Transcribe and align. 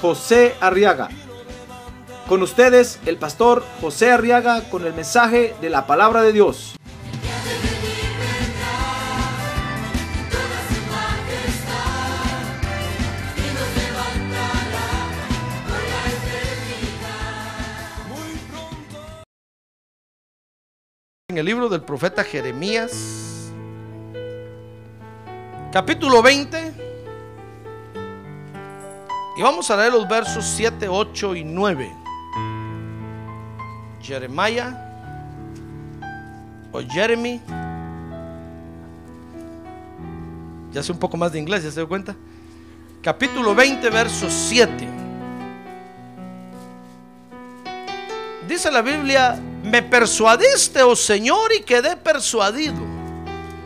José 0.00 0.54
Arriaga. 0.60 1.08
Con 2.28 2.42
ustedes, 2.42 2.98
el 3.06 3.16
pastor 3.18 3.64
José 3.80 4.10
Arriaga 4.10 4.68
con 4.68 4.84
el 4.84 4.92
mensaje 4.92 5.54
de 5.60 5.70
la 5.70 5.86
palabra 5.86 6.22
de 6.22 6.32
Dios. 6.32 6.74
En 21.28 21.38
el 21.38 21.46
libro 21.46 21.68
del 21.68 21.82
profeta 21.82 22.24
Jeremías, 22.24 23.52
capítulo 25.70 26.22
20, 26.22 26.75
y 29.36 29.42
vamos 29.42 29.70
a 29.70 29.76
leer 29.76 29.92
los 29.92 30.08
versos 30.08 30.44
7, 30.56 30.88
8 30.88 31.36
y 31.36 31.44
9. 31.44 31.92
Jeremiah 34.00 34.72
o 36.72 36.80
Jeremy. 36.80 37.40
Ya 40.72 40.82
sé 40.82 40.92
un 40.92 40.98
poco 40.98 41.16
más 41.16 41.32
de 41.32 41.38
inglés, 41.38 41.64
ya 41.64 41.70
se 41.70 41.80
dio 41.80 41.88
cuenta. 41.88 42.16
Capítulo 43.02 43.54
20, 43.54 43.90
verso 43.90 44.28
7. 44.30 44.88
Dice 48.48 48.70
la 48.70 48.80
Biblia, 48.80 49.38
me 49.62 49.82
persuadiste, 49.82 50.82
oh 50.82 50.96
Señor, 50.96 51.52
y 51.52 51.62
quedé 51.62 51.96
persuadido. 51.96 52.76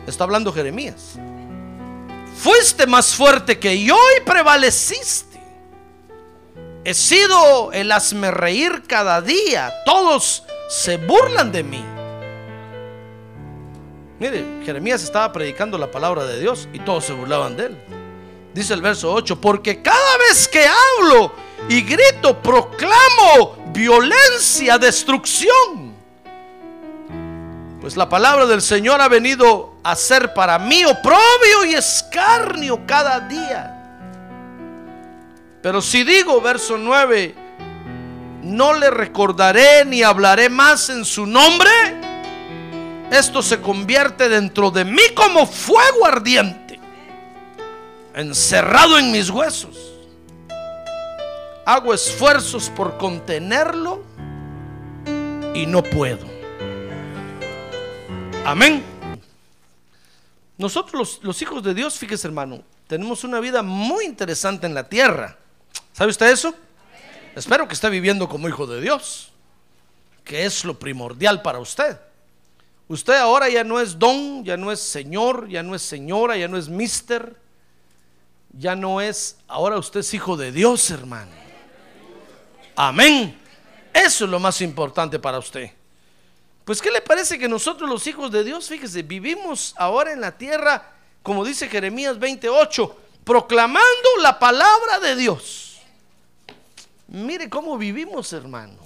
Está 0.05 0.25
hablando 0.25 0.51
Jeremías. 0.51 1.17
Fuiste 2.35 2.87
más 2.87 3.15
fuerte 3.15 3.57
que 3.57 3.81
yo 3.83 3.97
y 4.17 4.21
prevaleciste. 4.25 5.30
He 6.83 6.95
sido 6.95 7.71
el 7.73 7.91
hazme 7.91 8.31
reír 8.31 8.83
cada 8.87 9.21
día. 9.21 9.71
Todos 9.85 10.43
se 10.67 10.97
burlan 10.97 11.51
de 11.51 11.63
mí. 11.63 11.85
Mire, 14.19 14.45
Jeremías 14.65 15.03
estaba 15.03 15.31
predicando 15.31 15.77
la 15.77 15.91
palabra 15.91 16.25
de 16.25 16.39
Dios 16.39 16.67
y 16.73 16.79
todos 16.79 17.05
se 17.05 17.13
burlaban 17.13 17.55
de 17.55 17.67
él. 17.67 17.77
Dice 18.53 18.73
el 18.73 18.81
verso 18.81 19.13
8, 19.13 19.39
porque 19.39 19.81
cada 19.81 20.17
vez 20.17 20.47
que 20.47 20.65
hablo 20.65 21.31
y 21.69 21.81
grito, 21.81 22.41
proclamo 22.41 23.57
violencia, 23.67 24.77
destrucción. 24.77 25.93
Pues 27.79 27.95
la 27.95 28.09
palabra 28.09 28.45
del 28.45 28.61
Señor 28.61 29.01
ha 29.01 29.07
venido 29.07 29.75
a 29.83 29.95
ser 29.95 30.33
para 30.33 30.59
mí 30.59 30.83
oprobio 30.83 31.65
y 31.65 31.73
escarnio 31.73 32.85
cada 32.85 33.19
día. 33.21 33.80
Pero 35.61 35.81
si 35.81 36.03
digo, 36.03 36.41
verso 36.41 36.77
9, 36.77 37.35
no 38.43 38.73
le 38.73 38.89
recordaré 38.89 39.85
ni 39.85 40.01
hablaré 40.01 40.49
más 40.49 40.89
en 40.89 41.05
su 41.05 41.25
nombre, 41.27 41.69
esto 43.11 43.41
se 43.41 43.61
convierte 43.61 44.27
dentro 44.27 44.71
de 44.71 44.85
mí 44.85 45.01
como 45.13 45.45
fuego 45.45 46.05
ardiente, 46.05 46.79
encerrado 48.15 48.97
en 48.97 49.11
mis 49.11 49.29
huesos. 49.29 49.77
Hago 51.63 51.93
esfuerzos 51.93 52.71
por 52.71 52.97
contenerlo 52.97 54.03
y 55.53 55.67
no 55.67 55.83
puedo. 55.83 56.25
Amén. 58.43 58.83
Nosotros 60.57 60.93
los, 60.93 61.23
los 61.23 61.41
hijos 61.43 61.61
de 61.61 61.75
Dios, 61.75 61.99
fíjese 61.99 62.27
hermano, 62.27 62.63
tenemos 62.87 63.23
una 63.23 63.39
vida 63.39 63.61
muy 63.61 64.05
interesante 64.05 64.65
en 64.65 64.73
la 64.73 64.89
tierra. 64.89 65.37
¿Sabe 65.93 66.11
usted 66.11 66.31
eso? 66.31 66.53
Espero 67.35 67.67
que 67.67 67.73
esté 67.73 67.89
viviendo 67.89 68.27
como 68.27 68.47
hijo 68.47 68.67
de 68.67 68.81
Dios, 68.81 69.31
que 70.23 70.45
es 70.45 70.65
lo 70.65 70.77
primordial 70.77 71.41
para 71.41 71.59
usted. 71.59 71.97
Usted 72.87 73.15
ahora 73.15 73.47
ya 73.49 73.63
no 73.63 73.79
es 73.79 73.97
don, 73.97 74.43
ya 74.43 74.57
no 74.57 74.71
es 74.71 74.81
señor, 74.81 75.47
ya 75.47 75.63
no 75.63 75.75
es 75.75 75.81
señora, 75.81 76.35
ya 76.35 76.47
no 76.47 76.57
es 76.57 76.67
mister, 76.67 77.35
ya 78.51 78.75
no 78.75 78.99
es, 78.99 79.37
ahora 79.47 79.77
usted 79.77 80.01
es 80.01 80.13
hijo 80.13 80.35
de 80.35 80.51
Dios, 80.51 80.91
hermano. 80.91 81.31
Amén. 82.75 83.39
Eso 83.93 84.25
es 84.25 84.31
lo 84.31 84.39
más 84.39 84.61
importante 84.61 85.19
para 85.19 85.39
usted. 85.39 85.71
Pues, 86.65 86.81
¿qué 86.81 86.91
le 86.91 87.01
parece 87.01 87.39
que 87.39 87.47
nosotros 87.47 87.89
los 87.89 88.05
hijos 88.07 88.31
de 88.31 88.43
Dios, 88.43 88.67
fíjese, 88.67 89.03
vivimos 89.03 89.73
ahora 89.77 90.11
en 90.11 90.21
la 90.21 90.37
tierra, 90.37 90.91
como 91.23 91.43
dice 91.45 91.67
Jeremías 91.67 92.19
28, 92.19 92.97
proclamando 93.23 94.09
la 94.21 94.37
palabra 94.37 94.99
de 94.99 95.15
Dios? 95.15 95.70
Mire 97.11 97.49
cómo 97.49 97.77
vivimos, 97.77 98.31
hermano. 98.31 98.77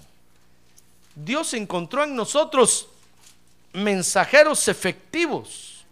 Dios 1.13 1.53
encontró 1.53 2.03
en 2.03 2.15
nosotros 2.15 2.87
mensajeros 3.71 4.67
efectivos 4.67 5.85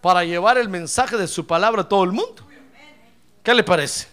para 0.00 0.22
llevar 0.22 0.56
el 0.56 0.68
mensaje 0.68 1.16
de 1.16 1.26
su 1.26 1.44
palabra 1.48 1.82
a 1.82 1.88
todo 1.88 2.04
el 2.04 2.12
mundo. 2.12 2.46
¿Qué 3.42 3.52
le 3.52 3.64
parece? 3.64 4.06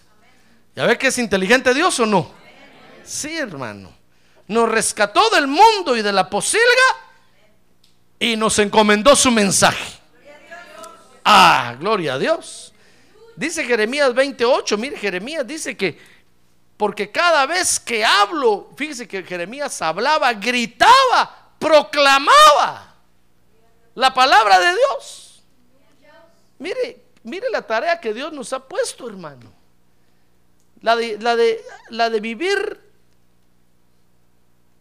¿Ya 0.74 0.86
ve 0.86 0.98
que 0.98 1.06
es 1.06 1.18
inteligente 1.18 1.72
Dios 1.72 2.00
o 2.00 2.06
no? 2.06 2.32
Sí, 3.04 3.36
hermano. 3.38 3.92
Nos 4.48 4.68
rescató 4.68 5.30
del 5.30 5.46
mundo 5.46 5.96
y 5.96 6.02
de 6.02 6.12
la 6.12 6.28
posilga 6.28 6.64
y 8.18 8.34
nos 8.34 8.58
encomendó 8.58 9.14
su 9.14 9.30
mensaje. 9.30 10.00
Ah, 11.24 11.76
gloria 11.78 12.14
a 12.14 12.18
Dios. 12.18 12.74
Dice 13.36 13.64
Jeremías 13.64 14.12
28, 14.12 14.76
mire, 14.76 14.96
Jeremías 14.96 15.46
dice 15.46 15.76
que 15.76 16.11
porque 16.82 17.12
cada 17.12 17.46
vez 17.46 17.78
que 17.78 18.04
hablo, 18.04 18.68
fíjese 18.74 19.06
que 19.06 19.22
Jeremías 19.22 19.80
hablaba, 19.82 20.32
gritaba, 20.32 21.52
proclamaba 21.56 22.96
la 23.94 24.12
palabra 24.12 24.58
de 24.58 24.74
Dios. 24.74 25.44
Mire, 26.58 27.04
mire 27.22 27.48
la 27.50 27.62
tarea 27.62 28.00
que 28.00 28.12
Dios 28.12 28.32
nos 28.32 28.52
ha 28.52 28.58
puesto, 28.58 29.08
hermano. 29.08 29.52
La 30.80 30.96
de, 30.96 31.18
la 31.20 31.36
de, 31.36 31.64
la 31.90 32.10
de 32.10 32.18
vivir 32.18 32.80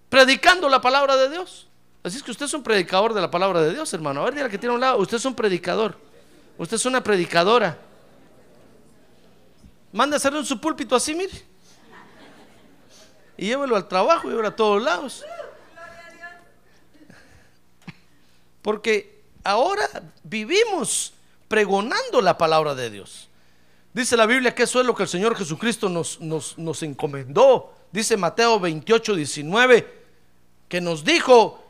predicando 0.10 0.70
la 0.70 0.82
palabra 0.82 1.16
de 1.18 1.30
Dios. 1.30 1.68
Así 2.02 2.18
es 2.18 2.24
que 2.24 2.32
usted 2.32 2.48
es 2.48 2.54
un 2.56 2.64
predicador 2.64 3.14
de 3.14 3.22
la 3.22 3.30
palabra 3.30 3.62
de 3.62 3.76
Dios, 3.76 3.94
hermano. 3.94 4.22
A 4.22 4.24
ver, 4.24 4.34
dígale 4.34 4.50
que 4.50 4.58
tiene 4.58 4.74
un 4.74 4.82
lado. 4.82 4.98
Usted 4.98 5.18
es 5.18 5.26
un 5.26 5.36
predicador. 5.36 5.96
Usted 6.58 6.78
es 6.78 6.86
una 6.88 7.04
predicadora. 7.04 7.78
Manda 9.92 10.16
a 10.16 10.18
hacerlo 10.18 10.40
en 10.40 10.46
su 10.46 10.60
púlpito 10.60 10.96
así, 10.96 11.14
mire. 11.14 11.51
Y 13.42 13.48
llévelo 13.48 13.76
al 13.76 13.88
trabajo, 13.88 14.30
llévelo 14.30 14.50
a 14.50 14.56
todos 14.56 14.80
lados. 14.84 15.26
Porque 18.62 19.24
ahora 19.44 19.90
vivimos 20.22 21.12
pregonando 21.48 22.22
la 22.22 22.38
palabra 22.38 22.76
de 22.76 22.92
Dios. 22.92 23.30
Dice 23.94 24.16
la 24.16 24.28
Biblia 24.28 24.54
que 24.54 24.62
eso 24.62 24.80
es 24.80 24.86
lo 24.86 24.94
que 24.94 25.02
el 25.02 25.10
Señor 25.10 25.36
Jesucristo 25.36 25.90
nos, 25.90 26.22
nos, 26.22 26.56
nos 26.60 26.84
encomendó. 26.84 27.74
Dice 27.92 28.16
Mateo 28.16 28.60
28, 28.60 29.16
19, 29.16 30.04
que 30.70 30.80
nos 30.80 31.04
dijo, 31.04 31.64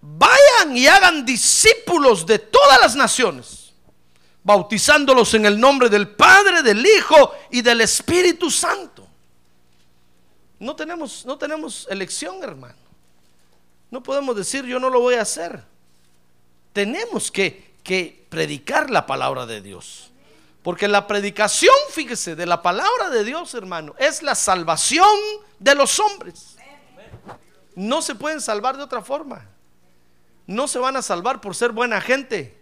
vayan 0.00 0.74
y 0.74 0.86
hagan 0.86 1.26
discípulos 1.26 2.24
de 2.24 2.38
todas 2.38 2.80
las 2.80 2.96
naciones, 2.96 3.74
bautizándolos 4.42 5.34
en 5.34 5.44
el 5.44 5.60
nombre 5.60 5.90
del 5.90 6.08
Padre, 6.08 6.62
del 6.62 6.86
Hijo 6.86 7.34
y 7.50 7.60
del 7.60 7.82
Espíritu 7.82 8.50
Santo. 8.50 8.97
No 10.58 10.74
tenemos, 10.74 11.24
no 11.24 11.38
tenemos 11.38 11.86
elección, 11.90 12.42
hermano. 12.42 12.76
No 13.90 14.02
podemos 14.02 14.36
decir 14.36 14.64
yo 14.64 14.78
no 14.78 14.90
lo 14.90 15.00
voy 15.00 15.14
a 15.14 15.22
hacer. 15.22 15.62
Tenemos 16.72 17.30
que, 17.30 17.74
que 17.82 18.26
predicar 18.28 18.90
la 18.90 19.06
palabra 19.06 19.46
de 19.46 19.60
Dios. 19.60 20.10
Porque 20.62 20.88
la 20.88 21.06
predicación, 21.06 21.74
fíjese, 21.90 22.36
de 22.36 22.44
la 22.44 22.60
palabra 22.60 23.08
de 23.10 23.24
Dios, 23.24 23.54
hermano, 23.54 23.94
es 23.98 24.22
la 24.22 24.34
salvación 24.34 25.08
de 25.58 25.74
los 25.74 25.98
hombres. 25.98 26.56
No 27.74 28.02
se 28.02 28.14
pueden 28.14 28.40
salvar 28.40 28.76
de 28.76 28.82
otra 28.82 29.02
forma. 29.02 29.46
No 30.46 30.66
se 30.66 30.78
van 30.78 30.96
a 30.96 31.02
salvar 31.02 31.40
por 31.40 31.54
ser 31.54 31.72
buena 31.72 32.00
gente. 32.00 32.57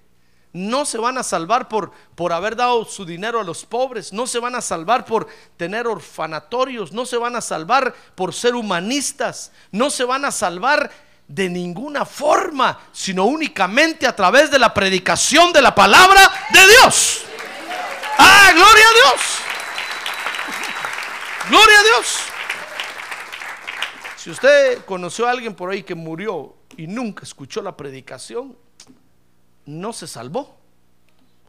No 0.57 0.85
se 0.85 0.99
van 0.99 1.19
a 1.19 1.23
salvar 1.23 1.69
por, 1.69 1.93
por 2.15 2.33
haber 2.33 2.57
dado 2.57 2.85
su 2.85 3.05
dinero 3.05 3.41
a 3.41 3.45
los 3.45 3.65
pobres, 3.65 4.13
no 4.13 4.27
se 4.27 4.39
van 4.39 4.55
a 4.55 4.61
salvar 4.61 5.05
por 5.05 5.29
tener 5.57 5.87
orfanatorios, 5.87 6.93
no 6.93 7.05
se 7.05 7.19
van 7.19 7.37
a 7.37 7.41
salvar 7.41 7.95
por 8.15 8.35
ser 8.35 8.55
humanistas, 8.55 9.53
no 9.71 9.91
se 9.91 10.05
van 10.05 10.25
a 10.25 10.31
salvar 10.31 10.91
de 11.29 11.49
ninguna 11.49 12.05
forma, 12.05 12.79
sino 12.93 13.25
únicamente 13.25 14.07
a 14.07 14.17
través 14.17 14.51
de 14.51 14.59
la 14.59 14.73
predicación 14.73 15.53
de 15.53 15.61
la 15.61 15.75
palabra 15.75 16.33
de 16.51 16.67
Dios. 16.69 17.23
Ah, 18.19 18.51
gloria 18.55 18.85
a 18.89 18.93
Dios. 18.93 19.23
Gloria 21.51 21.81
a 21.81 21.83
Dios. 21.83 22.19
Si 24.17 24.31
usted 24.31 24.85
conoció 24.85 25.27
a 25.27 25.31
alguien 25.31 25.55
por 25.55 25.71
ahí 25.71 25.83
que 25.83 25.95
murió 25.95 26.57
y 26.77 26.87
nunca 26.87 27.25
escuchó 27.25 27.63
la 27.63 27.77
predicación, 27.77 28.57
no 29.67 29.93
se 29.93 30.07
salvó. 30.07 30.57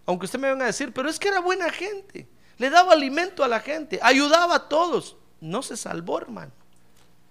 Aunque 0.06 0.26
usted 0.26 0.40
me 0.40 0.50
venga 0.50 0.64
a 0.64 0.68
decir, 0.68 0.94
pero 0.94 1.10
es 1.10 1.20
que 1.20 1.28
era 1.28 1.40
buena 1.40 1.70
gente, 1.70 2.28
le 2.58 2.70
daba 2.70 2.94
alimento 2.94 3.44
a 3.44 3.48
la 3.48 3.60
gente, 3.60 4.00
ayudaba 4.02 4.56
a 4.56 4.68
todos. 4.68 5.16
No 5.40 5.62
se 5.62 5.78
salvó, 5.78 6.20
hermano. 6.20 6.52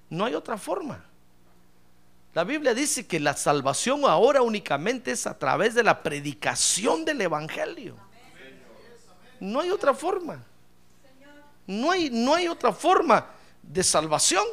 No 0.09 0.25
hay 0.25 0.35
otra 0.35 0.56
forma. 0.56 1.05
La 2.33 2.44
Biblia 2.44 2.75
dice 2.75 3.06
que 3.06 3.19
la 3.19 3.35
salvación 3.35 4.03
ahora 4.05 4.43
únicamente 4.43 5.11
es 5.11 5.27
a 5.27 5.38
través 5.38 5.75
de 5.75 5.83
la 5.83 6.03
predicación 6.03 7.05
del 7.05 7.21
Evangelio. 7.23 7.97
No 9.41 9.61
hay 9.61 9.71
otra 9.71 9.94
forma. 9.94 10.44
No 11.67 11.91
hay, 11.91 12.11
no 12.11 12.35
hay 12.35 12.47
otra 12.47 12.73
forma 12.73 13.27
de 13.62 13.83
salvación. 13.83 14.44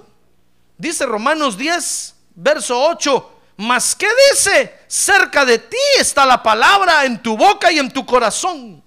Dice 0.78 1.06
Romanos 1.06 1.58
10, 1.58 2.16
verso 2.36 2.82
8. 2.90 3.33
Mas 3.58 3.96
¿qué 3.96 4.08
dice? 4.32 4.80
Cerca 4.88 5.46
de 5.46 5.60
ti 5.60 5.78
está 6.00 6.26
la 6.26 6.42
palabra 6.42 7.06
en 7.06 7.22
tu 7.22 7.38
boca 7.38 7.72
y 7.72 7.80
en 7.80 7.92
tu 7.92 8.06
corazón. 8.06 8.84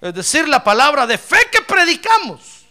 Es 0.00 0.14
decir, 0.14 0.48
la 0.48 0.64
palabra 0.64 1.06
de 1.06 1.18
fe 1.18 1.48
que 1.50 1.62
predicamos. 1.62 2.64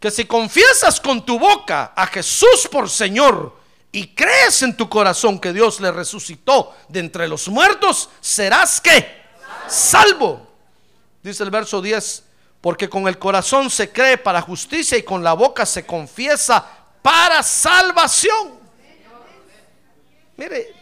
Que 0.00 0.10
si 0.10 0.24
confiesas 0.24 1.00
con 1.00 1.26
tu 1.26 1.38
boca 1.38 1.92
a 1.94 2.06
Jesús 2.06 2.68
por 2.70 2.88
Señor 2.88 3.58
y 3.90 4.14
crees 4.14 4.62
en 4.62 4.76
tu 4.76 4.88
corazón 4.88 5.40
que 5.40 5.52
Dios 5.52 5.80
le 5.80 5.90
resucitó 5.90 6.74
de 6.88 7.00
entre 7.00 7.26
los 7.26 7.48
muertos, 7.48 8.08
serás 8.20 8.80
que 8.80 9.22
salvo. 9.66 10.46
Dice 11.20 11.42
el 11.42 11.50
verso 11.50 11.82
10, 11.82 12.22
porque 12.60 12.88
con 12.88 13.08
el 13.08 13.18
corazón 13.18 13.70
se 13.70 13.90
cree 13.90 14.18
para 14.18 14.40
justicia 14.40 14.96
y 14.96 15.02
con 15.02 15.24
la 15.24 15.32
boca 15.32 15.66
se 15.66 15.84
confiesa 15.84 16.64
para 17.02 17.42
salvación. 17.42 18.57
Mire, 20.38 20.72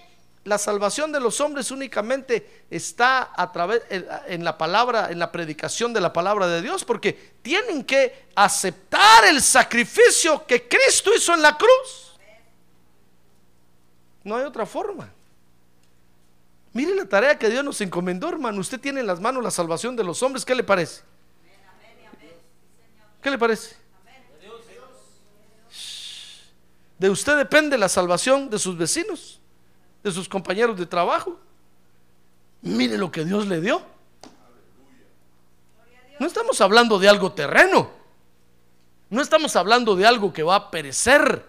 la 0.45 0.59
salvación 0.59 1.11
de 1.11 1.19
los 1.19 1.41
hombres 1.41 1.71
únicamente 1.71 2.65
está 2.71 3.33
a 3.35 3.51
través 3.51 3.83
en 3.89 4.45
la 4.45 4.57
palabra, 4.57 5.11
en 5.11 5.19
la 5.19 5.33
predicación 5.33 5.95
de 5.95 6.01
la 6.01 6.13
palabra 6.13 6.47
de 6.47 6.61
Dios, 6.61 6.85
porque 6.85 7.33
tienen 7.41 7.83
que 7.83 8.27
aceptar 8.35 9.25
el 9.25 9.41
sacrificio 9.41 10.47
que 10.47 10.69
Cristo 10.69 11.11
hizo 11.17 11.33
en 11.33 11.41
la 11.41 11.57
cruz. 11.57 12.19
No 14.23 14.37
hay 14.37 14.45
otra 14.45 14.67
forma. 14.67 15.11
Mire 16.75 16.95
la 16.95 17.07
tarea 17.07 17.39
que 17.39 17.49
Dios 17.49 17.65
nos 17.65 17.81
encomendó, 17.81 18.29
hermano. 18.29 18.61
Usted 18.61 18.79
tiene 18.79 19.01
en 19.01 19.07
las 19.07 19.21
manos 19.21 19.43
la 19.43 19.51
salvación 19.51 19.97
de 19.97 20.05
los 20.05 20.23
hombres. 20.23 20.45
¿Qué 20.45 20.55
le 20.55 20.65
parece? 20.65 21.01
¿Qué 23.23 23.31
le 23.31 23.39
parece? 23.39 23.75
De 26.99 27.09
usted 27.09 27.39
depende 27.39 27.79
la 27.79 27.89
salvación 27.89 28.51
de 28.51 28.59
sus 28.59 28.77
vecinos 28.77 29.41
de 30.07 30.13
sus 30.13 30.29
compañeros 30.29 30.79
de 30.79 30.87
trabajo. 30.87 31.37
Mire 32.63 32.97
lo 32.97 33.11
que 33.11 33.25
Dios 33.25 33.49
le 33.49 33.61
dio. 33.61 33.83
No 36.21 36.29
estamos 36.29 36.61
hablando 36.61 37.01
de 37.01 37.09
algo 37.09 37.33
terreno. 37.33 37.91
No 39.11 39.21
estamos 39.21 39.57
hablando 39.57 39.97
de 39.97 40.07
algo 40.07 40.33
que 40.33 40.45
va 40.45 40.55
a 40.55 40.71
perecer. 40.71 41.45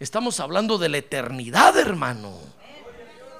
Estamos 0.00 0.40
hablando 0.40 0.78
de 0.78 0.88
la 0.88 0.96
eternidad, 0.96 1.76
hermano. 1.76 2.32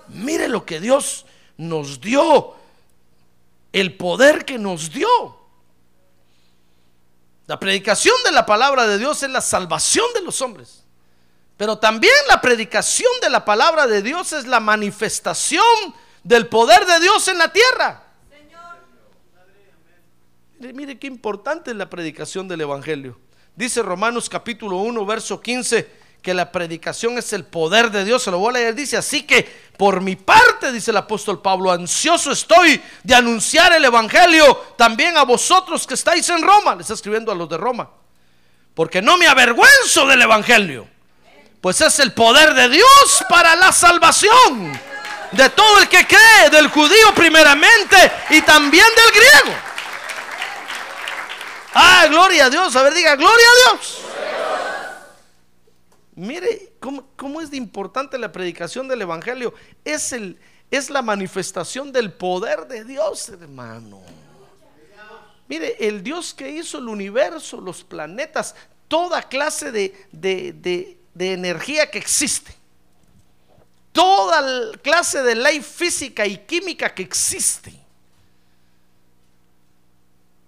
Mire 0.09 0.49
lo 0.49 0.67
que 0.67 0.81
Dios 0.81 1.25
nos 1.57 2.03
dio. 2.03 2.55
El 3.73 3.97
poder 3.97 4.45
que 4.45 4.59
nos 4.59 4.93
dio. 4.93 5.09
La 7.47 7.59
predicación 7.59 8.17
de 8.27 8.33
la 8.33 8.45
palabra 8.45 8.87
de 8.87 8.99
Dios 8.99 9.23
es 9.23 9.31
la 9.31 9.41
salvación 9.41 10.05
de 10.13 10.21
los 10.21 10.43
hombres. 10.43 10.85
Pero 11.59 11.77
también 11.77 12.15
la 12.29 12.41
predicación 12.41 13.11
de 13.21 13.29
la 13.29 13.45
palabra 13.45 13.89
de 13.89 14.01
Dios 14.01 14.33
es 14.33 14.47
la 14.47 14.61
manifestación 14.61 15.65
del 16.23 16.47
poder 16.47 16.87
de 16.87 17.01
Dios 17.01 17.27
en 17.27 17.37
la 17.37 17.53
tierra. 17.53 18.05
Mire, 20.61 20.73
mire 20.73 20.99
qué 21.01 21.09
importante 21.09 21.73
es 21.73 21.77
la 21.77 21.91
predicación 21.91 22.47
del 22.47 22.61
Evangelio. 22.61 23.19
Dice 23.57 23.83
Romanos 23.83 24.29
capítulo 24.29 24.77
1, 24.77 25.05
verso 25.05 25.41
15, 25.41 25.91
que 26.23 26.33
la 26.33 26.53
predicación 26.53 27.19
es 27.19 27.33
el 27.33 27.45
poder 27.45 27.91
de 27.91 28.05
Dios. 28.05 28.23
Se 28.23 28.31
lo 28.31 28.39
voy 28.39 28.51
a 28.51 28.53
leer. 28.53 28.77
Dice, 28.77 28.97
así 28.97 29.25
que 29.25 29.43
por 29.77 30.01
mi 30.01 30.15
parte, 30.15 30.71
dice 30.71 30.93
el 30.93 30.97
apóstol 30.97 31.43
Pablo, 31.43 31.73
ansioso 31.73 32.31
estoy 32.31 32.81
de 33.03 33.15
anunciar 33.17 33.73
el 33.73 33.85
Evangelio 33.85 34.75
también 34.77 35.17
a 35.17 35.25
vosotros 35.25 35.89
que 35.89 35.95
estáis 35.95 36.29
en 36.29 36.41
Roma. 36.41 36.77
Le 36.77 36.83
está 36.83 36.95
escribiendo 36.95 37.33
a 37.33 37.35
los 37.35 37.49
de 37.49 37.57
Roma. 37.57 37.91
Porque 38.75 39.03
no 39.03 39.17
me 39.17 39.27
avergüenzo 39.27 40.07
del 40.07 40.23
Evangelio 40.23 40.98
pues 41.61 41.81
es 41.81 41.99
el 41.99 42.13
poder 42.13 42.55
de 42.55 42.69
Dios 42.69 43.25
para 43.29 43.57
la 43.57 43.73
salvación 43.73 44.79
de 45.33 45.51
todo 45.51 45.81
el 45.81 45.89
que 45.89 46.07
cree, 46.07 46.51
del 46.51 46.69
judío 46.69 47.15
primeramente 47.15 47.97
y 48.31 48.43
también 48.43 48.87
del 48.97 49.11
griego. 49.11 49.59
Ah, 51.75 52.07
gloria 52.09 52.47
a 52.47 52.51
Dios. 52.51 52.75
A 52.77 52.83
ver, 52.83 52.95
diga, 52.95 53.17
gloria 53.17 53.47
a 53.47 53.73
Dios. 53.73 54.01
Mire 56.15 56.73
cómo, 56.81 57.09
cómo, 57.17 57.41
es 57.41 57.53
importante 57.53 58.19
la 58.19 58.33
predicación 58.33 58.89
del 58.89 59.03
Evangelio. 59.03 59.55
Es, 59.85 60.13
el, 60.13 60.39
es 60.71 60.91
la 60.91 61.03
manifestación 61.03 61.93
del 61.93 62.13
poder 62.13 62.67
de 62.67 62.85
Dios, 62.85 63.29
hermano. 63.29 64.01
Mire, 65.47 65.77
el 65.79 66.03
Dios 66.03 66.35
que 66.35 66.51
hizo 66.51 66.79
el 66.79 66.89
universo, 66.89 67.61
los 67.61 67.85
planetas, 67.85 68.55
toda 68.89 69.23
clase 69.23 69.71
de, 69.71 70.09
de 70.13 70.98
de 71.19 71.33
energía 71.33 71.91
que 71.91 71.99
existe. 71.99 72.55
Toda 73.93 74.79
clase 74.79 75.21
de 75.23 75.35
ley 75.35 75.61
física 75.61 76.25
y 76.25 76.39
química 76.39 76.95
que 76.95 77.03
existe. 77.03 77.75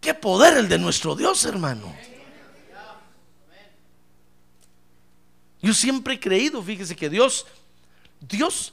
Qué 0.01 0.15
poder 0.15 0.57
el 0.59 0.69
de 0.69 0.79
nuestro 0.79 1.17
Dios, 1.17 1.45
hermano. 1.45 1.93
Yo 5.61 5.75
siempre 5.75 6.15
he 6.15 6.21
creído, 6.21 6.63
fíjese 6.63 6.95
que 6.95 7.11
Dios, 7.11 7.47
Dios 8.21 8.73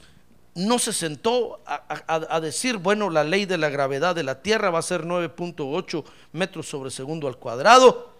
no 0.54 0.78
se 0.78 0.92
sentó 0.92 1.60
a, 1.66 1.84
a, 2.06 2.40
decir, 2.40 2.78
bueno, 2.78 3.10
la 3.10 3.24
ley 3.24 3.44
de 3.44 3.58
la 3.58 3.68
gravedad 3.68 4.14
de 4.14 4.22
la 4.22 4.40
Tierra 4.40 4.70
va 4.70 4.78
a 4.78 4.82
ser 4.82 5.04
9.8 5.04 6.04
metros 6.32 6.68
sobre 6.68 6.90
segundo 6.90 7.26
al 7.26 7.36
cuadrado 7.36 8.17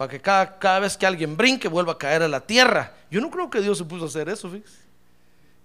para 0.00 0.12
que 0.12 0.18
cada, 0.18 0.58
cada, 0.58 0.78
vez 0.78 0.96
que 0.96 1.04
alguien 1.04 1.36
brinque 1.36 1.68
vuelva 1.68 1.92
a 1.92 1.98
caer 1.98 2.22
a 2.22 2.28
la 2.28 2.40
tierra. 2.40 2.94
Yo 3.10 3.20
no 3.20 3.30
creo 3.30 3.50
que 3.50 3.60
Dios 3.60 3.76
se 3.76 3.84
puso 3.84 4.06
a 4.06 4.08
hacer 4.08 4.30
eso, 4.30 4.48
fíjese. 4.48 4.78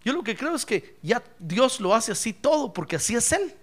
Yo 0.04 0.12
lo 0.12 0.25
que 0.25 0.36
creo 0.36 0.54
es 0.54 0.65
que 0.65 0.98
ya 1.01 1.24
Dios 1.39 1.80
lo 1.80 1.96
hace 1.96 2.12
así 2.12 2.34
todo, 2.34 2.74
porque 2.74 2.98
así 2.98 3.15
es 3.15 3.32
Él. 3.32 3.56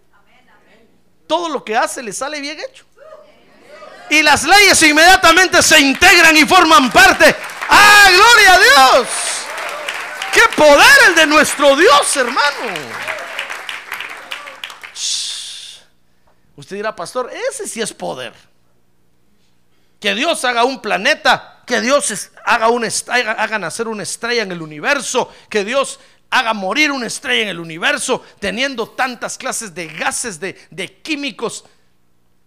Todo 1.27 1.51
lo 1.51 1.63
que 1.63 1.77
hace 1.77 2.03
le 2.03 2.11
sale 2.11 2.41
bien 2.41 2.59
hecho. 2.59 2.87
Y 4.09 4.23
las 4.23 4.45
leyes 4.45 4.83
inmediatamente 4.83 5.63
se 5.63 5.79
integran 5.79 6.35
y 6.39 6.47
forman 6.47 6.91
parte. 6.91 7.37
¡Ah, 7.69 8.09
gloria 8.11 8.55
a 8.55 8.59
Dios! 8.59 9.09
¡Qué 10.33 10.57
poder 10.57 10.99
el 11.09 11.15
de 11.17 11.27
nuestro 11.27 11.77
Dios, 11.77 12.17
hermano! 12.17 12.75
Usted 16.57 16.77
dirá, 16.77 16.97
pastor, 16.97 17.31
ese 17.51 17.69
sí 17.69 17.83
es 17.83 17.93
poder 17.93 18.52
que 20.03 20.17
Dios 20.17 20.45
haga 20.45 20.65
un 20.65 20.83
planeta, 20.83 21.63
que 21.65 21.81
Dios 21.81 22.31
haga, 22.45 22.69
un, 22.69 22.85
haga 22.85 23.59
nacer 23.61 23.87
una 23.87 24.03
estrella 24.03 24.43
en 24.43 24.51
el 24.51 24.61
universo, 24.61 25.33
que 25.49 25.65
Dios 25.65 26.01
haga 26.29 26.55
morir 26.55 26.91
una 26.91 27.07
estrella 27.07 27.43
en 27.43 27.49
el 27.49 27.61
universo, 27.61 28.25
teniendo 28.41 28.89
tantas 28.89 29.39
clases 29.39 29.73
de 29.73 29.87
gases, 29.87 30.41
de, 30.41 30.59
de 30.73 31.01
químicos, 31.03 31.65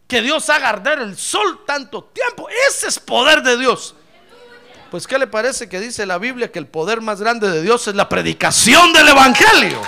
que 0.05 0.21
Dios 0.21 0.49
haga 0.49 0.67
arder 0.67 0.99
el 0.99 1.17
sol 1.17 1.63
tanto 1.65 2.03
tiempo. 2.03 2.49
Ese 2.67 2.89
es 2.89 2.99
poder 2.99 3.41
de 3.41 3.57
Dios. 3.57 3.95
Pues 4.91 5.07
¿qué 5.07 5.17
le 5.17 5.27
parece 5.27 5.69
que 5.69 5.79
dice 5.79 6.05
la 6.05 6.17
Biblia 6.17 6.51
que 6.51 6.59
el 6.59 6.67
poder 6.67 6.99
más 6.99 7.21
grande 7.21 7.49
de 7.49 7.61
Dios 7.61 7.87
es 7.87 7.95
la 7.95 8.09
predicación 8.09 8.91
del 8.91 9.07
Evangelio? 9.07 9.81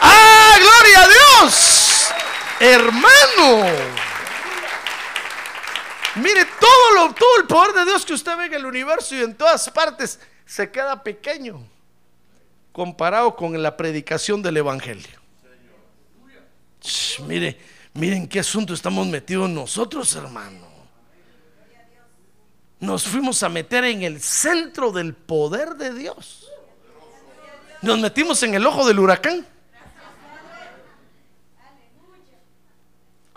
¡Ah, 0.00 0.54
gloria 0.56 1.02
a 1.02 1.08
Dios! 1.08 2.10
Hermano. 2.60 4.09
Mire, 6.16 6.44
todo, 6.58 6.94
lo, 6.94 7.14
todo 7.14 7.40
el 7.40 7.46
poder 7.46 7.72
de 7.74 7.84
Dios 7.84 8.04
que 8.04 8.14
usted 8.14 8.36
ve 8.36 8.46
en 8.46 8.54
el 8.54 8.66
universo 8.66 9.14
y 9.14 9.20
en 9.20 9.34
todas 9.34 9.70
partes 9.70 10.18
se 10.44 10.70
queda 10.70 11.02
pequeño 11.02 11.64
comparado 12.72 13.36
con 13.36 13.60
la 13.62 13.76
predicación 13.76 14.42
del 14.42 14.56
Evangelio. 14.56 15.20
Ch, 16.80 17.20
mire, 17.20 17.58
miren 17.94 18.26
qué 18.26 18.40
asunto 18.40 18.72
estamos 18.74 19.06
metidos 19.06 19.50
nosotros, 19.50 20.14
hermano. 20.16 20.68
Nos 22.80 23.04
fuimos 23.04 23.42
a 23.42 23.48
meter 23.48 23.84
en 23.84 24.02
el 24.02 24.22
centro 24.22 24.90
del 24.90 25.14
poder 25.14 25.74
de 25.74 25.92
Dios. 25.92 26.50
Nos 27.82 27.98
metimos 27.98 28.42
en 28.42 28.54
el 28.54 28.66
ojo 28.66 28.86
del 28.86 28.98
huracán. 28.98 29.46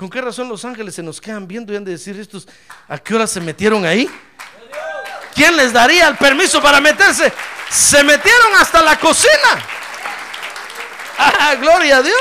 ¿Con 0.04 0.10
qué 0.10 0.20
razón 0.20 0.50
los 0.50 0.66
ángeles 0.66 0.96
se 0.96 1.02
nos 1.02 1.22
quedan 1.22 1.48
viendo 1.48 1.72
y 1.72 1.78
han 1.78 1.86
de 1.86 1.92
decir 1.92 2.20
estos 2.20 2.46
a 2.90 2.98
qué 2.98 3.16
hora 3.16 3.26
se 3.26 3.40
metieron 3.40 3.86
ahí? 3.86 4.10
¿Quién 5.34 5.56
les 5.56 5.72
daría 5.72 6.10
el 6.10 6.18
permiso 6.18 6.62
para 6.62 6.82
meterse? 6.82 7.32
Se 7.70 8.04
metieron 8.04 8.54
hasta 8.56 8.82
la 8.82 9.00
cocina. 9.00 9.32
¡Ah, 11.18 11.56
gloria 11.56 12.00
a 12.00 12.02
Dios! 12.02 12.18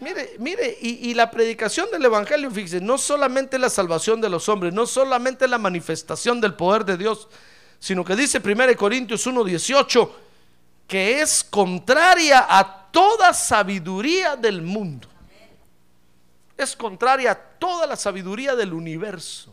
Mire, 0.00 0.34
mire, 0.40 0.78
y, 0.80 1.14
la 1.14 1.30
predicación 1.30 1.88
del 1.92 2.04
Evangelio, 2.04 2.50
fíjese, 2.50 2.80
no 2.80 2.98
solamente 2.98 3.56
la 3.56 3.70
salvación 3.70 4.20
de 4.20 4.28
los 4.28 4.48
hombres, 4.48 4.74
no 4.74 4.84
solamente 4.84 5.46
la 5.46 5.58
manifestación 5.58 6.40
del 6.40 6.54
poder 6.54 6.84
de 6.84 6.96
Dios, 6.96 7.28
sino 7.78 8.04
que 8.04 8.16
dice 8.16 8.40
1 8.44 8.76
Corintios 8.76 9.24
1:18 9.28 10.10
que 10.94 11.20
es 11.20 11.42
contraria 11.42 12.46
a 12.48 12.88
toda 12.92 13.34
sabiduría 13.34 14.36
del 14.36 14.62
mundo. 14.62 15.08
Es 16.56 16.76
contraria 16.76 17.32
a 17.32 17.34
toda 17.34 17.84
la 17.84 17.96
sabiduría 17.96 18.54
del 18.54 18.72
universo. 18.72 19.52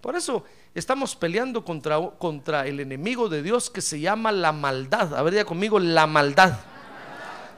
Por 0.00 0.14
eso 0.14 0.44
estamos 0.72 1.16
peleando 1.16 1.64
contra, 1.64 2.00
contra 2.10 2.64
el 2.64 2.78
enemigo 2.78 3.28
de 3.28 3.42
Dios 3.42 3.70
que 3.70 3.80
se 3.80 3.98
llama 3.98 4.30
la 4.30 4.52
maldad. 4.52 5.16
A 5.16 5.22
ver, 5.24 5.34
ya 5.34 5.44
conmigo, 5.44 5.80
la 5.80 6.06
maldad. 6.06 6.60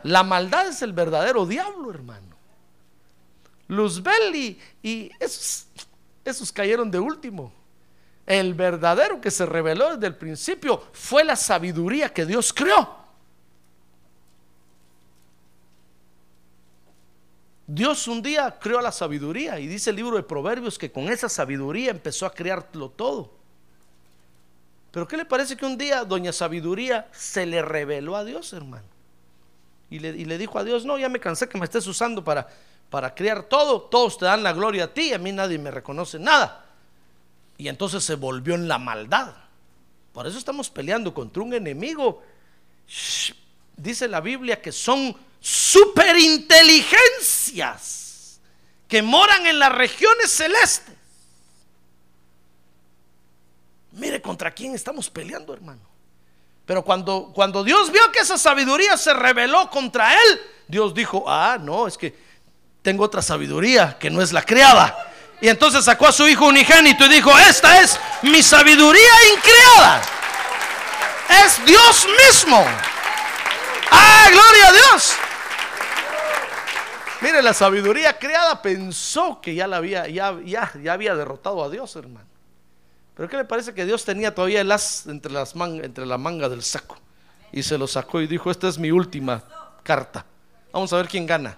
La 0.02 0.23
maldad 0.23 0.69
es 0.69 0.81
el 0.81 0.95
verdadero 0.95 1.45
diablo, 1.45 1.90
hermano. 1.90 2.35
Luzbel 3.69 4.35
y, 4.35 4.59
y 4.83 5.11
esos, 5.21 5.66
esos 6.25 6.50
cayeron 6.50 6.90
de 6.90 7.00
último. 7.00 7.52
El 8.26 8.54
verdadero 8.54 9.21
que 9.21 9.31
se 9.31 9.45
reveló 9.45 9.95
desde 9.95 10.07
el 10.07 10.16
principio 10.16 10.83
fue 10.93 11.25
la 11.25 11.37
sabiduría 11.37 12.12
que 12.12 12.25
Dios 12.25 12.52
creó. 12.52 13.04
Dios 17.66 18.09
un 18.09 18.23
día 18.23 18.59
creó 18.61 18.81
la 18.81 18.93
sabiduría 18.93 19.59
y 19.59 19.66
dice 19.66 19.90
el 19.90 19.97
libro 19.97 20.16
de 20.16 20.23
Proverbios 20.23 20.78
que 20.78 20.93
con 20.93 21.09
esa 21.09 21.28
sabiduría 21.28 21.90
empezó 21.90 22.26
a 22.26 22.33
crearlo 22.33 22.90
todo. 22.90 23.31
Pero 24.90 25.09
¿qué 25.09 25.16
le 25.16 25.25
parece 25.25 25.57
que 25.57 25.66
un 25.66 25.76
día 25.76 26.04
doña 26.04 26.33
Sabiduría 26.33 27.09
se 27.11 27.47
le 27.47 27.62
reveló 27.62 28.16
a 28.16 28.25
Dios, 28.25 28.52
hermano? 28.52 28.87
Y 29.90 29.99
le, 29.99 30.11
y 30.11 30.25
le 30.25 30.38
dijo 30.38 30.59
a 30.59 30.64
Dios, 30.64 30.85
no, 30.85 30.99
ya 30.99 31.09
me 31.09 31.19
cansé 31.19 31.49
que 31.49 31.59
me 31.59 31.64
estés 31.64 31.87
usando 31.87 32.23
para, 32.23 32.47
para 32.90 33.12
crear 33.12 33.43
todo, 33.43 33.81
todos 33.83 34.19
te 34.19 34.25
dan 34.25 34.43
la 34.43 34.52
gloria 34.52 34.85
a 34.85 34.95
ti, 34.95 35.12
a 35.12 35.19
mí 35.19 35.33
nadie 35.33 35.59
me 35.59 35.73
reconoce 35.73 36.19
nada. 36.19 36.63
Y 37.56 37.68
entonces 37.68 38.02
se 38.04 38.16
volvió 38.16 38.54
en 38.54 38.68
la 38.68 38.78
maldad. 38.78 39.34
Por 40.12 40.26
eso 40.26 40.37
estamos 40.38 40.68
peleando 40.70 41.12
contra 41.12 41.42
un 41.42 41.52
enemigo. 41.54 42.23
Dice 43.76 44.08
la 44.08 44.20
Biblia 44.20 44.62
que 44.62 44.73
son 44.73 45.14
superinteligencias 45.40 48.40
que 48.88 49.02
moran 49.02 49.46
en 49.46 49.58
las 49.58 49.73
regiones 49.73 50.30
celestes. 50.30 50.94
Mire 53.92 54.23
contra 54.23 54.52
quién 54.52 54.75
estamos 54.75 55.11
peleando, 55.11 55.52
hermano. 55.52 55.82
Pero 56.66 56.84
cuando, 56.84 57.30
cuando 57.34 57.62
Dios 57.62 57.92
vio 57.92 58.11
que 58.11 58.20
esa 58.20 58.38
sabiduría 58.38 58.96
se 58.96 59.12
reveló 59.12 59.68
contra 59.70 60.14
él, 60.14 60.40
Dios 60.66 60.94
dijo, 60.94 61.25
ah, 61.26 61.58
no, 61.61 61.87
es 61.87 61.99
que 61.99 62.16
tengo 62.82 63.04
otra 63.04 63.23
sabiduría 63.23 63.99
que 63.99 64.11
no 64.11 64.23
es 64.23 64.32
la 64.32 64.42
creada. 64.42 65.12
Y 65.41 65.49
entonces 65.49 65.85
sacó 65.85 66.07
a 66.07 66.12
su 66.12 66.26
hijo 66.26 66.47
unigénito 66.47 67.05
y 67.07 67.09
dijo, 67.09 67.38
esta 67.38 67.81
es 67.81 67.99
mi 68.23 68.43
sabiduría 68.43 69.12
increada. 69.35 70.03
Es 71.45 71.64
Dios 71.64 72.07
mismo. 72.26 72.64
Ah, 73.91 74.26
gloria 74.31 74.69
a 74.69 74.73
Dios. 74.73 75.14
Mire, 77.21 77.43
la 77.43 77.55
sabiduría 77.55 78.19
creada 78.19 78.61
pensó 78.61 79.41
que 79.41 79.55
ya, 79.55 79.67
la 79.67 79.79
había, 79.79 80.07
ya, 80.09 80.38
ya, 80.45 80.71
ya 80.83 80.93
había 80.93 81.14
derrotado 81.14 81.64
a 81.64 81.71
Dios, 81.71 81.97
hermano. 81.97 82.26
Pero 83.14 83.29
¿qué 83.29 83.37
le 83.37 83.45
parece 83.45 83.73
que 83.73 83.87
Dios 83.87 84.05
tenía 84.05 84.35
todavía 84.35 84.61
el 84.61 84.71
as 84.71 85.07
entre, 85.07 85.33
las 85.33 85.55
man, 85.55 85.83
entre 85.85 86.05
la 86.05 86.19
manga 86.19 86.49
del 86.49 86.62
saco? 86.62 86.99
Y 87.53 87.62
se 87.62 87.79
lo 87.79 87.87
sacó 87.87 88.21
y 88.21 88.26
dijo, 88.26 88.50
esta 88.50 88.69
es 88.69 88.79
mi 88.79 88.91
última 88.91 89.43
carta. 89.83 90.26
Vamos 90.73 90.93
a 90.93 90.97
ver 90.97 91.09
quién 91.09 91.25
gana. 91.25 91.57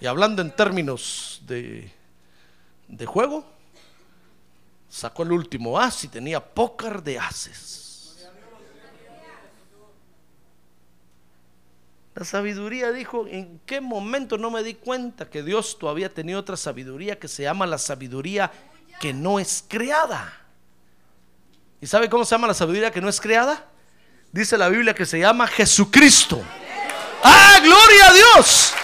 Y 0.00 0.06
hablando 0.06 0.40
en 0.40 0.50
términos 0.50 1.42
de, 1.46 1.92
de 2.90 3.06
juego, 3.06 3.44
sacó 4.88 5.22
el 5.22 5.32
último 5.32 5.78
as 5.78 6.04
y 6.04 6.08
tenía 6.08 6.44
pócar 6.44 7.02
de 7.02 7.18
ases. 7.18 7.80
La 12.14 12.24
sabiduría 12.24 12.92
dijo, 12.92 13.26
¿en 13.28 13.60
qué 13.64 13.80
momento 13.80 14.36
no 14.36 14.50
me 14.50 14.62
di 14.62 14.74
cuenta 14.74 15.30
que 15.30 15.42
Dios 15.42 15.78
todavía 15.78 16.12
tenía 16.12 16.38
otra 16.38 16.56
sabiduría 16.56 17.18
que 17.18 17.28
se 17.28 17.44
llama 17.44 17.66
la 17.66 17.78
sabiduría 17.78 18.50
que 19.00 19.14
no 19.14 19.38
es 19.38 19.64
creada? 19.66 20.40
¿Y 21.80 21.86
sabe 21.86 22.10
cómo 22.10 22.24
se 22.24 22.32
llama 22.32 22.48
la 22.48 22.54
sabiduría 22.54 22.90
que 22.90 23.00
no 23.00 23.08
es 23.08 23.20
creada? 23.20 23.64
Dice 24.32 24.58
la 24.58 24.68
Biblia 24.68 24.94
que 24.94 25.06
se 25.06 25.18
llama 25.18 25.46
Jesucristo. 25.46 26.42
¡Ah, 27.22 27.58
gloria 27.62 28.08
a 28.08 28.12
Dios! 28.12 28.74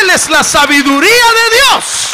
Él 0.00 0.10
es 0.10 0.28
la 0.30 0.44
sabiduría 0.44 1.08
de 1.08 1.56
Dios. 1.56 2.09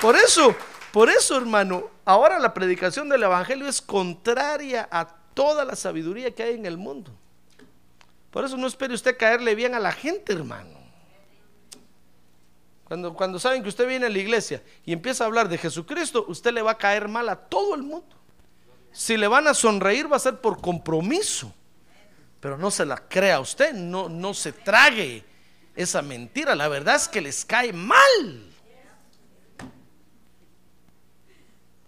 Por 0.00 0.16
eso, 0.16 0.54
por 0.92 1.10
eso, 1.10 1.36
hermano, 1.36 1.90
ahora 2.04 2.38
la 2.38 2.54
predicación 2.54 3.08
del 3.08 3.24
Evangelio 3.24 3.66
es 3.68 3.82
contraria 3.82 4.88
a 4.90 5.06
toda 5.34 5.64
la 5.64 5.76
sabiduría 5.76 6.34
que 6.34 6.42
hay 6.42 6.54
en 6.54 6.66
el 6.66 6.76
mundo. 6.76 7.12
Por 8.30 8.44
eso 8.44 8.56
no 8.56 8.66
espere 8.66 8.94
usted 8.94 9.16
caerle 9.16 9.54
bien 9.54 9.74
a 9.74 9.80
la 9.80 9.92
gente, 9.92 10.32
hermano. 10.32 10.78
Cuando, 12.84 13.12
cuando 13.14 13.38
saben 13.38 13.62
que 13.62 13.68
usted 13.68 13.86
viene 13.86 14.06
a 14.06 14.10
la 14.10 14.18
iglesia 14.18 14.62
y 14.86 14.92
empieza 14.92 15.24
a 15.24 15.26
hablar 15.26 15.48
de 15.48 15.58
Jesucristo, 15.58 16.24
usted 16.28 16.52
le 16.52 16.62
va 16.62 16.72
a 16.72 16.78
caer 16.78 17.08
mal 17.08 17.28
a 17.28 17.36
todo 17.36 17.74
el 17.74 17.82
mundo. 17.82 18.16
Si 18.92 19.16
le 19.16 19.28
van 19.28 19.46
a 19.46 19.54
sonreír 19.54 20.10
va 20.10 20.16
a 20.16 20.20
ser 20.20 20.40
por 20.40 20.60
compromiso. 20.60 21.52
Pero 22.40 22.56
no 22.56 22.70
se 22.70 22.86
la 22.86 22.96
crea 22.96 23.40
usted, 23.40 23.74
no, 23.74 24.08
no 24.08 24.32
se 24.32 24.52
trague 24.52 25.24
esa 25.74 26.02
mentira. 26.02 26.54
La 26.54 26.68
verdad 26.68 26.96
es 26.96 27.08
que 27.08 27.20
les 27.20 27.44
cae 27.44 27.72
mal. 27.72 28.47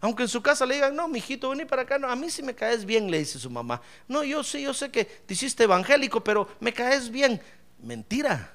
Aunque 0.00 0.23
en 0.23 0.28
su 0.28 0.40
casa 0.40 0.64
le 0.64 0.76
digan, 0.76 0.97
no, 0.97 1.09
mijito, 1.09 1.50
vení 1.50 1.66
para 1.66 1.83
acá. 1.83 1.99
No, 1.99 2.09
a 2.09 2.16
mí 2.16 2.30
sí 2.30 2.42
me 2.42 2.54
caes 2.54 2.85
bien, 2.85 3.11
le 3.11 3.19
dice 3.19 3.38
su 3.38 3.50
mamá. 3.50 3.83
No, 4.09 4.25
yo 4.25 4.42
sí, 4.42 4.62
yo 4.62 4.73
sé 4.73 4.90
que 4.90 5.04
te 5.04 5.35
hiciste 5.35 5.64
evangélico, 5.64 6.25
pero 6.25 6.49
me 6.61 6.73
caes 6.73 7.11
bien. 7.11 7.40
Mentira. 7.83 8.52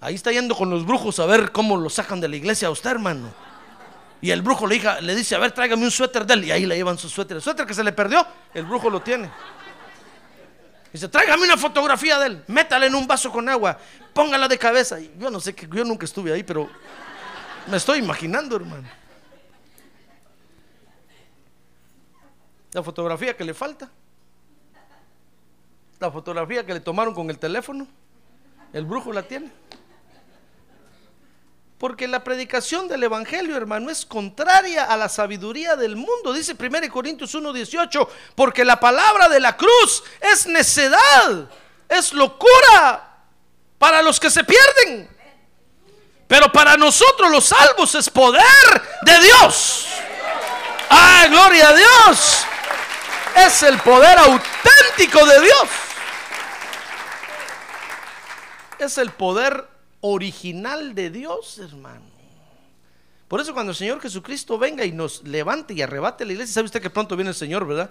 Ahí 0.00 0.14
está 0.14 0.32
yendo 0.32 0.54
con 0.54 0.68
los 0.68 0.84
brujos 0.84 1.20
a 1.20 1.26
ver 1.26 1.52
cómo 1.52 1.76
lo 1.76 1.88
sacan 1.88 2.20
de 2.20 2.28
la 2.28 2.36
iglesia 2.36 2.68
a 2.68 2.70
usted, 2.70 2.90
hermano. 2.90 3.32
Y 4.20 4.30
el 4.30 4.42
brujo 4.42 4.66
le, 4.66 5.14
dice, 5.14 5.36
a 5.36 5.38
ver, 5.38 5.52
tráigame 5.52 5.84
un 5.84 5.90
suéter 5.90 6.26
de 6.26 6.34
él. 6.34 6.44
Y 6.44 6.50
ahí 6.50 6.66
le 6.66 6.74
llevan 6.74 6.98
su 6.98 7.08
suéter. 7.08 7.36
El 7.36 7.42
suéter 7.42 7.64
que 7.64 7.74
se 7.74 7.84
le 7.84 7.92
perdió, 7.92 8.26
el 8.52 8.64
brujo 8.64 8.90
lo 8.90 9.00
tiene. 9.00 9.30
Dice, 10.92 11.08
tráigame 11.08 11.44
una 11.44 11.56
fotografía 11.56 12.18
de 12.18 12.26
él. 12.26 12.44
Métala 12.48 12.86
en 12.86 12.94
un 12.94 13.06
vaso 13.06 13.30
con 13.30 13.48
agua. 13.48 13.78
Póngala 14.12 14.48
de 14.48 14.58
cabeza. 14.58 14.98
Y 14.98 15.14
yo 15.18 15.30
no 15.30 15.38
sé, 15.38 15.54
que 15.54 15.68
yo 15.70 15.84
nunca 15.84 16.04
estuve 16.06 16.32
ahí, 16.32 16.42
pero 16.42 16.68
me 17.68 17.76
estoy 17.76 18.00
imaginando, 18.00 18.56
hermano. 18.56 18.88
La 22.76 22.82
fotografía 22.82 23.34
que 23.34 23.42
le 23.42 23.54
falta. 23.54 23.88
La 25.98 26.10
fotografía 26.10 26.66
que 26.66 26.74
le 26.74 26.80
tomaron 26.80 27.14
con 27.14 27.30
el 27.30 27.38
teléfono. 27.38 27.88
El 28.70 28.84
brujo 28.84 29.14
la 29.14 29.22
tiene. 29.22 29.50
Porque 31.78 32.06
la 32.06 32.22
predicación 32.22 32.86
del 32.86 33.02
Evangelio, 33.02 33.56
hermano, 33.56 33.88
es 33.88 34.04
contraria 34.04 34.84
a 34.84 34.98
la 34.98 35.08
sabiduría 35.08 35.74
del 35.74 35.96
mundo. 35.96 36.34
Dice 36.34 36.54
1 36.54 36.90
Corintios 36.92 37.34
1:18, 37.34 38.08
porque 38.34 38.62
la 38.62 38.78
palabra 38.78 39.30
de 39.30 39.40
la 39.40 39.56
cruz 39.56 40.04
es 40.20 40.46
necedad, 40.46 41.48
es 41.88 42.12
locura 42.12 43.24
para 43.78 44.02
los 44.02 44.20
que 44.20 44.28
se 44.28 44.44
pierden. 44.44 45.08
Pero 46.28 46.52
para 46.52 46.76
nosotros 46.76 47.30
los 47.30 47.46
salvos 47.46 47.94
es 47.94 48.10
poder 48.10 48.44
de 49.00 49.18
Dios. 49.20 49.86
¡Ah, 50.90 51.24
gloria 51.30 51.70
a 51.70 51.74
Dios! 51.74 52.46
Es 53.36 53.62
el 53.62 53.78
poder 53.80 54.18
auténtico 54.18 55.26
de 55.26 55.40
Dios. 55.40 55.68
Es 58.78 58.98
el 58.98 59.10
poder 59.10 59.66
original 60.00 60.94
de 60.94 61.10
Dios, 61.10 61.58
hermano. 61.58 62.16
Por 63.28 63.40
eso 63.40 63.52
cuando 63.52 63.72
el 63.72 63.76
Señor 63.76 64.00
Jesucristo 64.00 64.56
venga 64.56 64.84
y 64.84 64.92
nos 64.92 65.22
levante 65.24 65.74
y 65.74 65.82
arrebate 65.82 66.24
la 66.24 66.32
iglesia, 66.32 66.54
sabe 66.54 66.66
usted 66.66 66.80
que 66.80 66.90
pronto 66.90 67.16
viene 67.16 67.30
el 67.30 67.34
Señor, 67.34 67.66
¿verdad? 67.66 67.90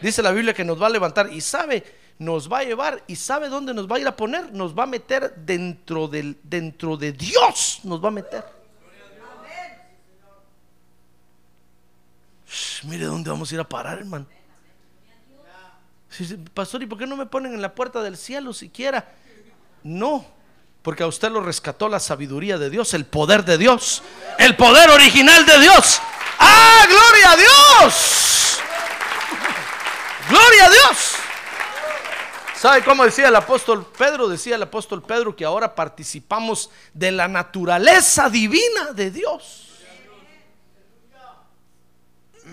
Dice 0.00 0.22
la 0.22 0.30
Biblia 0.30 0.54
que 0.54 0.64
nos 0.64 0.80
va 0.80 0.86
a 0.86 0.90
levantar 0.90 1.32
y 1.32 1.40
sabe, 1.40 1.84
nos 2.18 2.50
va 2.50 2.60
a 2.60 2.64
llevar 2.64 3.02
y 3.08 3.16
sabe 3.16 3.48
dónde 3.48 3.74
nos 3.74 3.90
va 3.90 3.96
a 3.96 3.98
ir 3.98 4.06
a 4.06 4.16
poner, 4.16 4.52
nos 4.52 4.78
va 4.78 4.84
a 4.84 4.86
meter 4.86 5.34
dentro 5.34 6.08
dentro 6.08 6.96
de 6.96 7.12
Dios, 7.12 7.80
nos 7.82 8.02
va 8.02 8.08
a 8.08 8.12
meter. 8.12 8.44
Shh, 12.48 12.84
mire 12.84 13.06
dónde 13.06 13.28
vamos 13.28 13.50
a 13.50 13.54
ir 13.54 13.60
a 13.60 13.68
parar, 13.68 13.98
hermano. 13.98 14.35
Pastor, 16.54 16.82
¿y 16.82 16.86
por 16.86 16.98
qué 16.98 17.06
no 17.06 17.16
me 17.16 17.26
ponen 17.26 17.54
en 17.54 17.62
la 17.62 17.74
puerta 17.74 18.02
del 18.02 18.16
cielo 18.16 18.52
siquiera? 18.52 19.12
No, 19.82 20.26
porque 20.82 21.02
a 21.02 21.06
usted 21.06 21.30
lo 21.30 21.40
rescató 21.40 21.88
la 21.88 22.00
sabiduría 22.00 22.58
de 22.58 22.70
Dios, 22.70 22.94
el 22.94 23.06
poder 23.06 23.44
de 23.44 23.58
Dios, 23.58 24.02
el 24.38 24.56
poder 24.56 24.90
original 24.90 25.44
de 25.44 25.60
Dios. 25.60 26.00
¡Ah, 26.38 26.86
gloria 26.88 27.32
a 27.32 27.36
Dios! 27.36 28.60
¡Gloria 30.28 30.66
a 30.66 30.70
Dios! 30.70 31.16
¿Sabe 32.56 32.82
cómo 32.82 33.04
decía 33.04 33.28
el 33.28 33.36
apóstol 33.36 33.86
Pedro? 33.96 34.28
Decía 34.28 34.56
el 34.56 34.62
apóstol 34.62 35.02
Pedro 35.02 35.36
que 35.36 35.44
ahora 35.44 35.74
participamos 35.74 36.70
de 36.94 37.12
la 37.12 37.28
naturaleza 37.28 38.30
divina 38.30 38.92
de 38.92 39.10
Dios. 39.10 39.66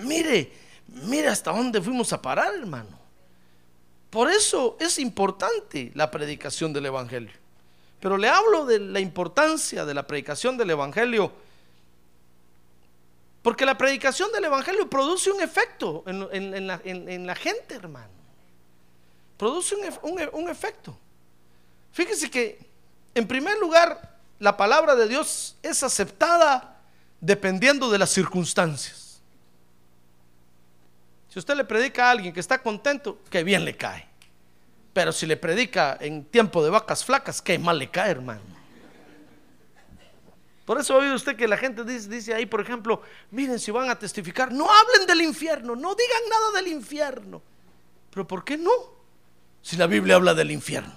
Mire, 0.02 0.52
mire 0.88 1.28
hasta 1.30 1.52
dónde 1.52 1.82
fuimos 1.82 2.12
a 2.14 2.22
parar, 2.22 2.54
hermano. 2.54 3.03
Por 4.14 4.30
eso 4.30 4.78
es 4.80 5.00
importante 5.00 5.92
la 5.96 6.12
predicación 6.12 6.72
del 6.72 6.86
Evangelio. 6.86 7.32
Pero 8.00 8.16
le 8.16 8.30
hablo 8.30 8.64
de 8.68 8.78
la 8.78 9.00
importancia 9.00 9.86
de 9.86 9.94
la 9.96 10.06
predicación 10.06 10.56
del 10.56 10.70
Evangelio. 10.70 11.32
Porque 13.42 13.66
la 13.66 13.76
predicación 13.76 14.32
del 14.32 14.44
Evangelio 14.46 14.88
produce 14.88 15.32
un 15.32 15.42
efecto 15.42 16.04
en, 16.06 16.68
la, 16.68 16.80
en- 16.84 17.10
en 17.10 17.26
la 17.26 17.34
gente, 17.34 17.74
hermano. 17.74 18.12
Produce 19.36 19.76
un, 20.04 20.22
un 20.32 20.48
efecto. 20.48 20.96
Fíjese 21.92 22.30
que, 22.30 22.60
en 23.16 23.28
primer 23.28 23.58
lugar, 23.58 24.20
la 24.38 24.56
palabra 24.56 24.94
de 24.96 25.08
Dios 25.08 25.56
es 25.64 25.82
aceptada 25.82 26.80
dependiendo 27.20 27.90
de 27.90 27.98
las 27.98 28.12
circunstancias. 28.12 29.03
Si 31.34 31.40
usted 31.40 31.56
le 31.56 31.64
predica 31.64 32.10
a 32.10 32.12
alguien 32.12 32.32
que 32.32 32.40
está 32.40 32.62
contento, 32.62 33.18
que 33.28 33.44
bien 33.44 33.66
le 33.66 33.76
cae. 33.76 34.08
Pero 34.94 35.12
si 35.12 35.26
le 35.26 35.36
predica 35.36 35.98
en 36.00 36.26
tiempo 36.26 36.64
de 36.64 36.70
vacas 36.70 37.04
flacas, 37.04 37.42
que 37.42 37.58
mal 37.58 37.80
le 37.80 37.90
cae, 37.90 38.12
hermano. 38.12 38.42
Por 40.64 40.80
eso 40.80 40.94
ha 40.94 40.98
oído 40.98 41.16
usted 41.16 41.36
que 41.36 41.48
la 41.48 41.58
gente 41.58 41.84
dice, 41.84 42.36
ahí, 42.36 42.46
por 42.46 42.62
ejemplo, 42.62 43.02
miren, 43.32 43.58
si 43.58 43.72
van 43.72 43.90
a 43.90 43.98
testificar, 43.98 44.52
no 44.52 44.68
hablen 44.70 45.08
del 45.08 45.22
infierno, 45.22 45.76
no 45.76 45.96
digan 45.96 46.22
nada 46.30 46.52
del 46.52 46.68
infierno. 46.68 47.42
Pero 48.12 48.28
¿por 48.28 48.46
qué 48.46 48.56
no? 48.56 48.72
Si 49.64 49.76
la 49.76 49.88
Biblia 49.88 50.18
habla 50.18 50.36
del 50.36 50.52
infierno. 50.52 50.94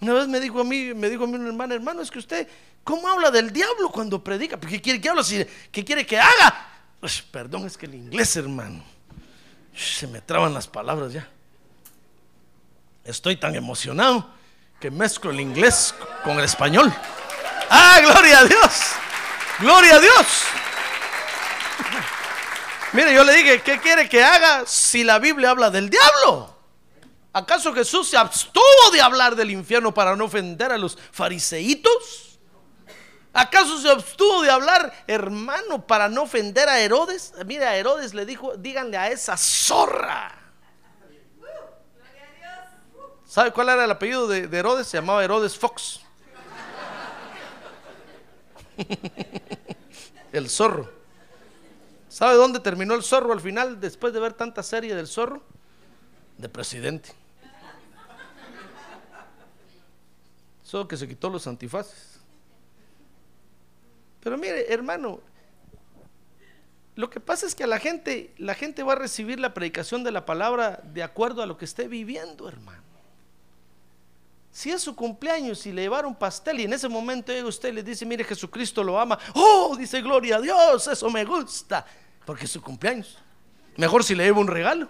Una 0.00 0.12
vez 0.12 0.28
me 0.28 0.38
dijo 0.38 0.60
a 0.60 0.64
mí, 0.64 0.94
me 0.94 1.10
dijo 1.10 1.24
a 1.24 1.26
mí 1.26 1.34
una 1.34 1.48
hermana, 1.48 1.74
hermano, 1.74 2.02
es 2.02 2.10
que 2.12 2.20
usted, 2.20 2.46
¿cómo 2.84 3.08
habla 3.08 3.32
del 3.32 3.52
diablo 3.52 3.90
cuando 3.90 4.22
predica? 4.22 4.60
¿Qué 4.60 4.80
quiere 4.80 5.00
que 5.00 5.08
hable? 5.08 5.48
¿Qué 5.72 5.84
quiere 5.84 6.06
que 6.06 6.20
haga? 6.20 6.77
Perdón, 7.30 7.66
es 7.66 7.76
que 7.76 7.86
el 7.86 7.94
inglés, 7.94 8.36
hermano. 8.36 8.82
Se 9.76 10.06
me 10.06 10.20
traban 10.20 10.52
las 10.52 10.66
palabras 10.66 11.12
ya. 11.12 11.28
Estoy 13.04 13.36
tan 13.36 13.54
emocionado 13.54 14.28
que 14.80 14.90
mezclo 14.90 15.30
el 15.30 15.40
inglés 15.40 15.94
con 16.24 16.38
el 16.38 16.44
español. 16.44 16.92
¡Ah, 17.70 18.00
gloria 18.00 18.40
a 18.40 18.44
Dios! 18.44 18.72
¡Gloria 19.60 19.96
a 19.96 20.00
Dios! 20.00 20.26
Mire, 22.92 23.14
yo 23.14 23.22
le 23.22 23.34
dije, 23.34 23.62
¿qué 23.62 23.78
quiere 23.78 24.08
que 24.08 24.22
haga 24.22 24.64
si 24.66 25.04
la 25.04 25.18
Biblia 25.18 25.50
habla 25.50 25.70
del 25.70 25.90
diablo? 25.90 26.56
¿Acaso 27.32 27.72
Jesús 27.74 28.08
se 28.08 28.16
abstuvo 28.16 28.90
de 28.92 29.00
hablar 29.00 29.36
del 29.36 29.50
infierno 29.50 29.92
para 29.92 30.16
no 30.16 30.24
ofender 30.24 30.72
a 30.72 30.78
los 30.78 30.98
fariseitos? 31.12 32.27
¿Acaso 33.32 33.78
se 33.78 33.90
abstuvo 33.90 34.42
de 34.42 34.50
hablar, 34.50 34.92
hermano, 35.06 35.86
para 35.86 36.08
no 36.08 36.22
ofender 36.22 36.68
a 36.68 36.80
Herodes? 36.80 37.32
Mire, 37.46 37.66
a 37.66 37.76
Herodes 37.76 38.14
le 38.14 38.26
dijo, 38.26 38.56
díganle 38.56 38.96
a 38.96 39.08
esa 39.08 39.36
zorra. 39.36 40.34
¿Sabe 43.26 43.52
cuál 43.52 43.68
era 43.68 43.84
el 43.84 43.90
apellido 43.90 44.26
de, 44.26 44.48
de 44.48 44.58
Herodes? 44.58 44.86
Se 44.86 44.96
llamaba 44.96 45.22
Herodes 45.22 45.56
Fox. 45.56 46.00
el 50.32 50.48
zorro. 50.48 50.90
¿Sabe 52.08 52.34
dónde 52.34 52.60
terminó 52.60 52.94
el 52.94 53.02
zorro 53.02 53.32
al 53.32 53.40
final 53.40 53.80
después 53.80 54.12
de 54.12 54.20
ver 54.20 54.32
tanta 54.32 54.62
serie 54.62 54.94
del 54.94 55.06
zorro? 55.06 55.42
De 56.38 56.48
presidente. 56.48 57.12
Solo 60.62 60.88
que 60.88 60.96
se 60.96 61.06
quitó 61.06 61.28
los 61.28 61.46
antifaces. 61.46 62.17
Pero 64.28 64.36
mire, 64.36 64.70
hermano, 64.70 65.22
lo 66.96 67.08
que 67.08 67.18
pasa 67.18 67.46
es 67.46 67.54
que 67.54 67.64
a 67.64 67.66
la 67.66 67.78
gente, 67.78 68.34
la 68.36 68.54
gente 68.54 68.82
va 68.82 68.92
a 68.92 68.96
recibir 68.96 69.40
la 69.40 69.54
predicación 69.54 70.04
de 70.04 70.10
la 70.10 70.26
palabra 70.26 70.82
de 70.84 71.02
acuerdo 71.02 71.42
a 71.42 71.46
lo 71.46 71.56
que 71.56 71.64
esté 71.64 71.88
viviendo, 71.88 72.46
hermano. 72.46 72.82
Si 74.52 74.70
es 74.70 74.82
su 74.82 74.94
cumpleaños 74.94 75.64
y 75.64 75.72
le 75.72 75.80
llevaron 75.80 76.14
pastel 76.14 76.60
y 76.60 76.64
en 76.64 76.74
ese 76.74 76.90
momento 76.90 77.32
llega 77.32 77.48
usted 77.48 77.70
y 77.70 77.72
le 77.72 77.82
dice, 77.82 78.04
mire, 78.04 78.22
Jesucristo 78.22 78.84
lo 78.84 79.00
ama. 79.00 79.18
Oh, 79.34 79.74
dice, 79.78 80.02
gloria 80.02 80.36
a 80.36 80.40
Dios, 80.42 80.86
eso 80.86 81.08
me 81.08 81.24
gusta. 81.24 81.86
Porque 82.26 82.44
es 82.44 82.50
su 82.50 82.60
cumpleaños. 82.60 83.16
Mejor 83.78 84.04
si 84.04 84.14
le 84.14 84.24
lleva 84.24 84.40
un 84.40 84.46
regalo. 84.46 84.88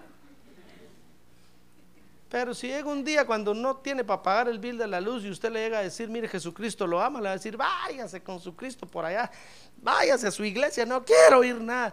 Pero 2.29 2.53
si 2.53 2.67
llega 2.67 2.87
un 2.87 3.03
día 3.03 3.25
cuando 3.25 3.55
no 3.55 3.77
tiene 3.77 4.03
para 4.03 4.21
pagar 4.21 4.49
el 4.49 4.59
bill 4.59 4.77
de 4.77 4.85
la 4.85 5.01
luz 5.01 5.23
y 5.25 5.31
usted 5.31 5.51
le 5.51 5.61
llega 5.61 5.79
a 5.79 5.83
decir, 5.83 6.09
mire, 6.09 6.27
Jesucristo 6.27 6.85
lo 6.85 7.01
ama, 7.01 7.19
le 7.19 7.25
va 7.25 7.31
a 7.31 7.37
decir, 7.37 7.57
váyase 7.57 8.21
con 8.21 8.39
su 8.39 8.55
Cristo 8.55 8.85
por 8.85 9.03
allá, 9.03 9.31
váyase 9.77 10.27
a 10.27 10.31
su 10.31 10.45
iglesia, 10.45 10.85
no 10.85 11.03
quiero 11.03 11.39
oír 11.39 11.59
nada. 11.59 11.91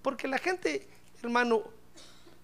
Porque 0.00 0.28
la 0.28 0.38
gente, 0.38 0.88
hermano, 1.20 1.64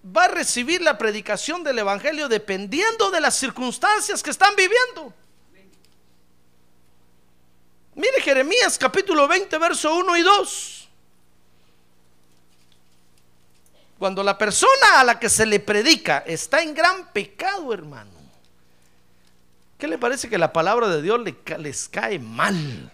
va 0.05 0.25
a 0.25 0.27
recibir 0.27 0.81
la 0.81 0.97
predicación 0.97 1.63
del 1.63 1.79
Evangelio 1.79 2.27
dependiendo 2.27 3.09
de 3.09 3.21
las 3.21 3.35
circunstancias 3.35 4.21
que 4.21 4.31
están 4.31 4.53
viviendo. 4.55 5.13
Mire 7.95 8.19
Jeremías 8.19 8.77
capítulo 8.77 9.25
20, 9.25 9.57
verso 9.57 9.95
1 9.95 10.17
y 10.17 10.21
2. 10.21 10.84
Cuando 14.05 14.21
la 14.21 14.37
persona 14.37 14.99
a 14.99 15.03
la 15.03 15.19
que 15.19 15.29
se 15.29 15.47
le 15.47 15.59
predica 15.59 16.19
está 16.27 16.61
en 16.61 16.75
gran 16.75 17.11
pecado, 17.11 17.73
hermano, 17.73 18.11
¿qué 19.79 19.87
le 19.87 19.97
parece 19.97 20.29
que 20.29 20.37
la 20.37 20.53
palabra 20.53 20.87
de 20.89 21.01
Dios 21.01 21.19
les 21.57 21.89
cae 21.89 22.19
mal? 22.19 22.91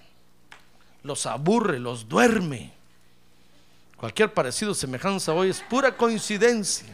Los 1.03 1.25
aburre, 1.25 1.79
los 1.79 2.07
duerme. 2.07 2.71
Cualquier 3.97 4.33
parecido, 4.33 4.73
semejanza 4.73 5.33
hoy 5.33 5.49
es 5.49 5.59
pura 5.59 5.97
coincidencia. 5.97 6.87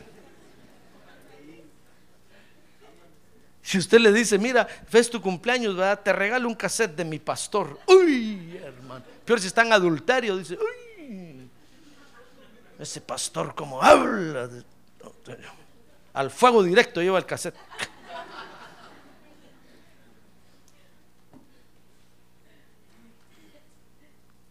Si 3.62 3.78
usted 3.78 4.00
le 4.00 4.12
dice, 4.12 4.40
mira, 4.40 4.68
ves 4.92 5.12
tu 5.12 5.22
cumpleaños, 5.22 5.76
¿verdad? 5.76 6.02
Te 6.02 6.12
regalo 6.12 6.48
un 6.48 6.56
cassette 6.56 6.96
de 6.96 7.06
mi 7.06 7.20
pastor. 7.20 7.80
Uy, 7.86 8.60
hermano. 8.64 9.06
Peor 9.24 9.40
si 9.40 9.46
está 9.46 9.62
en 9.62 9.74
adulterio, 9.74 10.38
dice, 10.38 10.56
uy, 10.56 10.87
ese 12.80 13.02
pastor 13.02 13.56
como 13.56 13.82
habla. 13.82 14.50
Al 16.14 16.32
fuego 16.32 16.64
directo 16.64 17.02
lleva 17.02 17.18
el 17.18 17.26
cassette. 17.26 17.56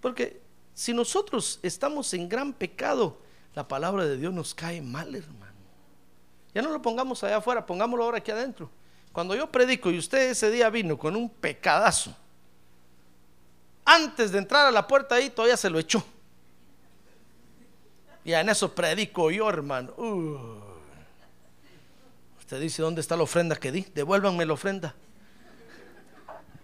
Porque 0.00 0.40
si 0.74 0.92
nosotros 0.92 1.58
estamos 1.62 2.12
en 2.14 2.28
gran 2.28 2.52
pecado, 2.52 3.18
la 3.54 3.66
palabra 3.66 4.04
de 4.04 4.16
Dios 4.16 4.32
nos 4.32 4.54
cae 4.54 4.80
mal, 4.80 5.14
hermano. 5.14 5.56
Ya 6.54 6.62
no 6.62 6.70
lo 6.70 6.80
pongamos 6.80 7.24
allá 7.24 7.38
afuera, 7.38 7.66
pongámoslo 7.66 8.04
ahora 8.04 8.18
aquí 8.18 8.30
adentro. 8.30 8.70
Cuando 9.12 9.34
yo 9.34 9.50
predico 9.50 9.90
y 9.90 9.98
usted 9.98 10.30
ese 10.30 10.50
día 10.50 10.70
vino 10.70 10.96
con 10.96 11.16
un 11.16 11.28
pecadazo, 11.28 12.14
antes 13.84 14.30
de 14.30 14.38
entrar 14.38 14.66
a 14.66 14.70
la 14.70 14.86
puerta 14.86 15.14
ahí 15.14 15.30
todavía 15.30 15.56
se 15.56 15.70
lo 15.70 15.78
echó. 15.78 16.04
Y 18.26 18.34
en 18.34 18.48
eso 18.48 18.74
predico 18.74 19.30
yo, 19.30 19.48
hermano. 19.48 19.92
Uh. 19.96 20.36
Usted 22.40 22.60
dice, 22.60 22.82
¿dónde 22.82 23.00
está 23.00 23.16
la 23.16 23.22
ofrenda 23.22 23.54
que 23.54 23.70
di? 23.70 23.86
Devuélvanme 23.94 24.44
la 24.44 24.52
ofrenda. 24.52 24.96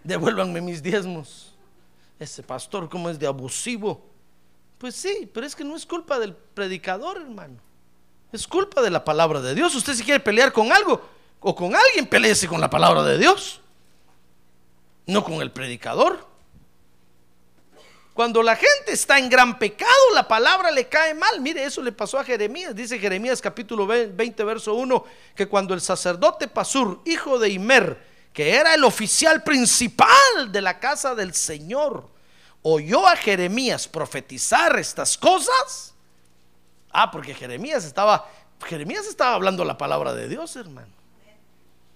Devuélvanme 0.03 0.59
mis 0.59 0.83
diezmos. 0.83 1.55
Ese 2.19 2.43
pastor, 2.43 2.89
¿cómo 2.89 3.09
es 3.09 3.17
de 3.17 3.27
abusivo? 3.27 4.05
Pues 4.77 4.93
sí, 4.93 5.31
pero 5.33 5.45
es 5.45 5.55
que 5.55 5.63
no 5.63 5.77
es 5.77 5.85
culpa 5.85 6.19
del 6.19 6.35
predicador, 6.35 7.21
hermano. 7.21 7.59
Es 8.33 8.45
culpa 8.45 8.81
de 8.81 8.89
la 8.89 9.05
palabra 9.05 9.39
de 9.39 9.55
Dios. 9.55 9.73
Usted 9.73 9.93
si 9.93 10.03
quiere 10.03 10.19
pelear 10.19 10.51
con 10.51 10.69
algo 10.69 11.01
o 11.39 11.55
con 11.55 11.73
alguien, 11.73 12.05
peleese 12.05 12.45
con 12.45 12.59
la 12.59 12.69
palabra 12.69 13.03
de 13.03 13.17
Dios. 13.17 13.61
No 15.05 15.23
con 15.23 15.35
el 15.35 15.49
predicador. 15.49 16.27
Cuando 18.13 18.43
la 18.43 18.55
gente 18.55 18.91
está 18.91 19.17
en 19.17 19.27
gran 19.27 19.57
pecado, 19.57 19.91
la 20.13 20.27
palabra 20.27 20.69
le 20.69 20.87
cae 20.87 21.15
mal. 21.15 21.41
Mire, 21.41 21.63
eso 21.63 21.81
le 21.81 21.91
pasó 21.91 22.19
a 22.19 22.23
Jeremías. 22.23 22.75
Dice 22.75 22.99
Jeremías 22.99 23.41
capítulo 23.41 23.87
20, 23.87 24.43
verso 24.43 24.75
1, 24.75 25.03
que 25.35 25.47
cuando 25.47 25.73
el 25.73 25.81
sacerdote 25.81 26.47
Pasur, 26.47 27.01
hijo 27.05 27.39
de 27.39 27.49
Imer, 27.49 27.97
que 28.31 28.55
era 28.55 28.75
el 28.75 28.83
oficial 28.83 29.41
principal 29.41 30.51
de 30.51 30.61
la 30.61 30.79
casa 30.79 31.15
del 31.15 31.33
Señor, 31.33 32.07
oyó 32.61 33.07
a 33.07 33.15
Jeremías 33.15 33.87
profetizar 33.87 34.77
estas 34.77 35.17
cosas. 35.17 35.95
Ah, 36.91 37.09
porque 37.09 37.33
Jeremías 37.33 37.83
estaba, 37.83 38.29
Jeremías 38.63 39.07
estaba 39.07 39.33
hablando 39.33 39.65
la 39.65 39.79
palabra 39.79 40.13
de 40.13 40.27
Dios, 40.27 40.55
hermano. 40.55 40.93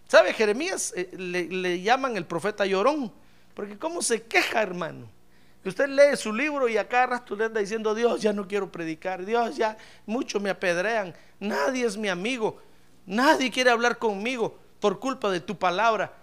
¿Sabe? 0.08 0.34
Jeremías 0.34 0.94
eh, 0.96 1.12
le, 1.16 1.44
le 1.44 1.82
llaman 1.82 2.18
el 2.18 2.26
profeta 2.26 2.66
llorón, 2.66 3.14
porque 3.54 3.78
cómo 3.78 4.02
se 4.02 4.24
queja, 4.24 4.64
hermano 4.64 5.17
usted 5.66 5.88
lee 5.90 6.16
su 6.16 6.34
libro 6.34 6.68
y 6.68 6.78
a 6.78 6.88
cada 6.88 7.08
rato 7.08 7.36
diciendo, 7.36 7.94
Dios, 7.94 8.22
ya 8.22 8.34
no 8.34 8.48
quiero 8.48 8.72
predicar, 8.72 9.26
Dios, 9.26 9.58
ya 9.58 9.78
mucho 10.06 10.40
me 10.40 10.50
apedrean, 10.50 11.14
nadie 11.40 11.86
es 11.86 11.98
mi 11.98 12.10
amigo, 12.10 12.62
nadie 13.06 13.52
quiere 13.52 13.70
hablar 13.70 13.98
conmigo 13.98 14.58
por 14.80 15.00
culpa 15.00 15.30
de 15.30 15.40
tu 15.40 15.58
palabra. 15.58 16.14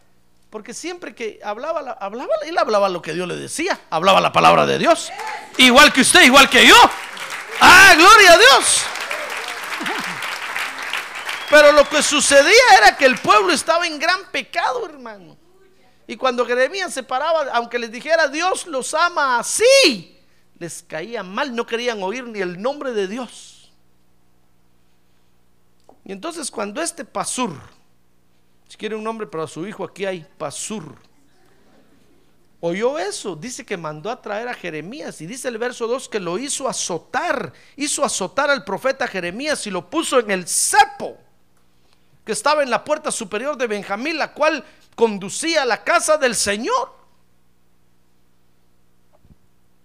Porque 0.50 0.72
siempre 0.72 1.14
que 1.14 1.40
hablaba, 1.42 1.80
hablaba, 2.00 2.32
él 2.46 2.56
hablaba 2.56 2.88
lo 2.88 3.02
que 3.02 3.12
Dios 3.12 3.26
le 3.26 3.34
decía, 3.34 3.78
hablaba 3.90 4.20
la 4.20 4.32
palabra 4.32 4.66
de 4.66 4.78
Dios. 4.78 5.10
Igual 5.58 5.92
que 5.92 6.02
usted, 6.02 6.22
igual 6.22 6.48
que 6.48 6.64
yo. 6.66 6.76
Ah, 7.60 7.94
gloria 7.96 8.32
a 8.32 8.38
Dios. 8.38 8.84
Pero 11.50 11.72
lo 11.72 11.88
que 11.88 12.02
sucedía 12.02 12.78
era 12.78 12.96
que 12.96 13.04
el 13.04 13.18
pueblo 13.18 13.52
estaba 13.52 13.86
en 13.86 13.98
gran 13.98 14.24
pecado, 14.30 14.86
hermano. 14.86 15.36
Y 16.06 16.16
cuando 16.16 16.44
Jeremías 16.44 16.92
se 16.92 17.02
paraba, 17.02 17.50
aunque 17.52 17.78
les 17.78 17.90
dijera 17.90 18.28
Dios 18.28 18.66
los 18.66 18.92
ama 18.92 19.38
así, 19.38 20.18
les 20.58 20.82
caía 20.82 21.22
mal, 21.22 21.54
no 21.54 21.66
querían 21.66 22.02
oír 22.02 22.24
ni 22.24 22.40
el 22.40 22.60
nombre 22.60 22.92
de 22.92 23.08
Dios. 23.08 23.72
Y 26.04 26.12
entonces 26.12 26.50
cuando 26.50 26.82
este 26.82 27.04
Pasur, 27.04 27.52
si 28.68 28.76
quiere 28.76 28.94
un 28.94 29.04
nombre 29.04 29.26
para 29.26 29.46
su 29.46 29.66
hijo, 29.66 29.84
aquí 29.84 30.04
hay 30.04 30.26
Pasur, 30.36 30.94
oyó 32.60 32.98
eso, 32.98 33.36
dice 33.36 33.64
que 33.64 33.76
mandó 33.76 34.10
a 34.10 34.20
traer 34.20 34.48
a 34.48 34.54
Jeremías 34.54 35.20
y 35.22 35.26
dice 35.26 35.48
el 35.48 35.58
verso 35.58 35.86
2 35.86 36.08
que 36.10 36.20
lo 36.20 36.38
hizo 36.38 36.68
azotar, 36.68 37.52
hizo 37.76 38.04
azotar 38.04 38.50
al 38.50 38.64
profeta 38.64 39.06
Jeremías 39.06 39.66
y 39.66 39.70
lo 39.70 39.88
puso 39.88 40.18
en 40.18 40.30
el 40.30 40.46
cepo 40.46 41.18
que 42.24 42.32
estaba 42.32 42.62
en 42.62 42.70
la 42.70 42.84
puerta 42.84 43.10
superior 43.10 43.56
de 43.56 43.66
Benjamín, 43.66 44.16
la 44.16 44.32
cual 44.32 44.64
conducía 44.94 45.62
a 45.62 45.66
la 45.66 45.82
casa 45.82 46.16
del 46.16 46.34
Señor. 46.34 46.94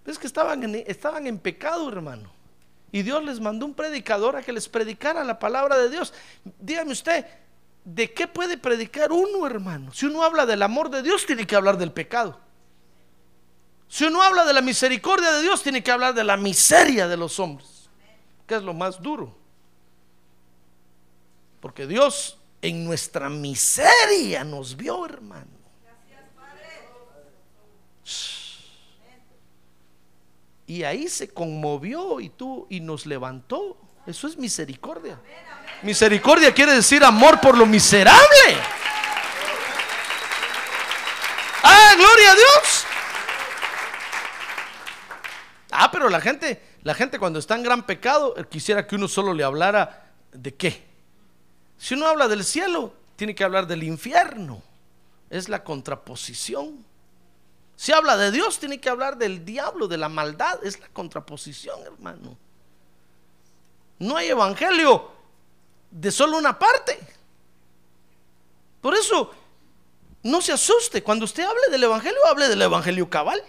Es 0.05 0.17
que 0.17 0.27
estaban 0.27 0.63
en, 0.63 0.75
estaban 0.87 1.27
en 1.27 1.37
pecado, 1.37 1.87
hermano. 1.87 2.31
Y 2.91 3.03
Dios 3.03 3.23
les 3.23 3.39
mandó 3.39 3.65
un 3.65 3.75
predicador 3.75 4.35
a 4.35 4.41
que 4.41 4.51
les 4.51 4.67
predicara 4.67 5.23
la 5.23 5.37
palabra 5.37 5.77
de 5.77 5.89
Dios. 5.89 6.13
Dígame 6.59 6.91
usted, 6.91 7.25
¿de 7.85 8.11
qué 8.11 8.27
puede 8.27 8.57
predicar 8.57 9.11
uno, 9.11 9.45
hermano? 9.45 9.93
Si 9.93 10.07
uno 10.07 10.23
habla 10.23 10.47
del 10.47 10.63
amor 10.63 10.89
de 10.89 11.03
Dios, 11.03 11.25
tiene 11.25 11.45
que 11.45 11.55
hablar 11.55 11.77
del 11.77 11.91
pecado. 11.91 12.39
Si 13.87 14.05
uno 14.05 14.21
habla 14.21 14.45
de 14.45 14.53
la 14.53 14.61
misericordia 14.61 15.31
de 15.31 15.43
Dios, 15.43 15.61
tiene 15.61 15.83
que 15.83 15.91
hablar 15.91 16.15
de 16.15 16.23
la 16.23 16.37
miseria 16.37 17.07
de 17.07 17.17
los 17.17 17.39
hombres, 17.39 17.89
que 18.47 18.55
es 18.55 18.63
lo 18.63 18.73
más 18.73 18.99
duro. 19.01 19.35
Porque 21.59 21.85
Dios 21.85 22.38
en 22.61 22.85
nuestra 22.85 23.29
miseria 23.29 24.43
nos 24.43 24.75
vio, 24.75 25.05
hermano. 25.05 25.59
Y 30.67 30.83
ahí 30.83 31.07
se 31.07 31.29
conmovió 31.29 32.19
y 32.19 32.29
tú 32.29 32.67
y 32.69 32.79
nos 32.79 33.07
levantó. 33.07 33.75
Eso 34.05 34.27
es 34.27 34.37
misericordia. 34.37 35.19
Misericordia 35.81 36.53
quiere 36.53 36.73
decir 36.73 37.03
amor 37.03 37.41
por 37.41 37.57
lo 37.57 37.65
miserable. 37.65 38.57
Ah, 41.63 41.93
gloria 41.97 42.31
a 42.31 42.35
Dios. 42.35 42.85
Ah, 45.71 45.89
pero 45.91 46.09
la 46.09 46.21
gente, 46.21 46.61
la 46.83 46.93
gente 46.93 47.17
cuando 47.17 47.39
está 47.39 47.55
en 47.55 47.63
gran 47.63 47.85
pecado 47.85 48.35
quisiera 48.49 48.85
que 48.85 48.95
uno 48.95 49.07
solo 49.07 49.33
le 49.33 49.43
hablara 49.43 50.11
de 50.31 50.53
qué? 50.53 50.88
Si 51.79 51.93
uno 51.93 52.07
habla 52.07 52.27
del 52.27 52.43
cielo, 52.43 52.93
tiene 53.15 53.33
que 53.33 53.43
hablar 53.43 53.65
del 53.65 53.83
infierno. 53.83 54.61
Es 55.29 55.47
la 55.47 55.63
contraposición. 55.63 56.85
Si 57.77 57.93
habla 57.93 58.17
de 58.17 58.31
Dios, 58.31 58.59
tiene 58.59 58.81
que 58.81 58.89
hablar 58.89 59.17
del 59.17 59.45
diablo, 59.45 59.87
de 59.87 59.97
la 59.97 60.09
maldad. 60.09 60.59
Es 60.63 60.79
la 60.79 60.89
contraposición, 60.89 61.79
hermano. 61.83 62.37
No 63.97 64.17
hay 64.17 64.27
evangelio 64.27 65.09
de 65.89 66.11
solo 66.11 66.37
una 66.37 66.59
parte. 66.59 66.99
Por 68.81 68.93
eso, 68.93 69.33
no 70.23 70.41
se 70.41 70.51
asuste. 70.51 71.01
Cuando 71.01 71.23
usted 71.23 71.43
hable 71.43 71.61
del 71.71 71.85
evangelio, 71.85 72.19
hable 72.27 72.49
del 72.49 72.61
evangelio 72.61 73.09
cabal. 73.09 73.41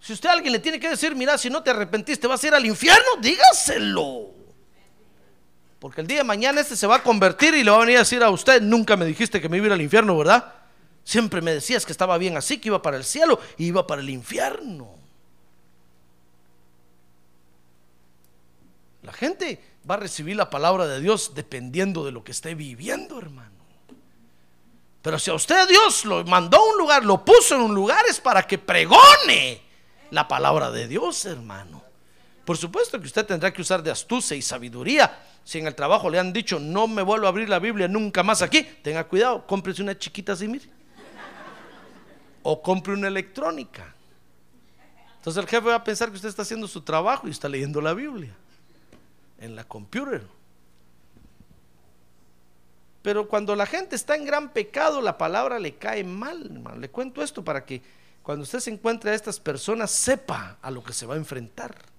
Si 0.00 0.12
usted 0.12 0.28
a 0.28 0.32
alguien 0.32 0.52
le 0.52 0.58
tiene 0.58 0.78
que 0.78 0.90
decir, 0.90 1.14
mira, 1.14 1.38
si 1.38 1.48
no 1.48 1.62
te 1.62 1.70
arrepentiste, 1.70 2.26
vas 2.26 2.44
a 2.44 2.46
ir 2.48 2.54
al 2.54 2.66
infierno, 2.66 3.16
dígaselo. 3.20 4.41
Porque 5.82 6.00
el 6.00 6.06
día 6.06 6.18
de 6.18 6.24
mañana 6.24 6.60
este 6.60 6.76
se 6.76 6.86
va 6.86 6.94
a 6.94 7.02
convertir 7.02 7.54
y 7.54 7.64
le 7.64 7.70
va 7.72 7.78
a 7.78 7.80
venir 7.80 7.96
a 7.96 8.02
decir 8.02 8.22
a 8.22 8.30
usted, 8.30 8.62
nunca 8.62 8.96
me 8.96 9.04
dijiste 9.04 9.40
que 9.40 9.48
me 9.48 9.56
iba 9.56 9.64
a 9.64 9.66
ir 9.66 9.72
al 9.72 9.82
infierno, 9.82 10.16
¿verdad? 10.16 10.54
Siempre 11.02 11.40
me 11.40 11.52
decías 11.52 11.84
que 11.84 11.90
estaba 11.90 12.18
bien 12.18 12.36
así, 12.36 12.58
que 12.58 12.68
iba 12.68 12.80
para 12.80 12.96
el 12.96 13.02
cielo 13.02 13.40
y 13.58 13.66
iba 13.66 13.84
para 13.84 14.00
el 14.00 14.08
infierno. 14.08 14.94
La 19.02 19.12
gente 19.12 19.60
va 19.90 19.96
a 19.96 19.98
recibir 19.98 20.36
la 20.36 20.50
palabra 20.50 20.86
de 20.86 21.00
Dios 21.00 21.32
dependiendo 21.34 22.04
de 22.04 22.12
lo 22.12 22.22
que 22.22 22.30
esté 22.30 22.54
viviendo, 22.54 23.18
hermano. 23.18 23.50
Pero 25.02 25.18
si 25.18 25.32
a 25.32 25.34
usted 25.34 25.66
Dios 25.66 26.04
lo 26.04 26.24
mandó 26.24 26.58
a 26.58 26.70
un 26.74 26.78
lugar, 26.78 27.04
lo 27.04 27.24
puso 27.24 27.56
en 27.56 27.62
un 27.62 27.74
lugar, 27.74 28.04
es 28.08 28.20
para 28.20 28.44
que 28.44 28.56
pregone 28.56 29.60
la 30.10 30.28
palabra 30.28 30.70
de 30.70 30.86
Dios, 30.86 31.24
hermano. 31.24 31.81
Por 32.44 32.56
supuesto 32.56 33.00
que 33.00 33.06
usted 33.06 33.24
tendrá 33.24 33.52
que 33.52 33.62
usar 33.62 33.82
de 33.82 33.90
astucia 33.90 34.36
y 34.36 34.42
sabiduría 34.42 35.18
si 35.44 35.58
en 35.58 35.66
el 35.66 35.74
trabajo 35.74 36.08
le 36.10 36.18
han 36.18 36.32
dicho, 36.32 36.58
no 36.58 36.86
me 36.86 37.02
vuelvo 37.02 37.26
a 37.26 37.28
abrir 37.28 37.48
la 37.48 37.58
Biblia 37.58 37.88
nunca 37.88 38.22
más 38.22 38.42
aquí, 38.42 38.62
tenga 38.82 39.04
cuidado, 39.04 39.46
cómprese 39.46 39.82
una 39.82 39.96
chiquita 39.96 40.32
así. 40.32 40.60
O 42.42 42.60
compre 42.60 42.92
una 42.92 43.08
electrónica. 43.08 43.94
Entonces 45.16 45.42
el 45.42 45.48
jefe 45.48 45.68
va 45.68 45.76
a 45.76 45.84
pensar 45.84 46.10
que 46.10 46.16
usted 46.16 46.28
está 46.28 46.42
haciendo 46.42 46.66
su 46.66 46.80
trabajo 46.82 47.28
y 47.28 47.30
está 47.30 47.48
leyendo 47.48 47.80
la 47.80 47.94
Biblia 47.94 48.34
en 49.38 49.54
la 49.54 49.64
computer. 49.64 50.22
Pero 53.02 53.28
cuando 53.28 53.54
la 53.54 53.66
gente 53.66 53.96
está 53.96 54.16
en 54.16 54.24
gran 54.24 54.52
pecado, 54.52 55.00
la 55.00 55.18
palabra 55.18 55.58
le 55.58 55.74
cae 55.74 56.04
mal. 56.04 56.62
Le 56.78 56.88
cuento 56.88 57.22
esto 57.22 57.44
para 57.44 57.64
que 57.64 57.82
cuando 58.22 58.44
usted 58.44 58.60
se 58.60 58.70
encuentre 58.70 59.10
a 59.10 59.14
estas 59.14 59.40
personas 59.40 59.90
sepa 59.90 60.58
a 60.62 60.70
lo 60.70 60.82
que 60.82 60.92
se 60.92 61.06
va 61.06 61.14
a 61.14 61.18
enfrentar. 61.18 61.91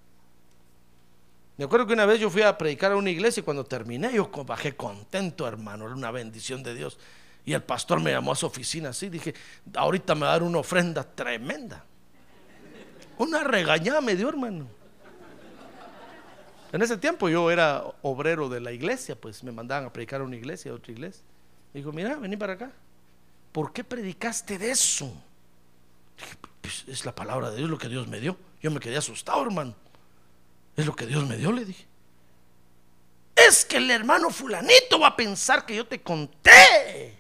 Me 1.58 1.66
acuerdo 1.66 1.86
que 1.86 1.94
una 1.94 2.06
vez 2.06 2.20
yo 2.20 2.30
fui 2.30 2.42
a 2.42 2.58
predicar 2.58 2.92
a 2.92 2.96
una 2.96 3.12
iglesia 3.12 3.42
y 3.42 3.44
cuando 3.44 3.63
terminé 3.63 4.12
yo 4.13 4.30
bajé 4.46 4.76
contento, 4.76 5.48
hermano, 5.48 5.86
era 5.86 5.94
una 5.94 6.10
bendición 6.10 6.63
de 6.63 6.74
Dios. 6.74 6.98
Y 7.46 7.54
el 7.54 7.62
pastor 7.62 8.00
me 8.00 8.12
llamó 8.12 8.32
a 8.32 8.36
su 8.36 8.46
oficina 8.46 8.89
así, 8.89 9.10
dije, 9.10 9.34
ahorita 9.76 10.16
me 10.16 10.22
va 10.22 10.30
a 10.30 10.32
dar 10.32 10.44
una 10.44 10.60
ofrenda 10.60 11.04
tremenda. 11.04 11.84
Una 13.18 13.44
regañada 13.44 14.02
me 14.02 14.16
dio, 14.16 14.30
hermano. 14.30 14.68
En 16.72 16.82
ese 16.82 16.98
tiempo 16.98 17.30
yo 17.30 17.52
era 17.52 17.84
obrero 18.02 18.50
de 18.50 18.60
la 18.60 18.72
iglesia, 18.72 19.16
pues 19.16 19.44
me 19.44 19.52
mandaban 19.52 19.86
a 19.86 19.94
predicar 19.94 20.22
a 20.22 20.24
una 20.24 20.36
iglesia, 20.36 20.72
a 20.72 20.76
otra 20.76 20.92
iglesia. 20.92 21.24
Dijo, 21.72 21.92
mira, 21.92 22.16
vení 22.16 22.36
para 22.36 22.54
acá. 22.54 22.72
¿Por 23.52 23.72
qué 23.72 23.84
predicaste 23.84 24.58
de 24.58 24.72
eso? 24.72 25.06
Dije, 26.18 26.36
pues 26.62 26.86
es 26.88 27.06
la 27.06 27.13
palabra 27.13 27.52
de 27.52 27.58
Dios 27.58 27.70
lo 27.70 27.78
que 27.78 27.89
Dios 27.89 28.08
me 28.08 28.20
dio. 28.20 28.38
Yo 28.60 28.72
me 28.72 28.80
quedé 28.80 28.98
asustado, 28.98 29.44
hermano. 29.44 29.76
Es 30.76 30.86
lo 30.86 30.96
que 30.96 31.06
Dios 31.06 31.28
me 31.28 31.38
dio, 31.38 31.52
le 31.52 31.66
dije. 31.66 31.86
Es 33.36 33.66
que 33.66 33.78
el 33.78 33.90
hermano 33.92 34.30
fulanito 34.30 35.00
va 35.00 35.08
a 35.08 35.16
pensar 35.16 35.66
que 35.66 35.76
yo 35.76 35.86
te 35.86 36.02
conté. 36.02 37.18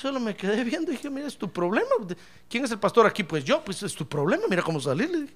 Solo 0.00 0.20
me 0.20 0.36
quedé 0.36 0.62
viendo 0.62 0.90
y 0.90 0.96
dije, 0.96 1.08
mira, 1.08 1.26
es 1.26 1.36
tu 1.36 1.50
problema. 1.50 1.88
¿Quién 2.48 2.64
es 2.64 2.70
el 2.70 2.78
pastor 2.78 3.06
aquí? 3.06 3.22
Pues 3.22 3.44
yo, 3.44 3.64
pues 3.64 3.82
es 3.82 3.94
tu 3.94 4.06
problema, 4.06 4.44
mira 4.48 4.62
cómo 4.62 4.80
salir, 4.80 5.10
le 5.10 5.22
dije. 5.22 5.34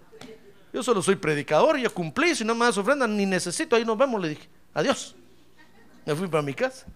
Yo 0.73 0.83
solo 0.83 1.03
soy 1.03 1.17
predicador, 1.17 1.79
ya 1.79 1.89
cumplí, 1.89 2.35
si 2.35 2.45
no 2.45 2.55
me 2.55 2.67
das 2.67 2.79
ofrenda, 2.79 3.07
ni 3.07 3.27
necesito, 3.27 3.75
ahí 3.75 3.85
nos 3.85 3.99
vemos, 3.99 4.21
le 4.21 4.29
dije. 4.29 4.49
Adiós. 4.75 5.17
Me 6.07 6.15
fui 6.15 6.29
para 6.29 6.43
mi 6.43 6.55
casa. 6.55 6.87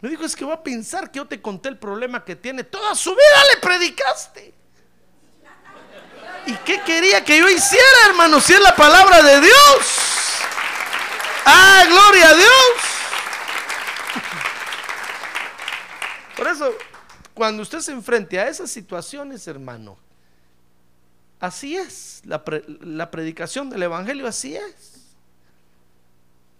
Me 0.00 0.08
dijo, 0.08 0.24
es 0.24 0.34
que 0.34 0.44
va 0.44 0.54
a 0.54 0.62
pensar 0.62 1.10
que 1.10 1.18
yo 1.18 1.26
te 1.26 1.40
conté 1.40 1.68
el 1.68 1.78
problema 1.78 2.24
que 2.24 2.36
tiene. 2.36 2.64
Toda 2.64 2.94
su 2.94 3.10
vida 3.10 3.54
le 3.54 3.60
predicaste. 3.60 4.54
¿Y 6.46 6.54
qué 6.64 6.80
quería 6.82 7.24
que 7.24 7.38
yo 7.38 7.48
hiciera, 7.48 8.06
hermano? 8.08 8.40
Si 8.40 8.52
es 8.52 8.60
la 8.60 8.76
palabra 8.76 9.22
de 9.22 9.40
Dios. 9.40 10.04
Ah, 11.46 11.84
gloria 11.88 12.30
a 12.30 12.34
Dios. 12.34 12.94
Por 16.36 16.48
eso, 16.48 16.74
cuando 17.32 17.62
usted 17.62 17.80
se 17.80 17.92
enfrente 17.92 18.38
a 18.38 18.48
esas 18.48 18.70
situaciones, 18.70 19.46
hermano, 19.46 19.96
así 21.40 21.76
es. 21.76 22.22
La, 22.24 22.42
la 22.80 23.10
predicación 23.10 23.70
del 23.70 23.84
Evangelio 23.84 24.26
así 24.26 24.56
es. 24.56 24.94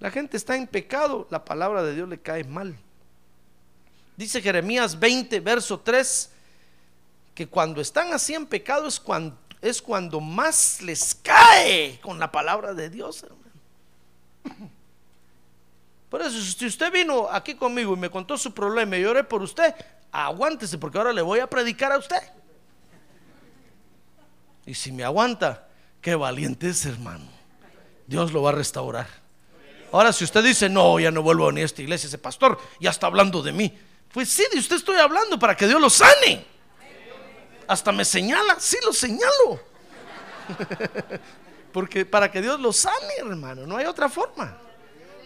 La 0.01 0.11
gente 0.11 0.37
está 0.37 0.57
en 0.57 0.67
pecado, 0.67 1.27
la 1.31 1.45
palabra 1.45 1.83
de 1.83 1.95
Dios 1.95 2.09
le 2.09 2.21
cae 2.21 2.45
mal. 2.45 2.77
Dice 4.17 4.41
Jeremías 4.41 4.99
20, 4.99 5.41
verso 5.41 5.81
3, 5.81 6.31
que 7.35 7.49
cuando 7.49 7.81
están 7.81 8.13
así 8.13 8.35
en 8.35 8.47
pecado 8.47 8.87
es 8.87 9.01
cuando, 9.01 9.37
es 9.65 9.81
cuando 9.81 10.21
más 10.21 10.83
les 10.83 11.15
cae 11.15 11.99
con 12.03 12.19
la 12.19 12.31
palabra 12.31 12.75
de 12.75 12.91
Dios, 12.91 13.23
hermano. 13.23 14.71
Por 16.11 16.21
eso, 16.21 16.39
si 16.39 16.67
usted 16.67 16.93
vino 16.93 17.29
aquí 17.31 17.55
conmigo 17.55 17.95
y 17.95 17.97
me 17.97 18.11
contó 18.11 18.37
su 18.37 18.53
problema 18.53 18.99
y 18.99 19.05
oré 19.07 19.25
por 19.25 19.43
usted, 19.43 19.75
aguántese 20.13 20.77
porque 20.77 20.99
ahora 20.99 21.15
le 21.15 21.23
voy 21.23 21.41
a 21.41 21.49
predicar 21.49 21.93
a 21.93 21.99
usted. 21.99 22.21
Y 24.67 24.75
si 24.75 24.93
me 24.93 25.03
aguanta, 25.03 25.67
qué 26.03 26.15
valiente 26.15 26.69
es, 26.69 26.85
hermano. 26.85 27.25
Dios 28.07 28.33
lo 28.33 28.43
va 28.43 28.51
a 28.51 28.55
restaurar. 28.55 29.07
Ahora, 29.93 30.13
si 30.13 30.25
usted 30.25 30.45
dice, 30.45 30.69
no, 30.69 31.01
ya 31.01 31.11
no 31.11 31.23
vuelvo 31.23 31.45
a 31.45 31.49
venir 31.49 31.63
a 31.63 31.67
esta 31.67 31.81
iglesia, 31.81 32.07
ese 32.07 32.19
pastor 32.19 32.61
ya 32.81 32.91
está 32.91 33.07
hablando 33.07 33.43
de 33.43 33.53
mí. 33.53 33.77
Pues 34.13 34.29
sí, 34.29 34.45
de 34.53 34.59
usted 34.59 34.77
estoy 34.77 34.99
hablando 34.99 35.39
para 35.39 35.57
que 35.57 35.67
Dios 35.67 35.81
lo 35.81 35.89
sane. 35.89 36.54
Hasta 37.69 37.93
me 37.93 38.05
señala, 38.05 38.57
sí 38.59 38.77
lo 38.85 38.93
señalo. 38.93 39.61
Porque 41.73 42.07
para 42.07 42.31
que 42.31 42.41
Dios 42.41 42.61
lo 42.61 42.73
sane, 42.73 43.15
hermano, 43.19 43.67
no 43.67 43.77
hay 43.77 43.87
otra 43.87 44.09
forma. 44.09 44.57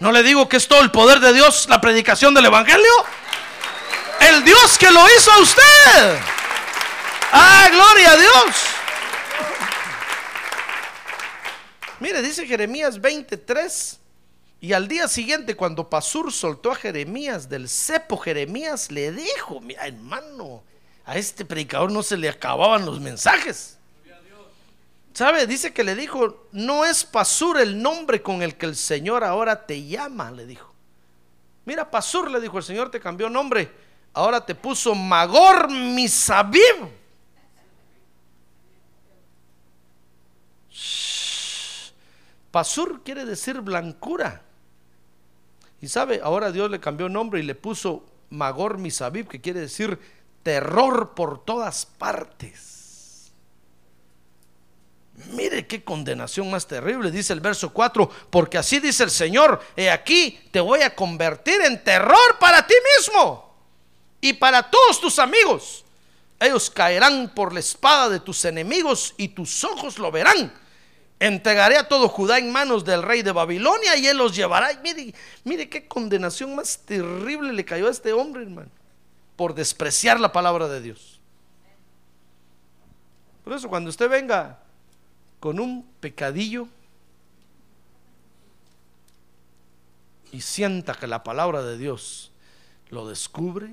No 0.00 0.12
le 0.12 0.22
digo 0.22 0.48
que 0.48 0.56
es 0.56 0.68
todo 0.68 0.80
el 0.80 0.90
poder 0.90 1.20
de 1.20 1.32
Dios, 1.32 1.68
la 1.68 1.80
predicación 1.80 2.32
del 2.32 2.46
Evangelio. 2.46 2.92
El 4.20 4.44
Dios 4.44 4.78
que 4.78 4.90
lo 4.90 5.04
hizo 5.16 5.32
a 5.32 5.38
usted. 5.38 6.18
Ah, 7.32 7.68
gloria 7.70 8.12
a 8.12 8.16
Dios. 8.16 8.34
Mire, 12.00 12.22
dice 12.22 12.46
Jeremías 12.46 13.00
23. 13.00 13.98
Y 14.60 14.72
al 14.72 14.88
día 14.88 15.06
siguiente, 15.06 15.54
cuando 15.54 15.88
Pasur 15.88 16.32
soltó 16.32 16.72
a 16.72 16.76
Jeremías 16.76 17.48
del 17.48 17.68
cepo, 17.68 18.16
Jeremías 18.16 18.90
le 18.90 19.12
dijo: 19.12 19.60
Mira, 19.60 19.86
hermano, 19.86 20.64
a 21.08 21.16
este 21.16 21.46
predicador 21.46 21.90
no 21.90 22.02
se 22.02 22.18
le 22.18 22.28
acababan 22.28 22.84
los 22.84 23.00
mensajes. 23.00 23.78
¿Sabe? 25.14 25.46
Dice 25.46 25.72
que 25.72 25.82
le 25.82 25.94
dijo: 25.94 26.46
No 26.52 26.84
es 26.84 27.02
Pasur 27.02 27.58
el 27.58 27.80
nombre 27.80 28.20
con 28.20 28.42
el 28.42 28.56
que 28.56 28.66
el 28.66 28.76
Señor 28.76 29.24
ahora 29.24 29.64
te 29.64 29.86
llama, 29.86 30.30
le 30.30 30.44
dijo. 30.44 30.70
Mira, 31.64 31.90
Pasur, 31.90 32.30
le 32.30 32.42
dijo: 32.42 32.58
El 32.58 32.64
Señor 32.64 32.90
te 32.90 33.00
cambió 33.00 33.30
nombre. 33.30 33.72
Ahora 34.12 34.44
te 34.44 34.54
puso 34.54 34.94
Magor 34.94 35.70
Misabib. 35.70 36.90
Pasur 42.50 43.02
quiere 43.02 43.24
decir 43.24 43.62
blancura. 43.62 44.42
Y 45.80 45.88
sabe, 45.88 46.20
ahora 46.22 46.52
Dios 46.52 46.70
le 46.70 46.80
cambió 46.80 47.08
nombre 47.08 47.40
y 47.40 47.44
le 47.44 47.54
puso 47.54 48.04
Magor 48.28 48.76
Misabib, 48.76 49.26
que 49.26 49.40
quiere 49.40 49.60
decir 49.60 49.98
terror 50.42 51.14
por 51.14 51.44
todas 51.44 51.86
partes. 51.86 52.78
Mire 55.32 55.66
qué 55.66 55.82
condenación 55.82 56.50
más 56.50 56.66
terrible, 56.66 57.10
dice 57.10 57.32
el 57.32 57.40
verso 57.40 57.72
4, 57.72 58.08
porque 58.30 58.56
así 58.56 58.78
dice 58.78 59.02
el 59.02 59.10
Señor, 59.10 59.60
he 59.76 59.90
aquí 59.90 60.38
te 60.52 60.60
voy 60.60 60.82
a 60.82 60.94
convertir 60.94 61.60
en 61.62 61.82
terror 61.82 62.38
para 62.38 62.66
ti 62.66 62.74
mismo 62.96 63.52
y 64.20 64.32
para 64.34 64.70
todos 64.70 65.00
tus 65.00 65.18
amigos. 65.18 65.84
Ellos 66.38 66.70
caerán 66.70 67.32
por 67.34 67.52
la 67.52 67.58
espada 67.60 68.08
de 68.08 68.20
tus 68.20 68.44
enemigos 68.44 69.14
y 69.16 69.28
tus 69.28 69.64
ojos 69.64 69.98
lo 69.98 70.12
verán. 70.12 70.52
Entregaré 71.18 71.76
a 71.76 71.88
todo 71.88 72.08
Judá 72.08 72.38
en 72.38 72.52
manos 72.52 72.84
del 72.84 73.02
rey 73.02 73.22
de 73.22 73.32
Babilonia 73.32 73.96
y 73.96 74.06
él 74.06 74.18
los 74.18 74.36
llevará. 74.36 74.70
Mire, 74.84 75.12
mire 75.42 75.68
qué 75.68 75.88
condenación 75.88 76.54
más 76.54 76.78
terrible 76.78 77.52
le 77.52 77.64
cayó 77.64 77.88
a 77.88 77.90
este 77.90 78.12
hombre, 78.12 78.42
hermano, 78.44 78.70
por 79.38 79.54
despreciar 79.54 80.18
la 80.18 80.32
palabra 80.32 80.66
de 80.66 80.82
Dios. 80.82 81.20
Por 83.44 83.52
eso, 83.54 83.68
cuando 83.68 83.88
usted 83.88 84.10
venga 84.10 84.58
con 85.38 85.60
un 85.60 85.88
pecadillo 86.00 86.66
y 90.32 90.40
sienta 90.40 90.92
que 90.92 91.06
la 91.06 91.22
palabra 91.22 91.62
de 91.62 91.78
Dios 91.78 92.32
lo 92.90 93.08
descubre, 93.08 93.70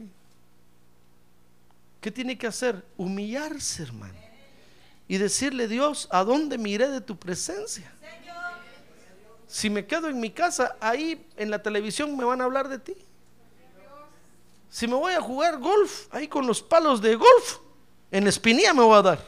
¿qué 1.99 2.11
tiene 2.11 2.37
que 2.37 2.45
hacer? 2.45 2.85
Humillarse, 2.95 3.81
hermano 3.81 4.25
y 5.07 5.17
decirle, 5.17 5.67
Dios, 5.67 6.07
¿a 6.11 6.23
dónde 6.23 6.57
miré 6.57 6.89
de 6.89 7.01
tu 7.01 7.17
presencia? 7.17 7.91
Si 9.47 9.69
me 9.69 9.85
quedo 9.85 10.09
en 10.09 10.19
mi 10.19 10.31
casa, 10.31 10.75
ahí 10.79 11.27
en 11.37 11.49
la 11.49 11.61
televisión 11.61 12.15
me 12.17 12.25
van 12.25 12.41
a 12.41 12.43
hablar 12.43 12.67
de 12.67 12.79
ti. 12.79 12.95
Si 14.75 14.87
me 14.89 14.95
voy 14.95 15.13
a 15.13 15.21
jugar 15.21 15.57
golf, 15.59 16.07
ahí 16.11 16.27
con 16.27 16.45
los 16.45 16.61
palos 16.61 16.99
de 17.01 17.15
golf, 17.15 17.59
en 18.11 18.25
la 18.25 18.29
espinilla 18.29 18.73
me 18.73 18.83
voy 18.83 18.97
a 18.97 19.01
dar. 19.01 19.19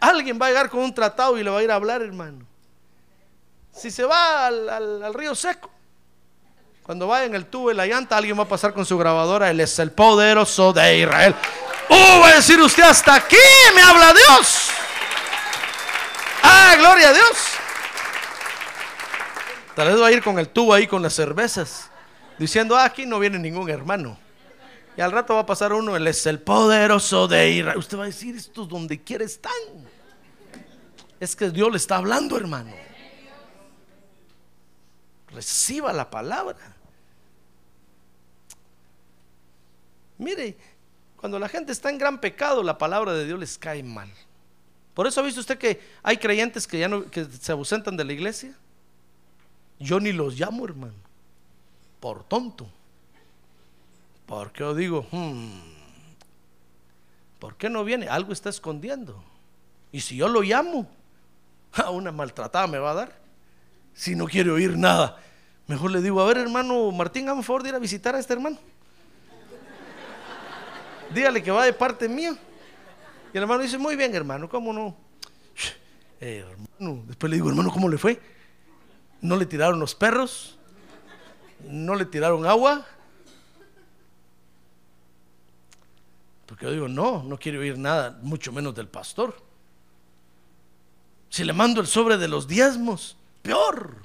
Alguien 0.00 0.38
va 0.40 0.46
a 0.46 0.48
llegar 0.48 0.70
con 0.70 0.80
un 0.80 0.94
tratado 0.94 1.36
y 1.36 1.42
le 1.44 1.50
va 1.50 1.58
a 1.58 1.62
ir 1.62 1.70
a 1.70 1.74
hablar, 1.74 2.00
hermano. 2.00 2.46
Si 3.70 3.90
se 3.90 4.02
va 4.04 4.46
al, 4.46 4.66
al- 4.70 5.12
río 5.12 5.34
seco, 5.34 5.70
cuando 6.82 7.06
vaya 7.06 7.26
en 7.26 7.34
el 7.34 7.44
tubo 7.44 7.70
y 7.70 7.74
la 7.74 7.84
llanta, 7.84 8.16
alguien 8.16 8.38
va 8.38 8.44
a 8.44 8.48
pasar 8.48 8.72
con 8.72 8.86
su 8.86 8.96
grabadora. 8.96 9.50
Él 9.50 9.60
es 9.60 9.78
el 9.78 9.92
poderoso 9.92 10.72
de 10.72 11.00
Israel. 11.00 11.34
Oh, 11.90 12.20
va 12.22 12.28
a 12.30 12.34
decir 12.36 12.58
usted, 12.58 12.82
hasta 12.84 13.14
aquí 13.14 13.36
me 13.74 13.82
habla 13.82 14.14
Dios. 14.14 14.70
Ah, 16.44 16.76
gloria 16.78 17.10
a 17.10 17.12
Dios. 17.12 17.36
Tal 19.76 19.88
vez 19.88 20.00
va 20.00 20.06
a 20.06 20.12
ir 20.12 20.22
con 20.22 20.38
el 20.38 20.48
tubo 20.48 20.72
ahí 20.72 20.86
con 20.86 21.02
las 21.02 21.12
cervezas, 21.12 21.90
diciendo, 22.38 22.76
ah, 22.76 22.84
aquí 22.84 23.06
no 23.06 23.18
viene 23.18 23.38
ningún 23.38 23.68
hermano. 23.68 24.18
Y 24.96 25.00
al 25.00 25.12
rato 25.12 25.34
va 25.34 25.40
a 25.40 25.46
pasar 25.46 25.72
uno, 25.72 25.96
él 25.96 26.06
es 26.06 26.26
el 26.26 26.40
poderoso 26.40 27.28
de 27.28 27.50
Israel. 27.50 27.78
Usted 27.78 27.98
va 27.98 28.04
a 28.04 28.06
decir, 28.06 28.34
estos 28.36 28.68
donde 28.68 29.00
quiera 29.02 29.24
están. 29.24 29.52
Es 31.20 31.36
que 31.36 31.50
Dios 31.50 31.70
le 31.70 31.76
está 31.76 31.96
hablando, 31.96 32.36
hermano. 32.36 32.72
Reciba 35.28 35.92
la 35.92 36.10
palabra. 36.10 36.56
Mire, 40.18 40.56
cuando 41.16 41.38
la 41.38 41.48
gente 41.48 41.72
está 41.72 41.90
en 41.90 41.98
gran 41.98 42.20
pecado, 42.20 42.62
la 42.62 42.78
palabra 42.78 43.12
de 43.12 43.24
Dios 43.24 43.38
les 43.38 43.56
cae 43.56 43.82
mal. 43.82 44.10
Por 44.94 45.06
eso 45.06 45.20
ha 45.20 45.24
visto 45.24 45.40
usted 45.40 45.58
que 45.58 45.80
hay 46.02 46.16
creyentes 46.16 46.66
que 46.66 46.78
ya 46.78 46.88
no 46.88 47.08
que 47.08 47.24
se 47.24 47.52
ausentan 47.52 47.96
de 47.96 48.04
la 48.04 48.12
iglesia. 48.12 48.52
Yo 49.78 50.00
ni 50.00 50.12
los 50.12 50.38
llamo, 50.38 50.64
hermano, 50.64 50.94
por 52.00 52.24
tonto. 52.24 52.68
Porque 54.26 54.60
yo 54.60 54.74
digo, 54.74 55.06
"Hmm, 55.10 55.60
¿por 57.38 57.56
qué 57.56 57.70
no 57.70 57.84
viene? 57.84 58.08
Algo 58.08 58.32
está 58.32 58.50
escondiendo. 58.50 59.22
Y 59.92 60.00
si 60.00 60.16
yo 60.16 60.28
lo 60.28 60.42
llamo, 60.42 60.86
a 61.72 61.90
una 61.90 62.12
maltratada 62.12 62.66
me 62.66 62.78
va 62.78 62.90
a 62.92 62.94
dar. 62.94 63.18
Si 63.94 64.14
no 64.14 64.26
quiere 64.26 64.50
oír 64.50 64.76
nada, 64.76 65.18
mejor 65.66 65.90
le 65.90 66.00
digo, 66.00 66.20
a 66.20 66.26
ver, 66.26 66.38
hermano 66.38 66.90
Martín, 66.92 67.28
un 67.30 67.42
favor 67.42 67.62
de 67.62 67.70
ir 67.70 67.74
a 67.74 67.78
visitar 67.78 68.14
a 68.14 68.18
este 68.18 68.32
hermano. 68.32 68.58
Dígale 71.14 71.42
que 71.42 71.50
va 71.50 71.64
de 71.64 71.72
parte 71.72 72.08
mía. 72.08 72.36
Y 73.32 73.36
el 73.36 73.42
hermano 73.42 73.62
dice, 73.62 73.78
muy 73.78 73.96
bien, 73.96 74.14
hermano, 74.14 74.48
¿cómo 74.48 74.72
no? 74.72 74.96
Eh, 76.20 76.44
hermano, 76.50 77.04
después 77.06 77.30
le 77.30 77.36
digo, 77.36 77.48
hermano, 77.48 77.70
¿cómo 77.70 77.88
le 77.88 77.96
fue? 77.96 78.20
¿No 79.20 79.36
le 79.36 79.46
tiraron 79.46 79.78
los 79.78 79.94
perros? 79.94 80.57
¿No 81.64 81.94
le 81.94 82.04
tiraron 82.04 82.46
agua? 82.46 82.86
Porque 86.46 86.64
yo 86.64 86.72
digo, 86.72 86.88
no, 86.88 87.22
no 87.22 87.38
quiero 87.38 87.60
oír 87.60 87.76
nada, 87.76 88.18
mucho 88.22 88.52
menos 88.52 88.74
del 88.74 88.88
pastor. 88.88 89.36
Si 91.28 91.44
le 91.44 91.52
mando 91.52 91.80
el 91.80 91.86
sobre 91.86 92.16
de 92.16 92.26
los 92.26 92.48
diezmos, 92.48 93.16
peor. 93.42 93.96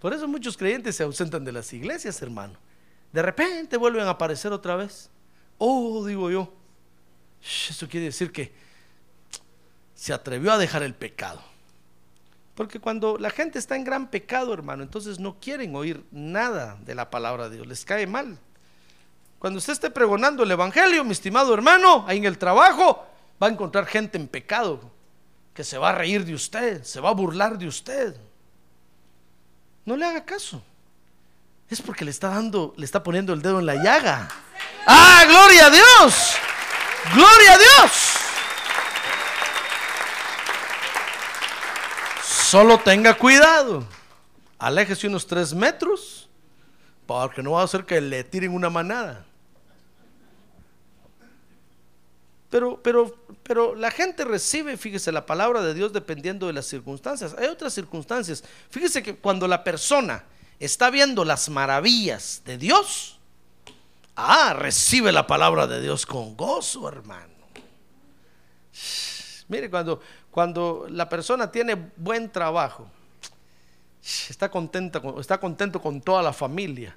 Por 0.00 0.14
eso 0.14 0.26
muchos 0.26 0.56
creyentes 0.56 0.96
se 0.96 1.02
ausentan 1.02 1.44
de 1.44 1.52
las 1.52 1.70
iglesias, 1.74 2.22
hermano. 2.22 2.54
De 3.12 3.20
repente 3.20 3.76
vuelven 3.76 4.06
a 4.06 4.10
aparecer 4.10 4.52
otra 4.52 4.76
vez. 4.76 5.10
Oh, 5.58 6.04
digo 6.06 6.30
yo. 6.30 6.50
Eso 7.68 7.86
quiere 7.86 8.06
decir 8.06 8.32
que 8.32 8.52
se 9.94 10.14
atrevió 10.14 10.52
a 10.52 10.58
dejar 10.58 10.82
el 10.82 10.94
pecado. 10.94 11.42
Porque 12.60 12.78
cuando 12.78 13.16
la 13.16 13.30
gente 13.30 13.58
está 13.58 13.74
en 13.74 13.84
gran 13.84 14.08
pecado, 14.08 14.52
hermano, 14.52 14.82
entonces 14.82 15.18
no 15.18 15.40
quieren 15.40 15.74
oír 15.74 16.04
nada 16.10 16.76
de 16.84 16.94
la 16.94 17.08
palabra 17.08 17.48
de 17.48 17.56
Dios, 17.56 17.66
les 17.66 17.86
cae 17.86 18.06
mal. 18.06 18.36
Cuando 19.38 19.56
usted 19.56 19.72
esté 19.72 19.88
pregonando 19.88 20.42
el 20.42 20.50
Evangelio, 20.50 21.02
mi 21.02 21.12
estimado 21.12 21.54
hermano, 21.54 22.04
ahí 22.06 22.18
en 22.18 22.26
el 22.26 22.36
trabajo, 22.36 23.06
va 23.42 23.46
a 23.46 23.50
encontrar 23.50 23.86
gente 23.86 24.18
en 24.18 24.28
pecado 24.28 24.92
que 25.54 25.64
se 25.64 25.78
va 25.78 25.88
a 25.88 25.92
reír 25.92 26.26
de 26.26 26.34
usted, 26.34 26.84
se 26.84 27.00
va 27.00 27.08
a 27.08 27.14
burlar 27.14 27.56
de 27.56 27.66
usted. 27.66 28.14
No 29.86 29.96
le 29.96 30.04
haga 30.04 30.26
caso. 30.26 30.62
Es 31.70 31.80
porque 31.80 32.04
le 32.04 32.10
está 32.10 32.28
dando, 32.28 32.74
le 32.76 32.84
está 32.84 33.02
poniendo 33.02 33.32
el 33.32 33.40
dedo 33.40 33.60
en 33.60 33.64
la 33.64 33.76
llaga. 33.76 34.28
¡Ah, 34.86 35.24
gloria 35.26 35.64
a 35.64 35.70
Dios! 35.70 36.34
Gloria 37.14 37.54
a 37.54 37.58
Dios. 37.58 38.09
Solo 42.50 42.80
tenga 42.80 43.16
cuidado. 43.16 43.84
Aléjese 44.58 45.06
unos 45.06 45.24
tres 45.24 45.54
metros. 45.54 46.28
Porque 47.06 47.44
no 47.44 47.52
va 47.52 47.60
a 47.60 47.64
hacer 47.64 47.84
que 47.86 48.00
le 48.00 48.24
tiren 48.24 48.52
una 48.52 48.68
manada. 48.68 49.24
Pero, 52.50 52.82
pero, 52.82 53.16
pero 53.44 53.76
la 53.76 53.92
gente 53.92 54.24
recibe, 54.24 54.76
fíjese, 54.76 55.12
la 55.12 55.26
palabra 55.26 55.62
de 55.62 55.74
Dios 55.74 55.92
dependiendo 55.92 56.48
de 56.48 56.52
las 56.52 56.66
circunstancias. 56.66 57.36
Hay 57.38 57.46
otras 57.46 57.72
circunstancias. 57.72 58.42
Fíjese 58.68 59.00
que 59.04 59.14
cuando 59.14 59.46
la 59.46 59.62
persona 59.62 60.24
está 60.58 60.90
viendo 60.90 61.24
las 61.24 61.48
maravillas 61.50 62.42
de 62.44 62.58
Dios, 62.58 63.20
ah, 64.16 64.54
recibe 64.54 65.12
la 65.12 65.28
palabra 65.28 65.68
de 65.68 65.80
Dios 65.80 66.04
con 66.04 66.36
gozo, 66.36 66.88
hermano. 66.88 67.30
Mire, 69.50 69.68
cuando, 69.68 70.00
cuando 70.30 70.86
la 70.88 71.08
persona 71.08 71.50
tiene 71.50 71.74
buen 71.96 72.30
trabajo, 72.30 72.88
está 74.28 74.50
contenta, 74.50 75.02
está 75.18 75.38
contento 75.38 75.80
con 75.80 76.00
toda 76.00 76.22
la 76.22 76.32
familia 76.32 76.96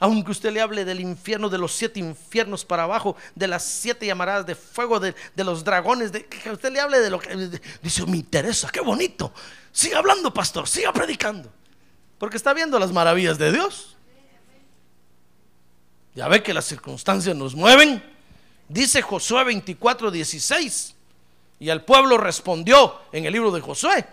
aunque 0.00 0.30
usted 0.30 0.50
le 0.50 0.62
hable 0.62 0.86
del 0.86 0.98
infierno, 0.98 1.50
de 1.50 1.58
los 1.58 1.72
siete 1.72 2.00
infiernos 2.00 2.64
para 2.64 2.84
abajo, 2.84 3.16
de 3.34 3.46
las 3.46 3.62
siete 3.62 4.06
llamaradas 4.06 4.46
de 4.46 4.54
fuego, 4.54 4.98
de, 4.98 5.14
los 5.36 5.62
dragones, 5.62 6.10
que 6.10 6.50
usted 6.50 6.72
le 6.72 6.80
hable 6.80 7.00
de 7.00 7.10
lo 7.10 7.20
que... 7.20 7.60
dice, 7.82 8.06
me 8.06 8.16
interesa, 8.16 8.70
qué 8.70 8.80
bonito. 8.80 9.30
Siga 9.70 9.98
hablando, 9.98 10.32
pastor, 10.32 10.66
siga 10.66 10.90
predicando. 10.90 11.52
Porque 12.16 12.38
está 12.38 12.54
viendo 12.54 12.78
las 12.78 12.92
maravillas 12.92 13.36
de 13.36 13.52
Dios. 13.52 13.94
Ya 16.14 16.28
ve 16.28 16.42
que 16.42 16.54
las 16.54 16.64
circunstancias 16.64 17.36
nos 17.36 17.54
mueven. 17.54 18.02
Dice 18.70 19.02
Josué 19.02 19.44
24, 19.44 20.10
16. 20.10 20.94
Y 21.60 21.68
el 21.68 21.82
pueblo 21.82 22.16
respondió 22.16 22.96
en 23.12 23.26
el 23.26 23.32
libro 23.32 23.52
de 23.52 23.60
Josué. 23.60 24.04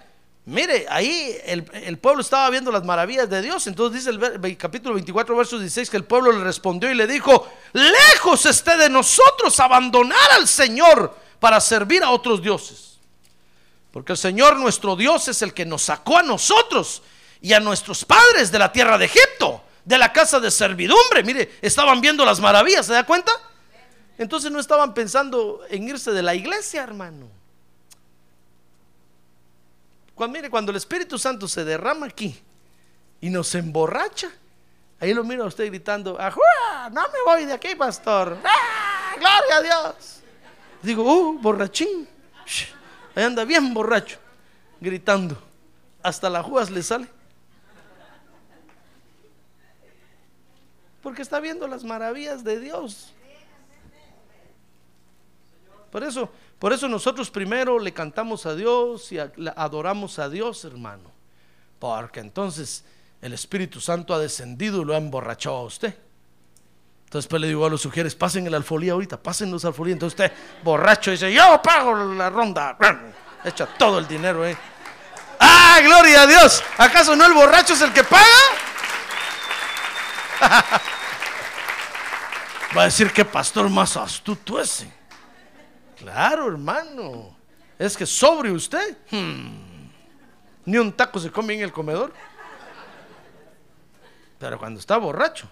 Mire, 0.45 0.85
ahí 0.89 1.35
el, 1.45 1.97
pueblo 1.97 2.21
estaba 2.21 2.49
viendo 2.49 2.71
las 2.71 2.83
maravillas 2.83 3.29
de 3.29 3.41
Dios. 3.41 3.67
Entonces 3.67 4.05
dice 4.05 4.17
el, 4.17 4.57
capítulo 4.57 4.95
24, 4.95 5.35
verso 5.35 5.57
16, 5.57 5.89
que 5.89 5.97
el 5.97 6.03
pueblo 6.03 6.31
le 6.31 6.43
respondió 6.43 6.91
y 6.91 6.95
le 6.95 7.07
dijo, 7.07 7.49
lejos 7.73 8.45
esté 8.45 8.77
de 8.77 8.89
nosotros 8.89 9.59
abandonar 9.59 10.31
al 10.31 10.47
Señor 10.47 11.17
para 11.39 11.59
servir 11.59 12.03
a 12.03 12.11
otros 12.11 12.41
dioses. 12.41 12.97
Porque 13.91 14.11
el 14.11 14.17
Señor 14.17 14.57
nuestro 14.57 14.95
Dios 14.95 15.27
es 15.29 15.41
el 15.41 15.53
que 15.53 15.65
nos 15.65 15.83
sacó 15.83 16.17
a 16.17 16.23
nosotros 16.23 17.01
y 17.41 17.53
a 17.53 17.59
nuestros 17.59 18.05
padres 18.05 18.51
de 18.51 18.59
la 18.59 18.71
tierra 18.71 18.97
de 18.97 19.05
Egipto, 19.05 19.63
de 19.85 19.97
la 19.97 20.11
casa 20.11 20.39
de 20.39 20.51
servidumbre. 20.51 21.23
Mire, 21.23 21.57
estaban 21.61 21.99
viendo 22.01 22.25
las 22.25 22.39
maravillas, 22.39 22.85
¿se 22.85 22.93
da 22.93 23.05
cuenta? 23.05 23.31
Entonces 24.17 24.51
no 24.51 24.59
estaban 24.59 24.93
pensando 24.93 25.61
en 25.69 25.87
irse 25.87 26.11
de 26.11 26.23
la 26.23 26.35
iglesia, 26.35 26.83
hermano. 26.83 27.36
Cuando, 30.17 30.35
mire, 30.35 30.49
cuando 30.49 30.71
el 30.71 30.77
Espíritu 30.77 31.19
Santo 31.19 31.47
se 31.47 31.63
derrama 31.63 32.07
aquí 32.07 32.35
y 33.21 33.29
nos 33.29 33.53
emborracha, 33.53 34.31
ahí 34.99 35.13
lo 35.13 35.23
mira 35.23 35.45
usted 35.45 35.67
gritando, 35.67 36.17
No 36.17 37.01
me 37.13 37.19
voy 37.23 37.45
de 37.45 37.53
aquí, 37.53 37.75
pastor. 37.75 38.35
¡Ah, 38.43 39.13
gloria 39.15 39.57
a 39.57 39.61
Dios. 39.61 40.21
Digo, 40.81 41.03
uh, 41.03 41.39
borrachín. 41.39 42.07
Ahí 43.13 43.23
anda 43.25 43.45
bien 43.45 43.71
borracho, 43.75 44.17
gritando. 44.81 45.37
Hasta 46.01 46.31
las 46.31 46.43
jugas 46.43 46.71
le 46.71 46.81
sale. 46.81 47.07
Porque 51.03 51.21
está 51.21 51.39
viendo 51.39 51.67
las 51.67 51.83
maravillas 51.83 52.43
de 52.43 52.59
Dios. 52.59 53.13
Por 55.91 56.03
eso, 56.03 56.31
por 56.59 56.73
eso 56.73 56.87
nosotros 56.87 57.29
primero 57.29 57.77
le 57.77 57.93
cantamos 57.93 58.45
a 58.45 58.55
Dios 58.55 59.11
y 59.11 59.19
adoramos 59.19 60.17
a 60.17 60.29
Dios, 60.29 60.65
hermano. 60.65 61.11
Porque 61.77 62.19
entonces 62.19 62.83
el 63.21 63.33
Espíritu 63.33 63.79
Santo 63.79 64.13
ha 64.13 64.19
descendido 64.19 64.81
y 64.81 64.85
lo 64.85 64.95
ha 64.95 64.97
emborrachado 64.97 65.57
a 65.57 65.63
usted. 65.63 65.95
Entonces 67.05 67.29
pues 67.29 67.41
le 67.41 67.47
digo 67.47 67.65
a 67.65 67.69
los 67.69 67.81
sugieres, 67.81 68.15
pasen 68.15 68.47
el 68.47 68.53
alfolía 68.55 68.93
ahorita, 68.93 69.21
pasen 69.21 69.51
los 69.51 69.63
alfolía. 69.65 69.93
Entonces 69.93 70.19
usted, 70.19 70.35
borracho, 70.63 71.11
dice, 71.11 71.31
yo 71.31 71.61
pago 71.61 71.95
la 71.95 72.29
ronda. 72.29 72.75
Echa 73.45 73.67
todo 73.77 73.99
el 73.99 74.07
dinero, 74.07 74.45
¿eh? 74.45 74.57
¡Ah, 75.39 75.79
gloria 75.83 76.23
a 76.23 76.27
Dios! 76.27 76.63
¿Acaso 76.77 77.15
no 77.15 77.25
el 77.25 77.33
borracho 77.33 77.75
es 77.75 77.81
el 77.81 77.93
que 77.93 78.03
paga? 78.03 78.25
Va 82.77 82.81
a 82.81 82.85
decir 82.85 83.13
que 83.13 83.23
pastor 83.23 83.69
más 83.69 83.95
astuto 83.95 84.59
ese. 84.59 84.96
Claro, 85.97 86.47
hermano. 86.47 87.35
Es 87.77 87.95
que 87.95 88.05
sobre 88.05 88.51
usted. 88.51 88.97
Hmm. 89.11 89.89
Ni 90.65 90.77
un 90.77 90.91
taco 90.91 91.19
se 91.19 91.31
come 91.31 91.53
en 91.53 91.61
el 91.61 91.71
comedor. 91.71 92.13
Pero 94.39 94.59
cuando 94.59 94.79
está 94.79 94.97
borracho, 94.97 95.49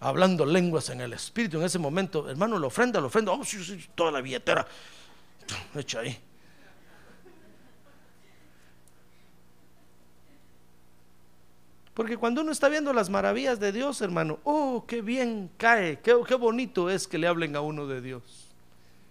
hablando 0.00 0.44
lenguas 0.44 0.88
en 0.90 1.00
el 1.00 1.12
espíritu, 1.12 1.58
en 1.58 1.64
ese 1.64 1.78
momento, 1.78 2.28
hermano, 2.28 2.58
lo 2.58 2.68
ofrenda, 2.68 3.00
lo 3.00 3.06
ofrenda. 3.06 3.32
Oh, 3.32 3.44
sí, 3.44 3.62
sí, 3.62 3.88
toda 3.94 4.10
la 4.10 4.20
billetera. 4.20 4.66
Echa 5.74 6.00
ahí. 6.00 6.18
Porque 11.94 12.16
cuando 12.16 12.42
uno 12.42 12.52
está 12.52 12.68
viendo 12.68 12.92
las 12.92 13.10
maravillas 13.10 13.58
de 13.58 13.72
Dios, 13.72 14.00
hermano, 14.00 14.38
oh, 14.44 14.84
qué 14.86 15.02
bien 15.02 15.50
cae, 15.56 15.98
qué, 16.00 16.16
qué 16.26 16.34
bonito 16.36 16.88
es 16.88 17.08
que 17.08 17.18
le 17.18 17.26
hablen 17.26 17.56
a 17.56 17.60
uno 17.60 17.88
de 17.88 18.00
Dios. 18.00 18.47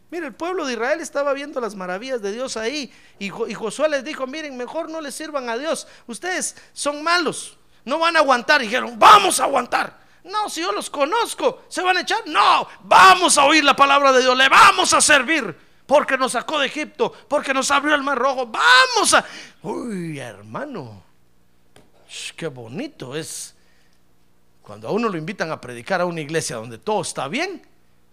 Mire, 0.10 0.28
el 0.28 0.34
pueblo 0.34 0.66
de 0.66 0.74
Israel 0.74 1.02
estaba 1.02 1.34
viendo 1.34 1.60
las 1.60 1.76
maravillas 1.76 2.22
de 2.22 2.32
Dios 2.32 2.56
ahí 2.56 2.92
y, 3.20 3.30
Josué 3.30 3.90
les 3.90 4.04
dijo, 4.04 4.26
miren, 4.26 4.56
mejor 4.56 4.90
no 4.90 5.02
le 5.02 5.12
sirvan 5.12 5.50
a 5.50 5.58
Dios. 5.58 5.88
Ustedes 6.08 6.56
son 6.72 7.04
malos, 7.04 7.58
no 7.84 8.00
van 8.00 8.16
a 8.16 8.20
aguantar. 8.20 8.62
dijeron, 8.62 8.98
vamos 8.98 9.40
a 9.40 9.44
aguantar. 9.44 10.08
No, 10.24 10.50
si 10.50 10.62
yo 10.62 10.72
los 10.72 10.90
conozco, 10.90 11.64
¿se 11.68 11.82
van 11.82 11.98
a 11.98 12.02
echar? 12.02 12.26
No, 12.26 12.68
vamos 12.84 13.38
a 13.38 13.46
oír 13.46 13.64
la 13.64 13.76
palabra 13.76 14.12
de 14.14 14.22
Dios, 14.22 14.38
le 14.38 14.48
vamos 14.50 14.94
a 14.94 15.02
servir. 15.02 15.68
Porque 15.86 16.18
nos 16.18 16.34
sacó 16.34 16.60
de 16.60 16.68
Egipto, 16.68 17.14
porque 17.30 17.54
nos 17.54 17.72
abrió 17.72 17.96
el 17.96 18.04
mar 18.04 18.18
rojo. 18.18 18.46
Vamos 18.46 19.14
a... 19.14 19.26
Uy, 19.62 20.20
hermano, 20.20 21.02
qué 22.36 22.48
bonito 22.48 23.16
es 23.16 23.56
cuando 24.62 24.90
a 24.90 24.92
uno 24.92 25.08
lo 25.08 25.18
invitan 25.18 25.50
a 25.50 25.62
predicar 25.62 26.02
a 26.02 26.06
una 26.06 26.20
iglesia 26.20 26.58
donde 26.58 26.78
todo 26.78 27.02
está 27.02 27.30
bien. 27.30 27.66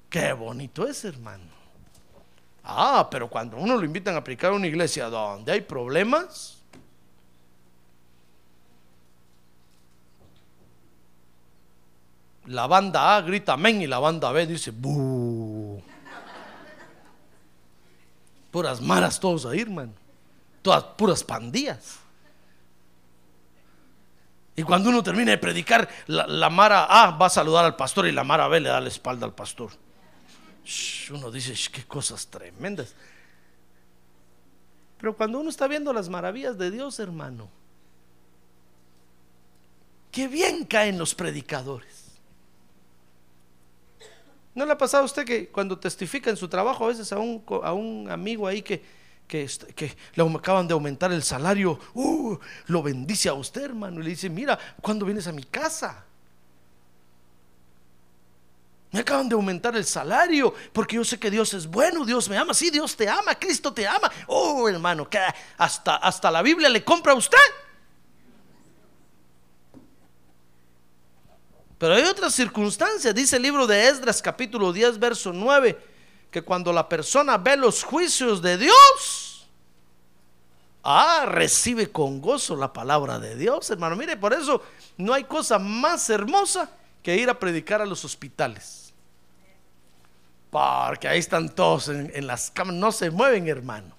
Qué 0.09 0.33
bonito 0.33 0.87
es, 0.87 1.05
hermano. 1.05 1.64
Ah, 2.65 3.09
pero 3.11 3.29
cuando 3.29 3.59
uno 3.59 3.77
lo 3.77 3.85
invitan 3.85 4.15
a 4.15 4.19
aplicar 4.19 4.53
a 4.53 4.55
una 4.55 4.67
iglesia 4.67 5.11
donde 5.11 5.53
hay 5.53 5.61
problemas, 5.61 6.57
la 12.47 12.67
banda 12.67 13.17
A 13.17 13.21
grita 13.21 13.53
amén 13.53 13.83
y 13.83 13.87
la 13.87 13.99
banda 13.99 14.33
B 14.33 14.47
dice 14.47 14.71
bu. 14.71 15.83
Puras 18.51 18.81
maras 18.81 19.21
todos 19.21 19.45
ahí, 19.45 19.61
hermano. 19.61 19.93
Todas 20.63 20.85
puras 20.97 21.23
pandillas. 21.23 21.99
Y 24.57 24.63
cuando 24.63 24.89
uno 24.89 25.03
termina 25.03 25.33
de 25.33 25.39
predicar, 25.39 25.87
la, 26.07 26.27
la 26.29 26.49
Mara 26.49 26.85
A 26.85 27.11
va 27.11 27.27
a 27.27 27.31
saludar 27.31 27.65
al 27.65 27.75
pastor 27.75 28.07
y 28.07 28.13
la 28.13 28.23
Mara 28.23 28.47
B 28.47 28.61
le 28.61 28.69
da 28.69 28.81
la 28.81 28.89
espalda 28.89 29.27
al 29.27 29.35
pastor 29.35 29.84
uno 31.11 31.31
dice, 31.31 31.55
qué 31.71 31.85
cosas 31.85 32.27
tremendas. 32.27 32.95
Pero 34.99 35.17
cuando 35.17 35.39
uno 35.39 35.51
está 35.51 35.67
viendo 35.67 35.93
las 35.93 36.09
maravillas 36.09 36.57
de 36.57 36.71
Dios, 36.71 36.99
hermano, 36.99 37.49
qué 40.11 40.29
bien 40.29 40.65
caen 40.65 40.99
los 40.99 41.15
predicadores. 41.15 42.05
¿No 44.55 44.65
le 44.65 44.73
ha 44.73 44.79
pasado 44.79 45.03
a 45.03 45.07
usted 45.07 45.25
que 45.25 45.49
cuando 45.49 45.79
testifica 45.79 46.31
en 46.31 46.37
su 46.37 46.49
trabajo 46.49 46.85
a 46.85 46.89
veces 46.89 47.13
a 47.13 47.19
un, 47.19 48.09
amigo 48.09 48.47
ahí 48.47 48.63
que, 48.63 48.83
que, 49.27 49.49
le 50.15 50.23
acaban 50.23 50.69
de 50.69 50.73
aumentar 50.73 51.13
el 51.13 51.25
salario, 51.25 51.79
uh, 51.95 52.39
lo 52.69 52.83
bendice 52.83 53.29
a 53.29 53.35
usted, 53.35 53.65
hermano, 53.65 54.01
y 54.01 54.05
le 54.05 54.11
dice, 54.11 54.31
mira, 54.31 54.59
¿cuándo 54.81 55.05
vienes 55.05 55.27
a 55.27 55.33
mi 55.33 55.43
casa? 55.43 56.05
Me 58.95 59.01
acaban 59.01 59.29
de 59.29 59.35
aumentar 59.35 59.75
el 59.75 59.85
salario 59.85 60.55
porque 60.73 60.95
yo 60.95 61.05
sé 61.05 61.19
que 61.19 61.29
Dios 61.29 61.53
es 61.53 61.67
bueno, 61.67 62.05
Dios 62.05 62.29
me 62.29 62.37
ama, 62.37 62.55
sí, 62.55 62.71
Dios 62.71 62.95
te 62.95 63.09
ama, 63.09 63.35
Cristo 63.35 63.73
te 63.73 63.89
ama. 63.89 64.09
Oh, 64.29 64.69
hermano, 64.69 65.11
que 65.11 65.19
hasta, 65.59 65.97
hasta 65.97 66.31
la 66.31 66.43
Biblia 66.43 66.69
le 66.69 66.85
compra 66.85 67.11
a 67.11 67.17
usted. 67.17 67.37
Pero 71.77 71.95
hay 71.95 72.05
otras 72.05 72.37
circunstancias, 72.37 73.13
dice 73.13 73.35
el 73.35 73.43
libro 73.43 73.67
de 73.67 73.89
Esdras 73.89 74.23
capítulo 74.23 74.73
10, 74.73 75.01
verso 75.01 75.33
9, 75.33 75.77
que 76.31 76.43
cuando 76.43 76.73
la 76.73 76.89
persona 76.89 77.37
ve 77.37 77.57
los 77.57 77.83
juicios 77.83 78.41
de 78.41 78.59
Dios, 78.59 79.49
ah, 80.85 81.25
recibe 81.27 81.91
con 81.91 82.21
gozo 82.21 82.55
la 82.55 82.73
palabra 82.73 83.19
de 83.19 83.35
Dios, 83.35 83.69
hermano. 83.71 83.97
Mire, 83.97 84.17
por 84.17 84.33
eso 84.33 84.63
no 84.99 85.13
hay 85.13 85.25
cosa 85.25 85.59
más 85.59 86.09
hermosa 86.11 86.71
que 87.03 87.17
ir 87.17 87.29
a 87.29 87.41
predicar 87.41 87.83
a 87.83 87.87
los 87.87 88.05
hospitales 88.05 88.84
Porque 90.55 91.09
ahí 91.09 91.19
están 91.19 91.49
todos 91.49 91.89
en, 91.89 92.27
las 92.29 92.49
camas, 92.53 92.77
no 92.77 92.93
se 92.93 93.11
mueven, 93.11 93.49
hermano. 93.49 93.93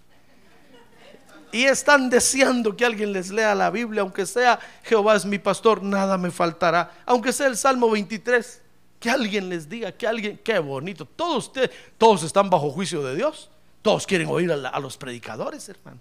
Y 1.51 1.65
están 1.65 2.09
deseando 2.09 2.77
que 2.77 2.85
alguien 2.85 3.11
les 3.11 3.29
lea 3.29 3.53
la 3.53 3.69
Biblia, 3.69 4.03
aunque 4.03 4.25
sea 4.25 4.57
Jehová 4.83 5.17
es 5.17 5.25
mi 5.25 5.37
pastor, 5.37 5.83
nada 5.83 6.17
me 6.17 6.31
faltará. 6.31 6.93
Aunque 7.05 7.33
sea 7.33 7.47
el 7.47 7.57
Salmo 7.57 7.89
23, 7.89 8.61
que 9.01 9.09
alguien 9.09 9.49
les 9.49 9.67
diga, 9.67 9.91
que 9.91 10.07
alguien, 10.07 10.39
qué 10.45 10.57
bonito. 10.59 11.03
Todos 11.03 11.47
ustedes, 11.47 11.71
todos 11.97 12.23
están 12.23 12.49
bajo 12.49 12.71
juicio 12.71 13.03
de 13.03 13.17
Dios. 13.17 13.49
Todos 13.81 14.07
quieren 14.07 14.29
oír 14.29 14.49
a, 14.49 14.69
a 14.69 14.79
los 14.79 14.95
predicadores, 14.95 15.67
hermano. 15.67 15.99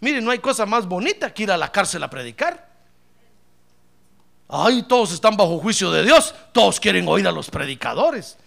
Miren, 0.00 0.24
no 0.24 0.30
hay 0.30 0.38
cosa 0.38 0.64
más 0.64 0.86
bonita 0.86 1.34
que 1.34 1.42
ir 1.42 1.52
a 1.52 1.58
la 1.58 1.70
cárcel 1.70 2.02
a 2.02 2.08
predicar. 2.08 2.70
Ay, 4.48 4.82
todos 4.84 5.12
están 5.12 5.36
bajo 5.36 5.58
juicio 5.58 5.90
de 5.90 6.04
Dios. 6.04 6.34
Todos 6.52 6.80
quieren 6.80 7.06
oír 7.06 7.28
a 7.28 7.32
los 7.32 7.50
predicadores. 7.50 8.38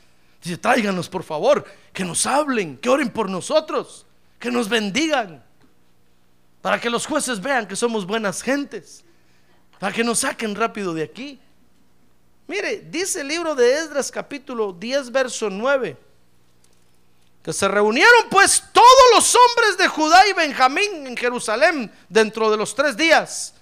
Dice, 0.45 0.57
tráiganos 0.59 1.09
por 1.09 1.23
favor, 1.23 1.65
que 1.91 2.03
nos 2.03 2.27
hablen, 2.27 2.77
que 2.77 2.87
oren 2.87 3.09
por 3.09 3.27
nosotros, 3.27 4.05
que 4.37 4.51
nos 4.51 4.69
bendigan. 4.69 5.43
Para 6.61 6.79
que 6.79 6.87
los 6.87 7.07
jueces 7.07 7.41
vean 7.41 7.67
que 7.67 7.75
somos 7.75 8.05
buenas 8.05 8.43
gentes. 8.43 9.03
Para 9.79 9.91
que 9.91 10.03
nos 10.03 10.19
saquen 10.19 10.53
rápido 10.53 10.93
de 10.93 11.01
aquí. 11.01 11.39
Mire, 12.45 12.77
dice 12.91 13.21
el 13.21 13.27
libro 13.27 13.55
de 13.55 13.73
Esdras 13.73 14.11
capítulo 14.11 14.71
10, 14.71 15.11
verso 15.11 15.49
9. 15.49 15.97
Que 17.41 17.51
se 17.51 17.67
reunieron 17.67 18.29
pues 18.29 18.65
todos 18.71 19.05
los 19.15 19.35
hombres 19.35 19.79
de 19.79 19.87
Judá 19.87 20.27
y 20.27 20.33
Benjamín 20.33 21.07
en 21.07 21.17
Jerusalén 21.17 21.91
dentro 22.07 22.51
de 22.51 22.57
los 22.57 22.75
tres 22.75 22.95
días. 22.95 23.55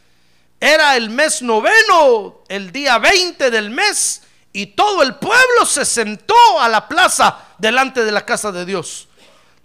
Era 0.60 0.98
el 0.98 1.10
mes 1.10 1.42
noveno, 1.42 2.44
el 2.50 2.74
día 2.74 2.98
20 2.98 3.50
del 3.52 3.70
mes, 3.70 4.23
y 4.54 4.68
todo 4.68 5.02
el 5.02 5.16
pueblo 5.16 5.66
se 5.66 5.84
sentó 5.84 6.36
a 6.60 6.70
la 6.70 6.88
plaza 6.88 7.40
delante 7.58 8.06
de 8.06 8.12
la 8.12 8.24
casa 8.24 8.52
de 8.52 8.66
Dios, 8.66 9.08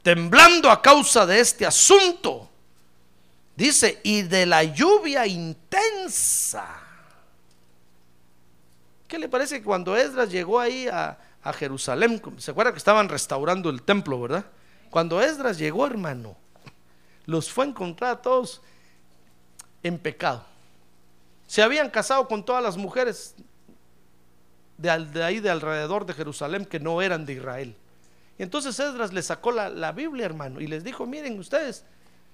temblando 0.02 0.70
a 0.70 0.80
causa 0.80 1.26
de 1.26 1.40
este 1.40 1.66
asunto. 1.66 2.48
Dice, 3.54 4.00
y 4.02 4.22
de 4.22 4.46
la 4.46 4.64
lluvia 4.64 5.26
intensa. 5.26 6.66
¿Qué 9.06 9.18
le 9.18 9.28
parece 9.28 9.58
que 9.58 9.64
cuando 9.64 9.94
Esdras 9.96 10.30
llegó 10.30 10.58
ahí 10.58 10.88
a, 10.88 11.18
Jerusalén? 11.54 12.20
¿Se 12.38 12.50
acuerda 12.50 12.72
que 12.72 12.78
estaban 12.78 13.08
restaurando 13.08 13.70
el 13.70 13.82
templo, 13.82 14.20
verdad? 14.20 14.44
Cuando 14.90 15.20
Esdras 15.20 15.58
llegó, 15.58 15.86
hermano, 15.86 16.36
los 17.26 17.50
fue 17.50 17.64
a 17.64 17.68
encontrar 17.68 18.10
a 18.12 18.22
todos 18.22 18.60
en 19.82 19.98
pecado. 19.98 20.44
Se 21.46 21.62
habían 21.62 21.90
casado 21.90 22.28
con 22.28 22.44
todas 22.44 22.62
las 22.62 22.76
mujeres 22.76 23.34
de, 24.78 24.90
ahí 25.22 25.40
de 25.40 25.50
alrededor 25.50 26.06
de 26.06 26.14
Jerusalén 26.14 26.64
que 26.64 26.80
no 26.80 27.02
eran 27.02 27.26
de 27.26 27.34
Israel. 27.34 27.74
Y 28.38 28.42
entonces 28.44 28.78
Esdras 28.78 29.12
les 29.12 29.26
sacó 29.26 29.50
la, 29.52 29.68
la 29.68 29.92
Biblia, 29.92 30.24
hermano, 30.24 30.60
y 30.60 30.66
les 30.68 30.84
dijo, 30.84 31.04
miren 31.06 31.38
ustedes, 31.38 31.84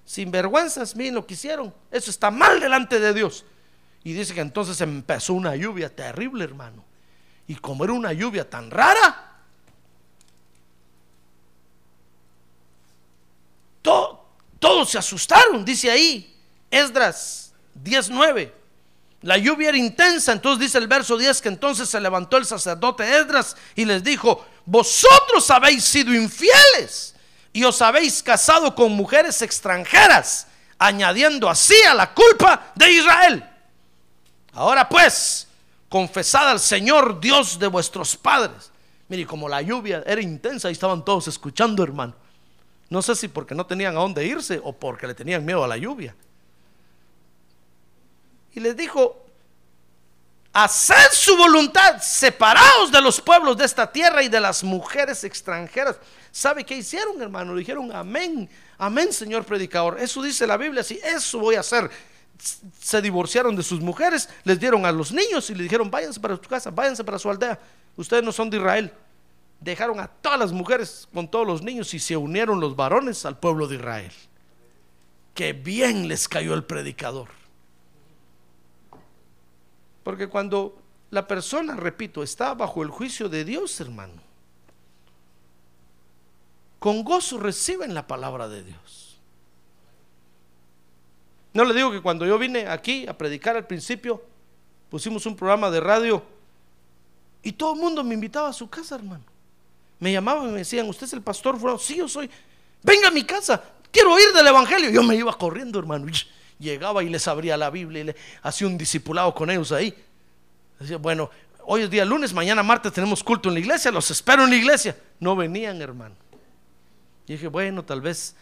sin 0.05 0.31
vergüenzas, 0.31 0.95
miren 0.95 1.15
lo 1.15 1.25
que 1.25 1.33
hicieron. 1.33 1.73
Eso 1.91 2.11
está 2.11 2.29
mal 2.31 2.59
delante 2.59 2.99
de 2.99 3.13
Dios. 3.13 3.43
Y 4.03 4.13
dice 4.13 4.33
que 4.35 4.41
entonces 4.41 4.79
empezó 4.81 5.33
una 5.33 5.55
lluvia 5.55 5.93
terrible, 5.93 6.43
hermano. 6.43 6.83
Y 7.47 7.55
como 7.55 7.83
era 7.83 7.93
una 7.93 8.13
lluvia 8.13 8.47
tan 8.49 8.69
rara, 8.69 9.33
to- 13.81 14.21
todos 14.59 14.89
se 14.91 14.97
asustaron, 14.97 15.63
dice 15.65 15.89
ahí, 15.91 16.35
Esdras 16.71 17.53
19. 17.73 18.53
La 19.25 19.39
lluvia 19.39 19.69
era 19.69 19.77
intensa, 19.79 20.33
entonces 20.33 20.59
dice 20.59 20.77
el 20.77 20.87
verso 20.87 21.17
10 21.17 21.41
que 21.41 21.49
entonces 21.49 21.89
se 21.89 21.99
levantó 21.99 22.37
el 22.37 22.45
sacerdote 22.45 23.17
Esdras 23.17 23.57
y 23.73 23.83
les 23.83 24.03
dijo, 24.03 24.45
vosotros 24.67 25.49
habéis 25.49 25.83
sido 25.83 26.13
infieles 26.13 27.15
y 27.51 27.63
os 27.63 27.81
habéis 27.81 28.21
casado 28.21 28.75
con 28.75 28.91
mujeres 28.91 29.41
extranjeras, 29.41 30.45
añadiendo 30.77 31.49
así 31.49 31.73
a 31.89 31.95
la 31.95 32.13
culpa 32.13 32.71
de 32.75 32.91
Israel. 32.91 33.43
Ahora 34.53 34.87
pues, 34.87 35.47
confesad 35.89 36.47
al 36.47 36.59
Señor 36.59 37.19
Dios 37.19 37.57
de 37.57 37.65
vuestros 37.65 38.15
padres. 38.15 38.71
Mire, 39.07 39.25
como 39.25 39.49
la 39.49 39.63
lluvia 39.63 40.03
era 40.05 40.21
intensa 40.21 40.69
y 40.69 40.73
estaban 40.73 41.03
todos 41.03 41.27
escuchando, 41.27 41.81
hermano. 41.81 42.13
No 42.91 43.01
sé 43.01 43.15
si 43.15 43.27
porque 43.27 43.55
no 43.55 43.65
tenían 43.65 43.97
a 43.97 44.01
dónde 44.01 44.23
irse 44.23 44.61
o 44.63 44.71
porque 44.71 45.07
le 45.07 45.15
tenían 45.15 45.43
miedo 45.43 45.63
a 45.63 45.67
la 45.67 45.77
lluvia. 45.77 46.15
Y 48.55 48.61
les 48.61 48.75
dijo, 48.75 49.21
haced 50.53 51.11
su 51.11 51.35
voluntad, 51.35 52.01
separaos 52.01 52.89
de 52.89 53.01
los 53.01 53.19
pueblos 53.19 53.57
de 53.57 53.65
esta 53.65 53.91
tierra 53.91 54.23
y 54.23 54.29
de 54.29 54.39
las 54.39 54.63
mujeres 54.63 55.25
extranjeras. 55.25 55.97
¿Sabe 56.31 56.63
qué 56.63 56.77
hicieron, 56.77 57.21
hermano? 57.21 57.53
Dijeron, 57.55 57.91
amén, 57.93 58.49
amén, 58.77 59.11
señor 59.11 59.43
predicador. 59.43 59.99
Eso 59.99 60.21
dice 60.21 60.47
la 60.47 60.55
Biblia, 60.55 60.83
sí, 60.83 60.97
eso 61.03 61.39
voy 61.39 61.55
a 61.55 61.59
hacer. 61.59 61.91
Se 62.81 63.01
divorciaron 63.01 63.55
de 63.55 63.63
sus 63.63 63.81
mujeres, 63.81 64.29
les 64.45 64.57
dieron 64.57 64.85
a 64.85 64.91
los 64.91 65.11
niños 65.11 65.49
y 65.49 65.55
le 65.55 65.63
dijeron, 65.63 65.91
váyanse 65.91 66.19
para 66.21 66.35
su 66.35 66.41
casa, 66.43 66.71
váyanse 66.71 67.03
para 67.03 67.19
su 67.19 67.29
aldea. 67.29 67.59
Ustedes 67.97 68.23
no 68.23 68.31
son 68.31 68.49
de 68.49 68.57
Israel. 68.57 68.93
Dejaron 69.59 69.99
a 69.99 70.07
todas 70.07 70.39
las 70.39 70.53
mujeres 70.53 71.07
con 71.13 71.29
todos 71.29 71.45
los 71.45 71.61
niños 71.61 71.93
y 71.93 71.99
se 71.99 72.15
unieron 72.15 72.61
los 72.61 72.75
varones 72.75 73.25
al 73.25 73.37
pueblo 73.37 73.67
de 73.67 73.75
Israel. 73.75 74.11
Qué 75.33 75.51
bien 75.51 76.07
les 76.07 76.29
cayó 76.29 76.53
el 76.53 76.63
predicador. 76.63 77.27
Porque 80.05 80.27
cuando 80.27 80.77
la 81.09 81.27
persona, 81.27 81.75
repito, 81.75 82.21
está 82.21 82.53
bajo 82.53 82.83
el 82.83 82.89
juicio 82.89 83.27
de 83.27 83.43
Dios, 83.43 83.81
hermano, 83.81 84.21
con 86.77 87.03
gozo 87.03 87.39
reciben 87.39 87.95
la 87.95 88.05
palabra 88.05 88.47
de 88.47 88.63
Dios. 88.63 89.17
No 91.55 91.65
le 91.65 91.73
digo 91.73 91.91
que 91.91 92.03
cuando 92.03 92.23
yo 92.23 92.37
vine 92.37 92.67
aquí 92.67 93.07
a 93.07 93.17
predicar 93.17 93.55
al 93.55 93.65
principio, 93.65 94.23
pusimos 94.91 95.25
un 95.25 95.35
programa 95.35 95.71
de 95.71 95.79
radio 95.79 96.21
y 97.41 97.53
todo 97.53 97.73
el 97.73 97.79
mundo 97.79 98.03
me 98.03 98.13
invitaba 98.13 98.49
a 98.49 98.53
su 98.53 98.69
casa, 98.69 98.93
hermano. 98.93 99.23
Me 99.99 100.11
llamaban 100.11 100.49
y 100.49 100.51
me 100.51 100.59
decían, 100.59 100.87
¿usted 100.87 101.07
es 101.07 101.13
el 101.13 101.23
pastor? 101.23 101.59
fulano?". 101.59 101.79
Sí, 101.79 101.95
yo 101.95 102.07
soy. 102.07 102.29
Venga 102.83 103.07
a 103.07 103.11
mi 103.11 103.23
casa, 103.23 103.59
quiero 103.91 104.13
oír 104.13 104.31
del 104.35 104.45
Evangelio. 104.45 104.91
Yo 104.91 105.01
me 105.01 105.15
iba 105.15 105.35
corriendo, 105.35 105.79
hermano. 105.79 106.05
Llegaba 106.59 107.03
y 107.03 107.09
les 107.09 107.27
abría 107.27 107.57
la 107.57 107.69
Biblia 107.69 108.01
y 108.01 108.03
le 108.05 108.15
hacía 108.41 108.67
un 108.67 108.77
discipulado 108.77 109.33
con 109.33 109.49
ellos 109.49 109.71
ahí. 109.71 109.93
Decía, 110.79 110.97
bueno, 110.97 111.29
hoy 111.63 111.81
es 111.81 111.89
día 111.89 112.05
lunes, 112.05 112.33
mañana 112.33 112.63
martes 112.63 112.93
tenemos 112.93 113.23
culto 113.23 113.49
en 113.49 113.55
la 113.55 113.59
iglesia, 113.59 113.91
los 113.91 114.09
espero 114.11 114.43
en 114.43 114.49
la 114.51 114.55
iglesia. 114.55 114.97
No 115.19 115.35
venían, 115.35 115.81
hermano. 115.81 116.15
Y 117.27 117.33
dije, 117.33 117.47
bueno, 117.47 117.83
tal 117.83 118.01
vez 118.01 118.35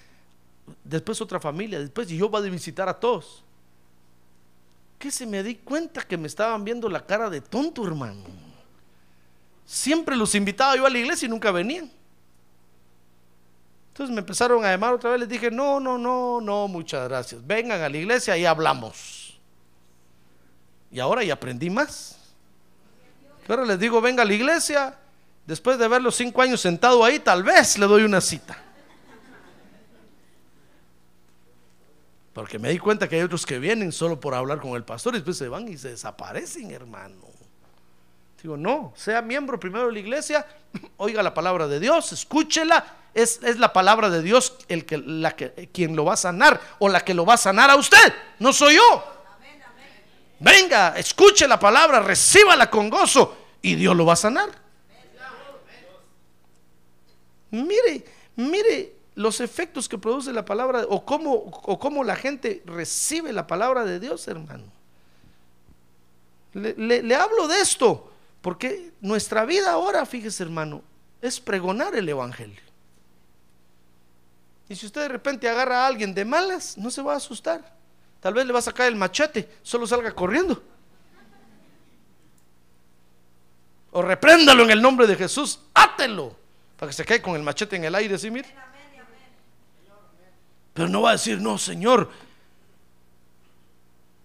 después 0.84 1.20
otra 1.22 1.39
familia, 1.39 1.80
después 1.80 2.09
y 2.11 2.18
yo 2.18 2.30
voy 2.30 2.47
a 2.47 2.51
visitar 2.51 2.88
a 2.88 2.99
todos. 2.99 3.43
Que 4.99 5.11
se 5.11 5.26
me 5.26 5.43
di 5.43 5.55
cuenta 5.55 6.01
que 6.03 6.18
me 6.18 6.28
estaban 6.28 6.64
viendo 6.64 6.88
la 6.89 7.05
cara 7.05 7.30
de 7.30 7.41
tonto, 7.41 7.86
hermano. 7.86 8.24
Siempre 9.66 10.16
los 10.16 10.36
invitaba 10.36 10.76
yo 10.76 10.86
a 10.86 10.89
la 10.89 10.97
iglesia 10.97 11.26
y 11.26 11.30
nunca 11.30 11.51
venían. 11.51 11.91
Entonces 13.94 14.12
me 14.12 14.22
empezaron 14.22 14.66
a 14.66 14.72
llamar 14.72 14.96
otra 14.96 15.12
vez, 15.12 15.20
les 15.20 15.30
dije, 15.30 15.52
no, 15.52 15.80
no, 15.80 16.00
no, 16.00 16.41
no, 16.41 16.68
muchas 16.68 17.08
gracias. 17.08 17.46
Vengan 17.46 17.80
a 17.80 17.88
la 17.88 17.96
iglesia 17.96 18.36
y 18.36 18.44
hablamos. 18.44 19.39
Y 20.89 21.00
ahora 21.00 21.24
ya 21.24 21.36
aprendí 21.36 21.70
más. 21.70 22.18
Ahora 23.48 23.66
les 23.66 23.78
digo, 23.78 24.02
venga 24.02 24.24
a 24.24 24.26
la 24.26 24.34
iglesia. 24.34 24.98
Después 25.46 25.78
de 25.78 25.88
verlos 25.88 26.16
cinco 26.16 26.41
años 26.41 26.60
sentado 26.60 27.06
ahí, 27.06 27.20
tal 27.20 27.44
vez 27.44 27.78
le 27.78 27.86
doy 27.86 28.02
una 28.02 28.20
cita. 28.20 28.58
Porque 32.34 32.58
me 32.58 32.70
di 32.70 32.80
cuenta 32.80 33.08
que 33.08 33.18
hay 33.18 33.22
otros 33.22 33.46
que 33.46 33.60
vienen 33.60 33.91
solo 33.91 34.20
por 34.20 34.34
hablar 34.34 34.60
con 34.60 34.72
el 34.72 34.84
pastor 34.84 35.14
y 35.14 35.18
después 35.18 35.38
se 35.38 35.50
van 35.50 35.68
y 35.68 35.78
se 35.78 35.89
desaparecen, 35.89 36.72
hermano. 36.72 37.33
Digo, 38.44 38.58
no, 38.58 38.91
sea 38.96 39.22
miembro 39.22 39.58
primero 39.58 39.88
de 39.88 39.94
la 39.94 40.00
iglesia, 40.00 40.46
oiga 40.98 41.24
la 41.24 41.34
palabra 41.34 41.68
de 41.68 41.80
Dios, 41.80 42.12
escúchela. 42.12 42.98
Es, 43.14 43.41
es 43.44 43.58
la 43.60 43.72
palabra 43.72 44.10
de 44.10 44.22
Dios 44.24 44.58
el 44.68 44.86
que, 44.86 44.98
la 44.98 45.36
que, 45.36 45.70
quien 45.72 45.96
lo 45.96 46.04
va 46.04 46.14
a 46.14 46.18
sanar 46.18 46.60
o 46.80 46.89
la 46.89 47.02
que 47.02 47.14
lo 47.14 47.26
va 47.26 47.36
a 47.36 47.38
sanar 47.38 47.70
a 47.70 47.76
usted, 47.76 48.12
no 48.39 48.52
soy 48.52 48.76
yo. 48.76 49.04
Venga, 50.39 50.98
escuche 50.98 51.48
la 51.48 51.58
palabra, 51.60 52.00
recíbala 52.02 52.70
con 52.72 52.89
gozo 52.89 53.38
y 53.62 53.76
Dios 53.76 53.96
lo 53.96 54.06
va 54.06 54.14
a 54.14 54.18
sanar. 54.18 54.50
Mire, 57.52 58.04
mire 58.36 58.96
los 59.16 59.39
efectos 59.41 59.88
que 59.88 59.98
produce 60.00 60.34
la 60.34 60.44
palabra 60.44 60.86
o 60.89 61.06
cómo, 61.06 61.32
o 61.34 61.80
cómo 61.80 62.04
la 62.04 62.16
gente 62.16 62.64
recibe 62.66 63.32
la 63.32 63.46
palabra 63.46 63.86
de 63.86 64.00
Dios, 64.00 64.28
hermano. 64.28 64.64
Le, 66.54 66.74
le- 66.78 67.04
le 67.04 67.16
hablo 67.16 67.48
de 67.48 67.62
esto 67.62 68.12
porque 68.44 68.91
nuestra 69.00 69.46
vida 69.46 69.72
ahora, 69.72 70.06
fíjese 70.06 70.44
hermano, 70.44 70.84
es 71.22 71.39
pregonar 71.39 71.96
el 71.96 72.10
Evangelio. 72.10 72.62
Y 74.68 74.76
si 74.76 74.86
usted 74.86 75.04
de 75.04 75.08
repente 75.08 75.48
agarra 75.48 75.86
a 75.86 75.88
alguien 75.88 76.14
de 76.14 76.26
malas, 76.26 76.78
no 76.78 76.91
se 76.91 77.02
va 77.02 77.14
a 77.14 77.18
asustar. 77.18 77.74
Tal 78.20 78.34
vez 78.34 78.46
le 78.46 78.52
va 78.52 78.60
a 78.60 78.64
sacar 78.64 78.88
el 78.88 78.98
machete, 78.98 79.50
solo 79.64 79.88
salga 79.88 80.12
corriendo. 80.12 80.62
O 83.91 84.02
repréndalo 84.02 84.64
en 84.66 84.72
el 84.72 84.82
nombre 84.82 85.08
de 85.08 85.16
Jesús, 85.16 85.62
átelo, 85.74 86.36
para 86.78 86.89
que 86.89 86.94
se 86.98 87.06
quede 87.06 87.22
con 87.22 87.38
el 87.38 87.44
machete 87.44 87.78
en 87.78 87.86
el 87.86 87.96
aire, 87.96 88.18
¿sí, 88.18 88.30
mire? 88.30 88.54
Pero 90.74 90.89
no 90.89 91.02
va 91.02 91.12
a 91.12 91.14
decir, 91.14 91.39
no, 91.39 91.58
Señor, 91.58 92.12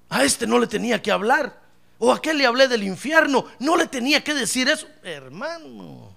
a 0.08 0.24
este 0.24 0.44
no 0.44 0.58
le 0.58 0.66
tenía 0.66 1.00
que 1.00 1.12
hablar. 1.12 1.67
O 1.98 2.12
a 2.12 2.16
aquel 2.16 2.38
le 2.38 2.46
hablé 2.46 2.68
del 2.68 2.84
infierno, 2.84 3.46
no 3.58 3.76
le 3.76 3.86
tenía 3.86 4.22
que 4.22 4.34
decir 4.34 4.68
eso. 4.68 4.86
Hermano, 5.02 6.16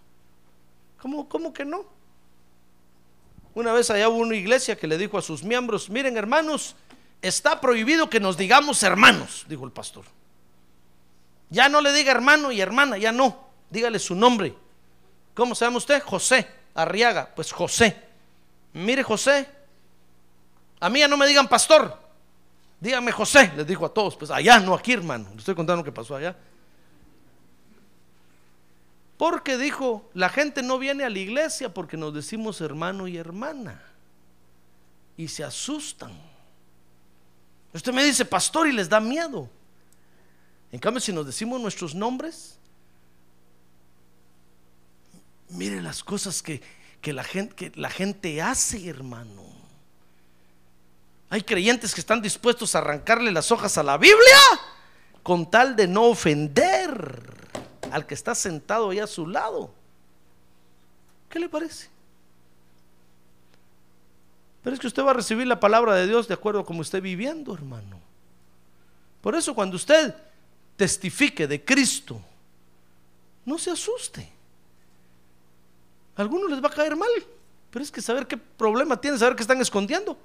¿cómo, 1.00 1.28
cómo 1.28 1.52
que 1.52 1.66
no? 1.66 1.86
Una 3.54 3.74
vez 3.74 3.90
allá 3.90 4.08
hubo 4.08 4.18
una 4.18 4.36
iglesia 4.36 4.78
que 4.78 4.88
le 4.88 4.98
dijo 4.98 5.18
a 5.18 5.22
sus 5.22 5.44
miembros, 5.44 5.90
miren 5.90 6.18
hermanos, 6.18 6.76
está 7.22 7.60
prohibido 7.60 8.10
que 8.10 8.20
nos 8.20 8.38
digamos 8.38 8.82
hermanos, 8.84 9.46
dijo 9.50 9.66
el 9.66 9.72
pastor. 9.72 10.06
Ya 11.50 11.68
no 11.68 11.82
le 11.82 11.92
diga 11.92 12.12
hermano 12.12 12.52
y 12.52 12.62
hermana, 12.62 12.98
ya 12.98 13.12
no. 13.12 13.50
Dígale 13.70 14.00
su 14.00 14.16
nombre. 14.16 14.56
¿Cómo 15.34 15.54
se 15.54 15.66
llama 15.66 15.78
usted? 15.78 16.02
José 16.02 16.48
Arriaga. 16.74 17.30
Pues 17.36 17.52
José. 17.52 17.96
Mire 18.74 19.04
José. 19.04 19.48
A 20.80 20.90
mí 20.90 21.00
ya 21.00 21.08
no 21.08 21.18
me 21.18 21.28
digan 21.28 21.48
pastor. 21.48 22.01
Dígame 22.82 23.12
José, 23.12 23.54
les 23.56 23.66
dijo 23.66 23.86
a 23.86 23.94
todos. 23.94 24.18
Pues 24.18 24.32
allá, 24.32 24.60
no 24.60 24.74
aquí, 24.74 24.92
hermano. 24.92 25.30
Le 25.32 25.38
estoy 25.38 25.54
contando 25.54 25.82
lo 25.82 25.86
que 25.86 25.92
pasó 25.92 26.16
allá. 26.16 26.36
Porque 29.18 29.56
dijo, 29.56 30.10
la 30.16 30.30
gente 30.30 30.64
no 30.64 30.80
viene 30.80 31.04
a 31.04 31.10
la 31.10 31.20
iglesia 31.20 31.72
porque 31.72 31.96
nos 31.96 32.12
decimos 32.12 32.60
hermano 32.60 33.08
y 33.08 33.18
hermana. 33.18 33.80
Y 35.16 35.28
se 35.28 35.44
asustan. 35.44 36.12
Usted 37.72 37.94
me 37.94 38.04
dice 38.04 38.26
pastor 38.26 38.68
y 38.68 38.72
les 38.72 38.90
da 38.90 39.00
miedo. 39.00 39.48
En 40.72 40.80
cambio, 40.80 41.00
si 41.00 41.14
nos 41.14 41.28
decimos 41.28 41.62
nuestros 41.62 41.94
nombres, 41.94 42.58
mire 45.50 45.84
las 45.84 46.04
cosas 46.04 46.42
que, 46.42 46.64
que 47.00 47.14
la 47.14 47.90
gente 47.92 48.42
hace, 48.42 48.90
hermano. 48.90 49.51
Hay 51.32 51.44
creyentes 51.44 51.94
que 51.94 52.02
están 52.02 52.22
dispuestos 52.22 52.76
a 52.76 52.80
arrancarle 52.80 53.32
las 53.32 53.54
hojas 53.54 53.78
a 53.78 53.84
la 53.84 53.98
Biblia 53.98 54.38
con 55.24 55.50
tal 55.50 55.78
de 55.78 55.88
no 55.88 56.04
ofender 56.08 57.24
al 57.90 58.06
que 58.06 58.16
está 58.16 58.36
sentado 58.36 58.90
ahí 58.90 59.00
a 59.00 59.08
su 59.08 59.26
lado. 59.26 59.74
¿Qué 61.30 61.40
le 61.40 61.48
parece? 61.48 61.90
Pero 64.62 64.74
es 64.74 64.80
que 64.82 64.88
usted 64.88 65.06
va 65.06 65.12
a 65.12 65.14
recibir 65.14 65.48
la 65.48 65.58
palabra 65.58 65.96
de 65.96 66.06
Dios 66.06 66.28
de 66.28 66.34
acuerdo 66.34 66.60
a 66.60 66.66
como 66.66 66.82
esté 66.82 67.00
viviendo, 67.00 67.54
hermano. 67.54 67.98
Por 69.22 69.34
eso 69.34 69.56
cuando 69.56 69.78
usted 69.78 70.14
testifique 70.76 71.48
de 71.48 71.64
Cristo, 71.64 72.22
no 73.46 73.58
se 73.58 73.72
asuste. 73.72 74.30
A 76.18 76.24
algunos 76.24 76.52
les 76.52 76.62
va 76.62 76.68
a 76.68 76.74
caer 76.74 76.98
mal, 76.98 77.10
pero 77.70 77.82
es 77.82 77.90
que 77.90 78.02
saber 78.02 78.28
qué 78.28 78.36
problema 78.36 79.00
tienen, 79.00 79.18
saber 79.18 79.38
que 79.38 79.44
están 79.44 79.62
escondiendo. 79.62 80.18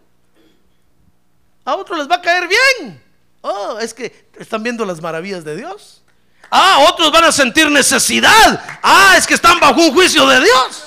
A 1.67 1.75
otros 1.75 1.99
les 1.99 2.09
va 2.09 2.15
a 2.15 2.23
caer 2.23 2.49
bien. 2.49 3.03
Oh, 3.43 3.79
es 3.79 3.93
que 3.93 4.31
están 4.39 4.63
viendo 4.63 4.85
las 4.87 5.03
maravillas 5.03 5.45
de 5.45 5.57
Dios. 5.57 6.03
Ah, 6.51 6.87
otros 6.89 7.11
van 7.11 7.25
a 7.25 7.33
sentir 7.33 7.71
necesidad. 7.71 8.79
Ah, 8.83 9.15
es 9.19 9.27
que 9.27 9.35
están 9.35 9.59
bajo 9.61 9.81
un 9.81 9.93
juicio 9.93 10.27
de 10.29 10.41
Dios. 10.41 10.85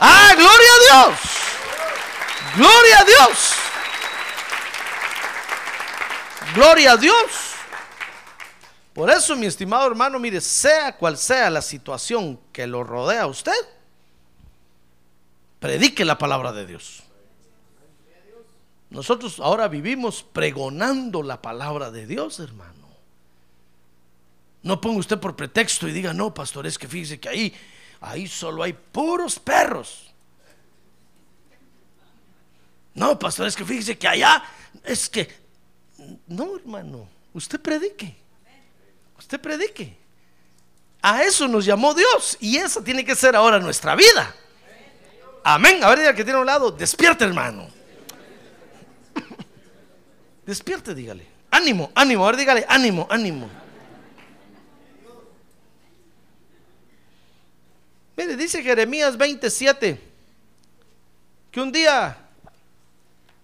Ah, 0.00 0.32
gloria 0.36 0.48
a 0.50 1.06
Dios. 1.06 1.20
Gloria 2.56 2.98
a 2.98 3.04
Dios. 3.04 3.54
Gloria 6.54 6.92
a 6.92 6.96
Dios. 6.96 7.50
Por 8.92 9.10
eso, 9.10 9.36
mi 9.36 9.46
estimado 9.46 9.86
hermano, 9.86 10.18
mire, 10.18 10.40
sea 10.40 10.96
cual 10.96 11.16
sea 11.16 11.48
la 11.48 11.62
situación 11.62 12.40
que 12.52 12.66
lo 12.66 12.82
rodea 12.82 13.22
a 13.22 13.26
usted, 13.28 13.52
predique 15.60 16.04
la 16.04 16.18
palabra 16.18 16.50
de 16.50 16.66
Dios. 16.66 16.99
Nosotros 18.90 19.38
ahora 19.38 19.68
vivimos 19.68 20.24
pregonando 20.24 21.22
la 21.22 21.40
palabra 21.40 21.92
de 21.92 22.06
Dios, 22.06 22.40
hermano. 22.40 22.88
No 24.62 24.80
ponga 24.80 24.98
usted 24.98 25.18
por 25.18 25.36
pretexto 25.36 25.88
y 25.88 25.92
diga, 25.92 26.12
no, 26.12 26.34
pastor, 26.34 26.66
es 26.66 26.76
que 26.76 26.88
fíjese 26.88 27.18
que 27.18 27.28
ahí, 27.28 27.54
ahí 28.00 28.26
solo 28.26 28.62
hay 28.64 28.72
puros 28.72 29.38
perros. 29.38 30.12
No, 32.94 33.18
pastor, 33.18 33.46
es 33.46 33.54
que 33.54 33.64
fíjese 33.64 33.96
que 33.96 34.08
allá, 34.08 34.42
es 34.82 35.08
que, 35.08 35.32
no, 36.26 36.56
hermano, 36.56 37.08
usted 37.32 37.60
predique. 37.60 38.16
Usted 39.16 39.40
predique. 39.40 39.96
A 41.00 41.22
eso 41.22 41.46
nos 41.46 41.64
llamó 41.64 41.94
Dios 41.94 42.36
y 42.40 42.56
esa 42.56 42.82
tiene 42.82 43.04
que 43.04 43.14
ser 43.14 43.36
ahora 43.36 43.60
nuestra 43.60 43.94
vida. 43.94 44.34
Amén. 45.44 45.82
A 45.84 45.88
ver, 45.90 46.00
diga 46.00 46.14
que 46.14 46.24
tiene 46.24 46.38
a 46.38 46.40
un 46.40 46.46
lado, 46.46 46.70
despierte, 46.72 47.24
hermano. 47.24 47.79
Despierte, 50.50 50.96
dígale. 50.96 51.24
Ánimo, 51.48 51.92
ánimo. 51.94 52.24
A 52.24 52.32
ver, 52.32 52.40
dígale, 52.40 52.66
ánimo, 52.68 53.06
ánimo. 53.08 53.48
Mire, 58.16 58.36
dice 58.36 58.60
Jeremías 58.60 59.16
27 59.16 60.00
que 61.52 61.60
un 61.60 61.70
día 61.70 62.18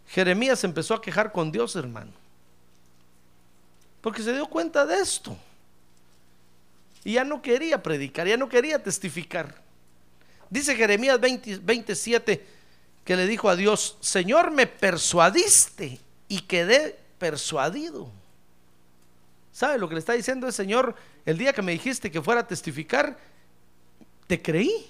Jeremías 0.09 0.65
empezó 0.65 0.95
a 0.95 1.01
quejar 1.01 1.31
con 1.31 1.53
Dios, 1.53 1.77
hermano. 1.77 2.11
Porque 4.01 4.25
se 4.25 4.33
dio 4.33 4.49
cuenta 4.49 4.85
de 4.85 4.97
esto. 4.97 5.37
Y 7.05 7.13
ya 7.13 7.23
no 7.23 7.41
quería 7.41 7.81
predicar, 7.81 8.27
ya 8.27 8.37
no 8.37 8.49
quería 8.49 8.83
testificar. 8.83 9.55
Dice 10.51 10.75
Jeremías 10.75 11.21
27 11.21 12.45
que 13.05 13.15
le 13.15 13.29
dijo 13.29 13.49
a 13.49 13.55
Dios, 13.55 13.97
Señor, 14.01 14.51
me 14.51 14.67
persuadiste 14.67 16.01
y 16.29 16.41
quedé 16.43 16.99
persuadido. 17.19 18.11
¿Sabe 19.53 19.79
lo 19.79 19.89
que 19.89 19.95
le 19.95 20.01
está 20.01 20.13
diciendo 20.13 20.47
el 20.47 20.53
Señor? 20.53 20.95
El 21.25 21.39
día 21.39 21.53
que 21.53 21.63
me 21.63 21.73
dijiste 21.73 22.11
que 22.11 22.21
fuera 22.21 22.43
a 22.43 22.47
testificar, 22.47 23.17
te 24.27 24.41
creí. 24.41 24.87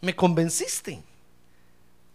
Me 0.00 0.14
convenciste. 0.14 1.02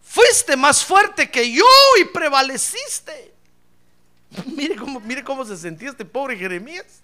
Fuiste 0.01 0.55
más 0.55 0.83
fuerte 0.83 1.29
que 1.29 1.51
yo 1.51 1.65
y 1.99 2.05
prevaleciste. 2.05 3.33
Mire 4.45 4.75
cómo, 4.75 4.99
mire 4.99 5.23
cómo 5.23 5.45
se 5.45 5.57
sentía 5.57 5.89
este 5.89 6.05
pobre 6.05 6.37
Jeremías. 6.37 7.01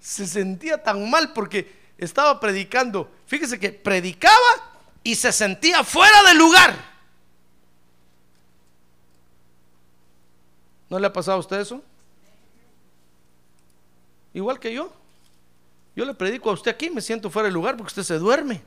Se 0.00 0.26
sentía 0.26 0.82
tan 0.82 1.08
mal 1.10 1.32
porque 1.32 1.72
estaba 1.98 2.40
predicando. 2.40 3.10
Fíjese 3.26 3.58
que 3.58 3.70
predicaba 3.70 4.80
y 5.02 5.14
se 5.14 5.32
sentía 5.32 5.84
fuera 5.84 6.22
del 6.24 6.38
lugar. 6.38 6.91
¿No 10.92 10.98
le 10.98 11.06
ha 11.06 11.12
pasado 11.12 11.38
a 11.38 11.40
usted 11.40 11.58
eso? 11.58 11.82
Igual 14.34 14.60
que 14.60 14.74
yo. 14.74 14.92
Yo 15.96 16.04
le 16.04 16.12
predico 16.12 16.50
a 16.50 16.52
usted 16.52 16.70
aquí, 16.70 16.90
me 16.90 17.00
siento 17.00 17.30
fuera 17.30 17.46
del 17.46 17.54
lugar 17.54 17.78
porque 17.78 17.88
usted 17.88 18.02
se 18.02 18.18
duerme. 18.18 18.60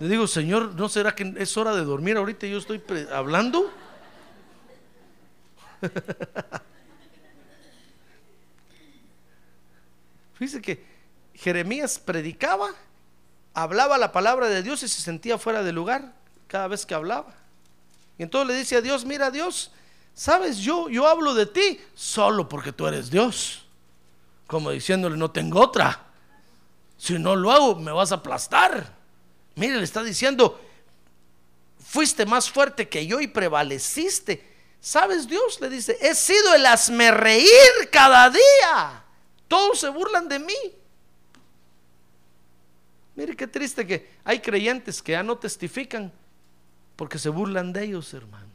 Le 0.00 0.08
digo, 0.08 0.26
Señor, 0.26 0.74
¿no 0.74 0.88
será 0.88 1.14
que 1.14 1.34
es 1.36 1.54
hora 1.58 1.74
de 1.74 1.84
dormir 1.84 2.16
ahorita 2.16 2.46
y 2.46 2.52
yo 2.52 2.56
estoy 2.56 2.82
hablando? 3.12 3.70
Fíjese 10.32 10.62
que 10.62 10.82
Jeremías 11.34 11.98
predicaba, 11.98 12.70
hablaba 13.52 13.98
la 13.98 14.10
palabra 14.10 14.48
de 14.48 14.62
Dios 14.62 14.82
y 14.82 14.88
se 14.88 15.02
sentía 15.02 15.36
fuera 15.36 15.62
del 15.62 15.74
lugar 15.74 16.14
cada 16.46 16.66
vez 16.68 16.86
que 16.86 16.94
hablaba. 16.94 17.34
Y 18.16 18.22
entonces 18.22 18.48
le 18.48 18.54
dice 18.54 18.76
a 18.76 18.80
Dios, 18.80 19.04
mira 19.04 19.30
Dios, 19.30 19.70
sabes, 20.14 20.58
yo, 20.58 20.88
yo 20.88 21.06
hablo 21.06 21.34
de 21.34 21.46
ti 21.46 21.80
solo 21.94 22.48
porque 22.48 22.72
tú 22.72 22.86
eres 22.86 23.10
Dios 23.10 23.62
como 24.52 24.70
diciéndole, 24.70 25.16
no 25.16 25.30
tengo 25.30 25.60
otra. 25.60 25.98
Si 26.98 27.18
no 27.18 27.34
lo 27.34 27.50
hago, 27.50 27.76
me 27.76 27.90
vas 27.90 28.12
a 28.12 28.16
aplastar. 28.16 28.94
Mire, 29.54 29.78
le 29.78 29.84
está 29.84 30.02
diciendo, 30.02 30.60
fuiste 31.82 32.26
más 32.26 32.50
fuerte 32.50 32.86
que 32.86 33.06
yo 33.06 33.22
y 33.22 33.28
prevaleciste. 33.28 34.46
¿Sabes 34.78 35.26
Dios? 35.26 35.58
Le 35.62 35.70
dice, 35.70 35.96
he 36.02 36.14
sido 36.14 36.54
el 36.54 36.66
hazme 36.66 37.10
reír 37.10 37.48
cada 37.90 38.28
día. 38.28 39.02
Todos 39.48 39.80
se 39.80 39.88
burlan 39.88 40.28
de 40.28 40.38
mí. 40.38 40.54
Mire 43.14 43.34
qué 43.34 43.46
triste 43.46 43.86
que 43.86 44.10
hay 44.22 44.40
creyentes 44.40 45.00
que 45.00 45.12
ya 45.12 45.22
no 45.22 45.38
testifican 45.38 46.12
porque 46.96 47.18
se 47.18 47.30
burlan 47.30 47.72
de 47.72 47.84
ellos, 47.84 48.12
hermano. 48.12 48.51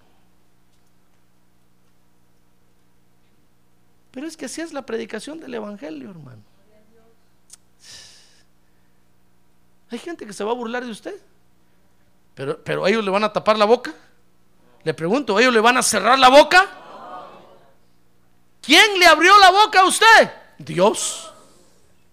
Pero 4.18 4.26
es 4.26 4.36
que 4.36 4.46
así 4.46 4.62
es 4.62 4.74
la 4.74 4.84
predicación 4.84 5.40
del 5.40 5.54
Evangelio, 5.54 6.10
hermano. 6.10 6.42
Hay 9.92 10.00
gente 10.00 10.26
que 10.26 10.34
se 10.34 10.44
va 10.44 10.50
a 10.50 10.56
burlar 10.56 10.84
de 10.84 10.90
usted. 10.90 11.14
Pero, 12.34 12.60
pero 12.64 12.88
ellos 12.88 13.06
le 13.06 13.12
van 13.12 13.24
a 13.26 13.32
tapar 13.32 13.60
la 13.60 13.66
boca. 13.66 13.94
Le 14.84 14.92
pregunto, 14.96 15.38
¿ellos 15.38 15.54
le 15.54 15.60
van 15.60 15.78
a 15.78 15.84
cerrar 15.84 16.18
la 16.18 16.30
boca? 16.30 16.68
¿Quién 18.60 18.98
le 18.98 19.06
abrió 19.06 19.38
la 19.38 19.52
boca 19.52 19.82
a 19.82 19.86
usted? 19.86 20.32
Dios. 20.58 21.32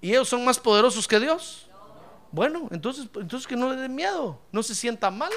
¿Y 0.02 0.10
ellos 0.10 0.28
son 0.28 0.44
más 0.44 0.58
poderosos 0.58 1.08
que 1.08 1.18
Dios? 1.18 1.68
Bueno, 2.30 2.68
entonces, 2.70 3.06
entonces 3.14 3.46
que 3.46 3.56
no 3.56 3.70
le 3.70 3.76
dé 3.76 3.88
miedo, 3.88 4.38
no 4.52 4.62
se 4.62 4.74
sienta 4.74 5.10
mal. 5.10 5.32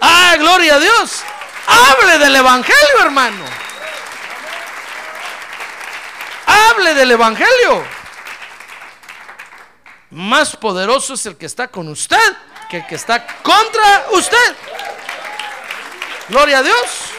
Ah, 0.00 0.34
gloria 0.36 0.74
a 0.74 0.80
Dios. 0.80 1.22
Hable 1.68 2.18
del 2.18 2.34
Evangelio, 2.34 3.02
hermano. 3.04 3.67
Del 6.78 7.10
Evangelio. 7.10 7.84
Más 10.10 10.56
poderoso 10.56 11.14
es 11.14 11.26
el 11.26 11.36
que 11.36 11.46
está 11.46 11.68
con 11.68 11.88
usted 11.88 12.16
que 12.70 12.78
el 12.78 12.86
que 12.86 12.94
está 12.94 13.26
contra 13.42 14.06
usted. 14.12 14.56
Gloria 16.28 16.58
a 16.58 16.62
Dios. 16.62 17.10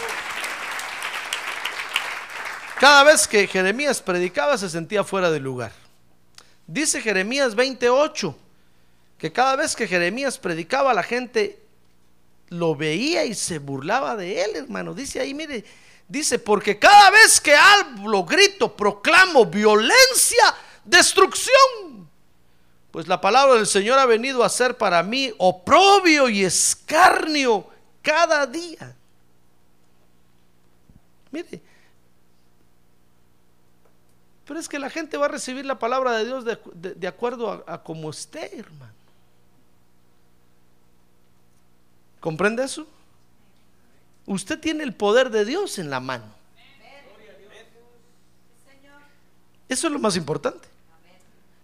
Cada 2.80 3.04
vez 3.04 3.28
que 3.28 3.48
Jeremías 3.48 4.02
predicaba 4.02 4.58
se 4.58 4.70
sentía 4.70 5.04
fuera 5.04 5.30
de 5.30 5.42
lugar. 5.42 5.74
Dice 6.66 7.02
Jeremías 7.02 7.54
28 7.54 8.38
que 9.18 9.34
cada 9.34 9.58
vez 9.58 9.76
que 9.76 9.88
Jeremías 9.88 10.38
predicaba 10.38 10.94
la 10.94 11.04
gente 11.04 11.60
lo 12.48 12.76
veía 12.76 13.26
y 13.26 13.36
se 13.36 13.60
burlaba 13.60 14.16
de 14.16 14.42
él, 14.42 14.56
hermano. 14.56 14.94
Dice 14.94 15.20
ahí, 15.20 15.34
mire, 15.34 15.66
dice, 16.10 16.40
porque 16.40 16.78
cada 16.78 17.12
vez 17.12 17.40
que 17.40 17.56
hablo, 17.56 18.26
grito, 18.26 18.76
proclamo 18.76 19.46
violencia, 19.46 20.56
destrucción. 20.84 22.10
Pues 22.92 23.08
la 23.08 23.22
palabra 23.22 23.56
del 23.56 23.68
Señor 23.68 24.00
ha 24.00 24.08
venido 24.08 24.44
a 24.44 24.50
ser 24.50 24.76
para 24.76 25.04
mí 25.04 25.32
oprobio 25.38 26.28
y 26.28 26.44
escarnio 26.44 27.68
cada 28.02 28.48
día. 28.48 28.96
Mire, 31.32 31.62
pero 34.46 34.60
es 34.60 34.68
que 34.68 34.80
la 34.80 34.90
gente 34.90 35.16
va 35.16 35.28
a 35.28 35.30
recibir 35.30 35.64
la 35.64 35.78
palabra 35.78 36.14
de 36.14 36.26
Dios 36.26 36.44
de, 36.44 37.08
acuerdo 37.08 37.64
a, 37.68 37.74
a 37.76 37.84
como 37.84 38.10
esté, 38.10 38.58
hermano. 38.58 38.94
¿Comprende 42.20 42.64
eso? 42.64 42.88
Usted 44.30 44.60
tiene 44.60 44.84
el 44.84 44.94
poder 44.94 45.32
de 45.32 45.44
Dios 45.44 45.80
en 45.80 45.90
la 45.90 46.00
mano. 46.00 46.26
Eso 49.68 49.88
es 49.88 49.94
lo 49.94 49.98
más 49.98 50.16
importante. 50.16 50.68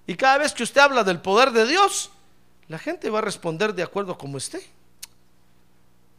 Y 0.08 0.16
cada 0.16 0.40
vez 0.40 0.52
que 0.52 0.64
usted 0.64 0.82
habla 0.82 1.04
del 1.04 1.22
poder 1.22 1.52
de 1.52 1.68
Dios, 1.68 2.10
la 2.68 2.80
gente 2.80 3.12
va 3.12 3.20
a 3.20 3.22
responder 3.22 3.76
de 3.76 3.84
acuerdo 3.84 4.14
a 4.14 4.18
como 4.18 4.40
esté. 4.40 4.68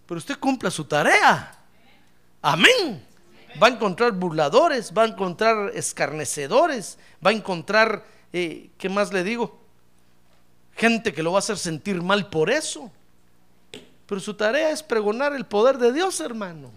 Pero 0.06 0.18
usted 0.18 0.38
cumpla 0.38 0.70
su 0.70 0.84
tarea. 0.84 1.58
Amén. 2.42 3.04
Va 3.60 3.66
a 3.66 3.70
encontrar 3.70 4.12
burladores, 4.12 4.92
va 4.96 5.02
a 5.02 5.06
encontrar 5.06 5.72
escarnecedores, 5.74 6.96
va 7.24 7.30
a 7.30 7.34
encontrar, 7.34 8.04
eh, 8.32 8.70
¿qué 8.78 8.88
más 8.88 9.12
le 9.12 9.24
digo? 9.24 9.58
Gente 10.76 11.12
que 11.12 11.24
lo 11.24 11.32
va 11.32 11.38
a 11.38 11.40
hacer 11.40 11.58
sentir 11.58 12.00
mal 12.02 12.30
por 12.30 12.50
eso. 12.50 12.92
Pero 14.06 14.20
su 14.20 14.34
tarea 14.34 14.70
es 14.70 14.82
pregonar 14.82 15.34
el 15.34 15.46
poder 15.46 15.78
de 15.78 15.92
Dios, 15.92 16.20
hermano. 16.20 16.72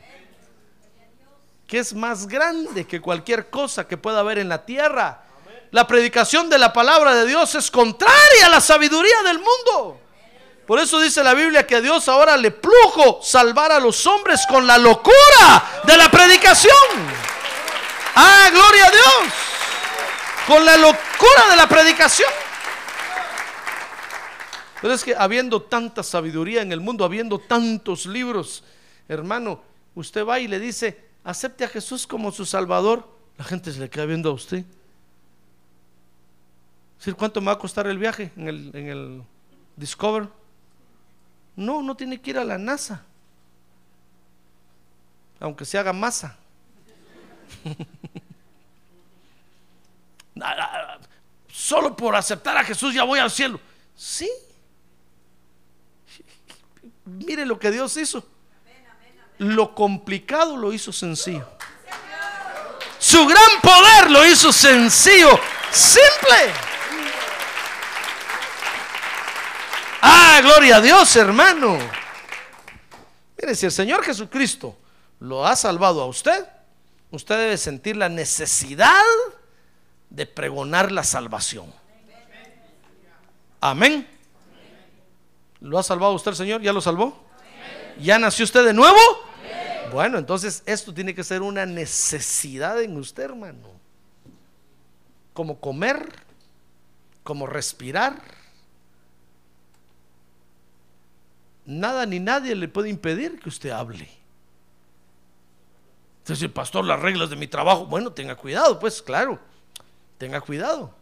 Que 1.67 1.80
es 1.80 1.93
más 1.93 2.27
grande 2.27 2.88
que 2.88 2.99
cualquier 2.99 3.49
cosa 3.49 3.88
que 3.88 3.97
pueda 3.97 4.19
haber 4.19 4.39
en 4.39 4.49
la 4.49 4.65
tierra. 4.65 5.23
La 5.71 5.86
predicación 5.86 6.49
de 6.49 6.57
la 6.57 6.73
palabra 6.73 7.13
de 7.13 7.27
Dios 7.27 7.53
es 7.53 7.69
contraria 7.69 8.47
a 8.47 8.49
la 8.49 8.59
sabiduría 8.59 9.21
del 9.23 9.38
mundo. 9.38 10.01
Por 10.65 10.80
eso 10.80 10.99
dice 10.99 11.23
la 11.23 11.36
Biblia 11.36 11.65
que 11.65 11.75
a 11.75 11.82
Dios 11.82 12.07
ahora 12.07 12.38
le 12.38 12.51
plujo 12.51 13.21
salvar 13.21 13.71
a 13.71 13.80
los 13.80 14.05
hombres 14.07 14.45
con 14.47 14.65
la 14.65 14.77
locura 14.80 15.82
de 15.84 15.97
la 15.97 16.09
predicación. 16.09 16.73
Ah, 18.15 18.49
gloria 18.51 18.86
a 18.86 18.91
Dios. 18.91 19.34
Con 20.47 20.65
la 20.65 20.77
locura 20.77 21.49
de 21.51 21.55
la 21.55 21.67
predicación. 21.67 22.30
Pero 24.82 24.93
es 24.93 25.03
que 25.03 25.15
habiendo 25.15 25.61
tanta 25.61 26.03
sabiduría 26.03 26.61
en 26.61 26.71
el 26.71 26.80
mundo, 26.80 27.03
habiendo 27.03 27.39
tantos 27.39 28.05
libros, 28.05 28.63
hermano, 29.07 29.61
usted 29.95 30.25
va 30.25 30.39
y 30.39 30.47
le 30.47 30.59
dice, 30.59 31.09
acepte 31.23 31.65
a 31.65 31.67
Jesús 31.67 32.07
como 32.07 32.32
su 32.32 32.45
Salvador, 32.45 33.07
la 33.38 33.43
gente 33.43 33.71
se 33.71 33.80
le 33.80 33.89
queda 33.89 34.05
viendo 34.05 34.30
a 34.30 34.34
usted. 34.34 34.63
¿Cuánto 37.17 37.41
me 37.41 37.47
va 37.47 37.53
a 37.53 37.59
costar 37.59 37.88
el 37.88 37.97
viaje 37.97 38.32
en 38.36 38.47
el, 38.47 38.71
en 38.73 38.88
el 38.88 39.23
Discover? 39.75 40.27
No, 41.55 41.82
no 41.82 41.95
tiene 41.95 42.21
que 42.21 42.30
ir 42.32 42.38
a 42.38 42.43
la 42.43 42.57
NASA, 42.57 43.03
aunque 45.39 45.65
se 45.65 45.77
haga 45.77 45.93
masa. 45.93 46.38
Solo 51.51 51.95
por 51.95 52.15
aceptar 52.15 52.57
a 52.57 52.63
Jesús 52.63 52.93
ya 52.93 53.03
voy 53.03 53.19
al 53.19 53.32
cielo. 53.32 53.59
Sí, 53.95 54.30
Mire 57.10 57.45
lo 57.45 57.60
que 57.60 57.72
Dios 57.72 57.95
hizo. 57.97 58.26
Lo 59.39 59.74
complicado 59.74 60.57
lo 60.57 60.74
hizo 60.74 60.91
sencillo. 60.91 61.47
Su 62.99 63.26
gran 63.26 63.62
poder 63.62 64.12
lo 64.12 64.26
hizo 64.26 64.51
sencillo, 64.51 65.39
simple. 65.72 66.53
Ah, 70.01 70.39
gloria 70.41 70.78
a 70.78 70.82
Dios, 70.82 71.16
hermano. 71.16 71.78
Mire, 73.41 73.55
si 73.55 73.66
el 73.66 73.72
Señor 73.72 74.03
Jesucristo 74.03 74.78
lo 75.20 75.45
ha 75.45 75.55
salvado 75.55 76.01
a 76.01 76.07
usted, 76.07 76.45
usted 77.12 77.38
debe 77.38 77.57
sentir 77.57 77.95
la 77.95 78.10
necesidad 78.10 79.03
de 80.10 80.26
pregonar 80.26 80.91
la 80.91 81.03
salvación. 81.03 81.74
Amén. 83.62 84.18
¿Lo 85.62 85.78
ha 85.78 85.84
salvado 85.84 86.14
usted, 86.14 86.34
Señor? 86.34 86.62
¿Ya 86.62 86.74
lo 86.74 86.82
salvó? 86.82 87.22
¿Ya 87.99 88.18
nació 88.18 88.45
usted 88.45 88.66
de 88.66 88.74
nuevo? 88.74 88.97
Bueno, 89.91 90.18
entonces 90.18 90.64
esto 90.66 90.93
tiene 90.93 91.14
que 91.14 91.24
ser 91.24 91.41
una 91.41 91.66
necesidad 91.66 92.82
en 92.82 92.95
usted, 92.97 93.24
hermano. 93.24 93.70
Como 95.34 95.60
comer, 95.60 96.07
como 97.24 97.47
respirar. 97.47 98.22
Nada 101.66 102.05
ni 102.05 102.20
nadie 102.20 102.55
le 102.55 102.68
puede 102.68 102.89
impedir 102.89 103.39
que 103.39 103.49
usted 103.49 103.72
hable. 103.72 104.10
Entonces, 106.20 106.49
pastor, 106.51 106.86
las 106.86 106.99
reglas 106.99 107.30
de 107.30 107.36
mi 107.36 107.47
trabajo, 107.47 107.86
bueno, 107.86 108.12
tenga 108.12 108.36
cuidado, 108.36 108.80
pues 108.80 109.01
claro, 109.01 109.39
tenga 110.18 110.41
cuidado. 110.41 110.93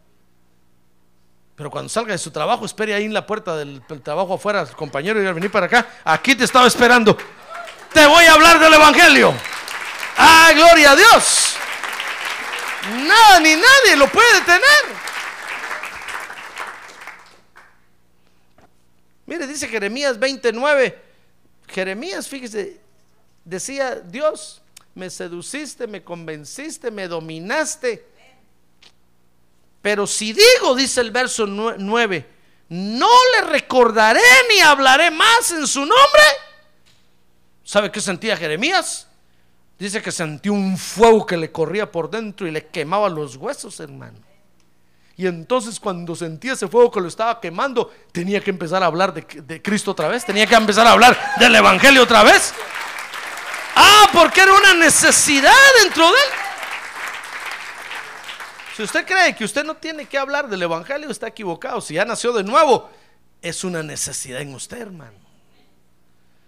Pero 1.57 1.71
cuando 1.71 1.89
salga 1.89 2.11
de 2.11 2.19
su 2.19 2.29
trabajo, 2.29 2.67
espere 2.67 2.93
ahí 2.93 3.05
en 3.05 3.13
la 3.15 3.25
puerta 3.25 3.57
del, 3.57 3.81
trabajo 4.03 4.35
afuera, 4.35 4.63
compañero, 4.67 5.21
y 5.21 5.25
a 5.25 5.33
venir 5.33 5.51
para 5.51 5.65
acá. 5.65 5.87
Aquí 6.03 6.35
te 6.35 6.43
estaba 6.43 6.67
esperando. 6.67 7.17
Te 7.91 8.05
voy 8.05 8.25
a 8.25 8.33
hablar 8.33 8.59
del 8.59 8.75
Evangelio. 8.75 9.33
¡Ah, 10.17 10.51
gloria 10.53 10.91
a 10.91 10.95
Dios! 10.95 11.55
Nada 13.07 13.39
ni 13.39 13.55
nadie 13.55 13.95
lo 13.97 14.07
puede 14.07 14.35
detener. 14.35 14.61
Mire, 19.25 19.47
dice 19.47 19.67
Jeremías 19.67 20.19
29. 20.19 21.01
Jeremías, 21.69 22.27
fíjese, 22.27 22.79
decía, 23.43 23.95
Dios, 23.95 24.61
me 24.93 25.09
seduciste, 25.09 25.87
me 25.87 26.03
convenciste, 26.03 26.91
me 26.91 27.07
dominaste 27.07 28.05
pero 29.81 30.07
si 30.07 30.33
digo, 30.33 30.75
dice 30.75 31.01
el 31.01 31.11
verso 31.11 31.45
9, 31.45 32.29
no 32.69 33.09
le 33.33 33.47
recordaré 33.47 34.21
ni 34.49 34.59
hablaré 34.59 35.11
más 35.11 35.51
en 35.51 35.65
su 35.67 35.79
nombre. 35.79 36.23
¿Sabe 37.63 37.91
qué 37.91 38.01
sentía 38.01 38.35
Jeremías? 38.35 39.07
Dice 39.77 40.01
que 40.01 40.11
sentía 40.11 40.51
un 40.51 40.77
fuego 40.77 41.25
que 41.25 41.37
le 41.37 41.51
corría 41.51 41.91
por 41.91 42.09
dentro 42.09 42.47
y 42.47 42.51
le 42.51 42.67
quemaba 42.67 43.09
los 43.09 43.35
huesos, 43.35 43.79
hermano. 43.79 44.17
Y 45.15 45.25
entonces 45.27 45.79
cuando 45.79 46.15
sentía 46.15 46.53
ese 46.53 46.67
fuego 46.67 46.91
que 46.91 47.01
lo 47.01 47.07
estaba 47.07 47.39
quemando, 47.39 47.91
tenía 48.11 48.39
que 48.39 48.51
empezar 48.51 48.83
a 48.83 48.87
hablar 48.87 49.13
de, 49.13 49.21
de, 49.41 49.61
Cristo 49.61 49.91
otra 49.91 50.07
vez, 50.07 50.25
tenía 50.25 50.45
que 50.45 50.55
empezar 50.55 50.85
a 50.85 50.91
hablar 50.91 51.35
del 51.39 51.55
Evangelio 51.55 52.03
otra 52.03 52.23
vez. 52.23 52.53
Ah, 53.75 54.09
porque 54.13 54.41
era 54.41 54.53
una 54.53 54.73
necesidad 54.75 55.53
dentro 55.83 56.05
de 56.05 56.11
él. 56.11 56.46
Si 58.77 58.83
usted 58.83 59.07
cree 59.07 59.35
que 59.35 59.43
usted 59.43 59.63
no 59.63 59.75
tiene 59.75 60.05
que 60.05 60.19
hablar 60.19 60.47
del 60.47 60.61
Evangelio, 60.61 61.09
está 61.09 61.25
equivocado. 61.25 61.81
Si 61.81 61.95
ya 61.95 62.05
nació 62.05 62.31
de 62.31 62.43
nuevo, 62.43 62.91
es 63.41 63.63
una 63.63 63.81
necesidad 63.81 64.39
en 64.39 64.53
usted, 64.53 64.77
hermano. 64.77 65.17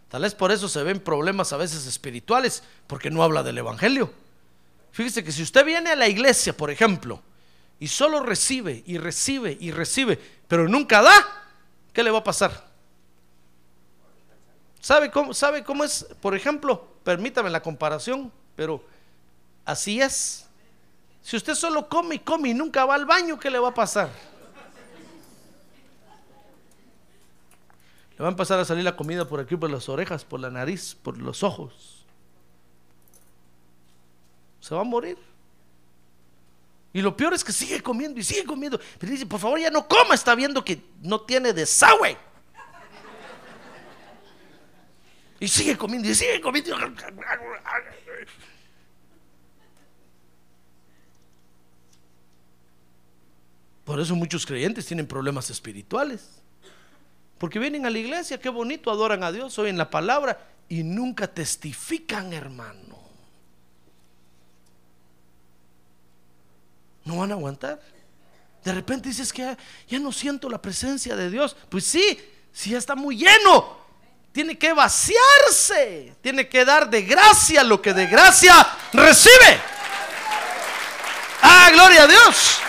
Tal 0.10 0.22
vez 0.22 0.36
por 0.36 0.52
eso 0.52 0.70
se 0.70 0.84
ven 0.84 1.00
problemas 1.00 1.54
a 1.54 1.58
veces 1.58 1.88
espirituales, 1.88 2.62
porque 2.86 3.10
no 3.10 3.24
habla 3.24 3.42
del 3.42 3.58
Evangelio. 3.58 4.14
Fíjese 4.92 5.24
que 5.24 5.32
si 5.32 5.42
usted 5.42 5.66
viene 5.66 5.90
a 5.90 5.96
la 5.96 6.08
iglesia, 6.08 6.56
por 6.56 6.70
ejemplo, 6.70 7.20
y 7.80 7.88
solo 7.88 8.20
recibe 8.20 8.84
y 8.86 9.00
recibe 9.00 9.58
y 9.60 9.72
recibe, 9.72 10.20
pero 10.48 10.68
nunca 10.68 11.02
da, 11.02 11.48
¿qué 11.94 12.04
le 12.04 12.12
va 12.12 12.20
a 12.20 12.24
pasar? 12.24 12.64
¿Sabe 14.82 15.10
cómo, 15.10 15.34
¿Sabe 15.34 15.64
cómo 15.64 15.84
es? 15.84 16.06
Por 16.22 16.36
ejemplo, 16.36 16.90
permítame 17.04 17.50
la 17.50 17.64
comparación, 17.64 18.32
pero 18.56 18.86
así 19.66 20.00
es. 20.00 20.46
Si 21.22 21.38
usted 21.38 21.56
solo 21.56 21.88
come 21.88 22.16
y 22.16 22.20
come 22.20 22.50
y 22.50 22.54
nunca 22.54 22.86
va 22.86 22.96
al 22.96 23.06
baño, 23.06 23.40
¿qué 23.40 23.50
le 23.50 23.60
va 23.60 23.70
a 23.70 23.74
pasar? 23.74 24.10
Le 28.18 28.24
va 28.24 28.28
a 28.28 28.32
empezar 28.32 28.60
a 28.60 28.66
salir 28.66 28.84
la 28.84 28.96
comida 28.96 29.28
por 29.28 29.40
aquí, 29.40 29.56
por 29.56 29.70
las 29.70 29.88
orejas, 29.88 30.26
por 30.26 30.40
la 30.40 30.50
nariz, 30.50 30.96
por 30.96 31.18
los 31.18 31.44
ojos. 31.44 32.06
Se 34.60 34.76
va 34.76 34.82
a 34.82 34.84
morir. 34.84 35.18
Y 36.92 37.02
lo 37.02 37.16
peor 37.16 37.34
es 37.34 37.44
que 37.44 37.52
sigue 37.52 37.82
comiendo 37.82 38.20
y 38.20 38.24
sigue 38.24 38.44
comiendo. 38.44 38.80
Pero 38.98 39.12
dice, 39.12 39.26
por 39.26 39.40
favor, 39.40 39.60
ya 39.60 39.70
no 39.70 39.88
coma, 39.88 40.16
está 40.16 40.36
viendo 40.36 40.66
que 40.66 40.82
no 41.02 41.22
tiene 41.22 41.54
desagüe. 41.54 42.18
Y 45.40 45.48
sigue 45.48 45.78
comiendo 45.78 46.10
y 46.10 46.16
sigue 46.16 46.42
comiendo. 46.42 46.76
Por 53.90 54.00
eso 54.00 54.16
muchos 54.16 54.46
creyentes 54.46 54.86
tienen 54.86 55.08
problemas 55.08 55.50
espirituales. 55.50 56.22
Porque 57.40 57.58
vienen 57.58 57.88
a 57.88 57.90
la 57.90 57.98
iglesia, 57.98 58.40
qué 58.40 58.50
bonito, 58.50 58.92
adoran 58.92 59.24
a 59.24 59.32
Dios, 59.32 59.58
oyen 59.58 59.80
la 59.80 59.90
palabra 59.90 60.48
y 60.68 60.84
nunca 60.84 61.26
testifican, 61.26 62.32
hermano. 62.32 63.00
No 67.04 67.18
van 67.18 67.32
a 67.32 67.34
aguantar. 67.34 67.82
De 68.64 68.72
repente 68.72 69.10
dices 69.10 69.34
que 69.34 69.58
ya, 69.88 69.98
no 69.98 70.12
siento 70.12 70.52
la 70.52 70.62
presencia 70.62 71.16
de 71.16 71.32
Dios. 71.32 71.58
Pues 71.68 71.84
sí, 71.84 72.20
si 72.54 72.70
ya 72.70 72.78
está 72.78 72.94
muy 72.94 73.18
lleno. 73.18 73.76
Tiene 74.32 74.56
que 74.56 74.72
vaciarse. 74.72 76.16
Tiene 76.22 76.48
que 76.48 76.64
dar 76.64 76.92
de 76.92 77.02
gracia 77.02 77.64
lo 77.64 77.82
que 77.82 77.96
de 77.96 78.06
gracia 78.06 78.54
recibe. 78.94 79.60
Ah, 81.42 81.72
gloria 81.74 82.04
a 82.04 82.08
Dios. 82.08 82.62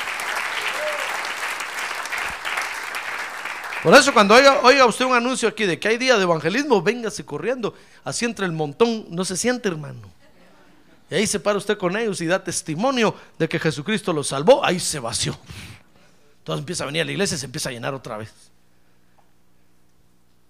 Por 3.82 3.94
eso 3.94 4.12
cuando 4.12 4.34
oiga, 4.34 4.84
usted 4.84 5.06
un 5.06 5.14
anuncio 5.14 5.48
aquí 5.48 5.64
de 5.64 5.78
que 5.78 5.88
hay 5.88 5.96
día 5.96 6.16
de 6.16 6.22
evangelismo, 6.24 6.82
véngase 6.82 7.24
corriendo. 7.24 7.74
Así 8.04 8.26
entre 8.26 8.44
el 8.44 8.52
montón, 8.52 9.06
no 9.08 9.24
se 9.24 9.36
siente 9.36 9.68
hermano. 9.68 10.10
Y 11.10 11.14
ahí 11.14 11.26
se 11.26 11.40
para 11.40 11.58
usted 11.58 11.78
con 11.78 11.96
ellos 11.96 12.20
y 12.20 12.26
da 12.26 12.44
testimonio 12.44 13.14
de 13.38 13.48
que 13.48 13.58
Jesucristo 13.58 14.12
los 14.12 14.28
salvó. 14.28 14.64
Ahí 14.64 14.78
se 14.78 14.98
vació. 14.98 15.36
Entonces 16.38 16.60
empieza 16.60 16.84
a 16.84 16.86
venir 16.86 17.02
a 17.02 17.04
la 17.06 17.12
iglesia 17.12 17.34
y 17.34 17.38
se 17.38 17.46
empieza 17.46 17.70
a 17.70 17.72
llenar 17.72 17.94
otra 17.94 18.18
vez. 18.18 18.32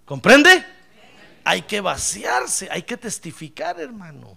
¿Comprende? 0.04 0.64
Hay 1.44 1.62
que 1.62 1.80
vaciarse, 1.80 2.68
hay 2.70 2.82
que 2.82 2.96
testificar, 2.96 3.80
hermano. 3.80 4.36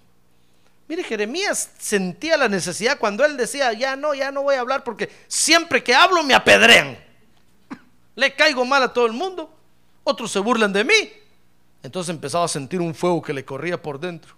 Mire, 0.88 1.04
Jeremías 1.04 1.72
sentía 1.80 2.38
la 2.38 2.48
necesidad 2.48 3.00
cuando 3.00 3.26
él 3.26 3.38
decía, 3.38 3.74
ya 3.74 3.96
no, 3.96 4.14
ya 4.14 4.32
no 4.32 4.44
voy 4.44 4.56
a 4.56 4.60
hablar 4.60 4.84
porque 4.84 5.10
siempre 5.28 5.84
que 5.84 5.96
hablo 5.96 6.24
me 6.24 6.36
apedrean. 6.36 6.98
Le 8.16 8.34
caigo 8.36 8.66
mal 8.66 8.84
a 8.84 8.93
todo 8.93 9.05
el 9.05 9.14
mundo. 9.14 9.49
Otros 10.03 10.32
se 10.32 10.39
burlan 10.39 10.74
de 10.74 10.84
mí. 10.84 10.93
Entonces 11.82 12.14
empezaba 12.14 12.45
a 12.45 12.49
sentir 12.49 12.80
un 12.82 12.93
fuego 12.93 13.22
que 13.22 13.34
le 13.34 13.43
corría 13.43 13.82
por 13.82 13.99
dentro. 13.99 14.36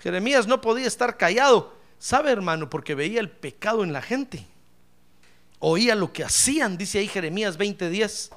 Jeremías 0.00 0.46
no 0.46 0.60
podía 0.60 0.86
estar 0.86 1.16
callado. 1.16 1.74
¿Sabe, 1.98 2.32
hermano? 2.32 2.68
Porque 2.68 2.94
veía 2.94 3.20
el 3.20 3.30
pecado 3.30 3.84
en 3.84 3.92
la 3.92 4.02
gente. 4.02 4.44
Oía 5.60 5.94
lo 5.94 6.12
que 6.12 6.24
hacían, 6.24 6.76
dice 6.76 6.98
ahí 6.98 7.06
Jeremías 7.06 7.56
20:10. 7.56 8.30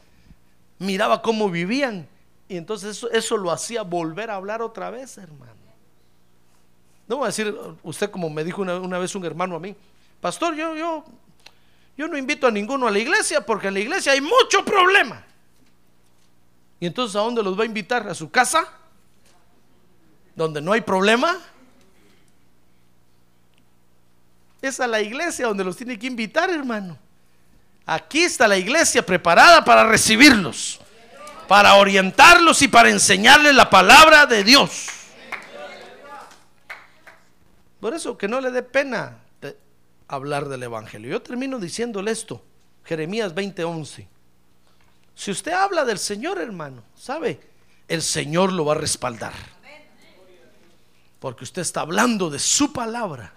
Miraba 0.78 1.24
cómo 1.24 1.50
vivían. 1.50 2.08
Y 2.48 2.58
entonces 2.58 2.98
eso, 2.98 3.10
eso, 3.10 3.38
lo 3.38 3.52
hacía 3.52 3.82
volver 3.82 4.30
a 4.30 4.36
hablar 4.36 4.62
otra 4.62 4.92
vez, 4.92 5.18
hermano. 5.18 5.54
No 7.08 7.18
voy 7.18 7.26
a 7.26 7.28
decir, 7.28 7.56
usted 7.84 8.12
como 8.12 8.30
me 8.30 8.44
dijo 8.44 8.62
una, 8.62 8.76
una 8.76 9.00
vez 9.00 9.16
un 9.16 9.26
hermano 9.26 9.56
a 9.56 9.60
mí, 9.60 9.76
pastor, 10.22 10.56
yo, 10.56 10.76
yo 10.76 11.04
yo 11.98 12.08
no 12.08 12.18
invito 12.18 12.48
a 12.48 12.52
ninguno 12.52 12.88
a 12.88 12.92
la 12.92 13.00
iglesia 13.00 13.42
porque 13.42 13.70
en 13.70 13.76
la 13.76 13.80
iglesia 13.80 14.12
hay 14.12 14.22
mucho 14.22 14.66
problema. 14.66 15.24
¿Y 16.80 16.88
entonces 16.88 17.16
a 17.16 17.20
dónde 17.20 17.42
los 17.42 17.58
va 17.58 17.64
a 17.64 17.66
invitar? 17.66 18.08
¿A 18.08 18.14
su 18.14 18.30
casa? 18.30 18.68
¿Donde 20.36 20.62
no 20.62 20.74
hay 20.74 20.82
problema? 20.82 21.40
Es 24.62 24.80
a 24.80 24.88
la 24.88 25.02
iglesia 25.02 25.48
donde 25.48 25.64
los 25.64 25.78
tiene 25.78 25.98
que 25.98 26.08
invitar, 26.08 26.50
hermano. 26.50 26.98
Aquí 27.86 28.24
está 28.24 28.48
la 28.48 28.58
iglesia 28.58 29.06
preparada 29.06 29.64
para 29.64 29.86
recibirlos, 29.86 30.82
para 31.48 31.76
orientarlos 31.76 32.62
y 32.62 32.68
para 32.68 32.90
enseñarles 32.90 33.56
la 33.56 33.70
palabra 33.70 34.26
de 34.26 34.44
Dios. 34.44 34.88
Por 37.80 37.94
eso 37.94 38.18
que 38.18 38.28
no 38.28 38.42
le 38.42 38.52
dé 38.52 38.64
pena 38.64 39.20
hablar 40.08 40.48
del 40.48 40.64
Evangelio. 40.64 41.12
Yo 41.12 41.22
termino 41.22 41.60
diciéndole 41.60 42.12
esto, 42.12 42.42
Jeremías 42.84 43.34
20:11. 43.34 44.08
Si 45.16 45.32
usted 45.32 45.54
habla 45.54 45.86
del 45.86 45.98
Señor, 45.98 46.40
hermano, 46.40 46.84
¿sabe? 46.96 47.40
El 47.88 48.02
Señor 48.02 48.52
lo 48.52 48.66
va 48.66 48.74
a 48.74 48.78
respaldar. 48.78 49.34
Porque 51.20 51.44
usted 51.44 51.62
está 51.62 51.82
hablando 51.82 52.30
de 52.30 52.40
su 52.40 52.74
palabra. 52.74 53.34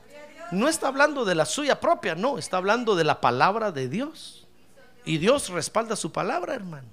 No 0.50 0.68
está 0.68 0.88
hablando 0.88 1.24
de 1.24 1.34
la 1.34 1.44
suya 1.44 1.78
propia, 1.78 2.14
no, 2.14 2.38
está 2.38 2.56
hablando 2.56 2.96
de 2.96 3.04
la 3.04 3.20
palabra 3.20 3.70
de 3.70 3.88
Dios. 3.88 4.46
Y 5.04 5.18
Dios 5.18 5.48
respalda 5.50 5.94
su 5.94 6.10
palabra, 6.10 6.54
hermano. 6.54 6.88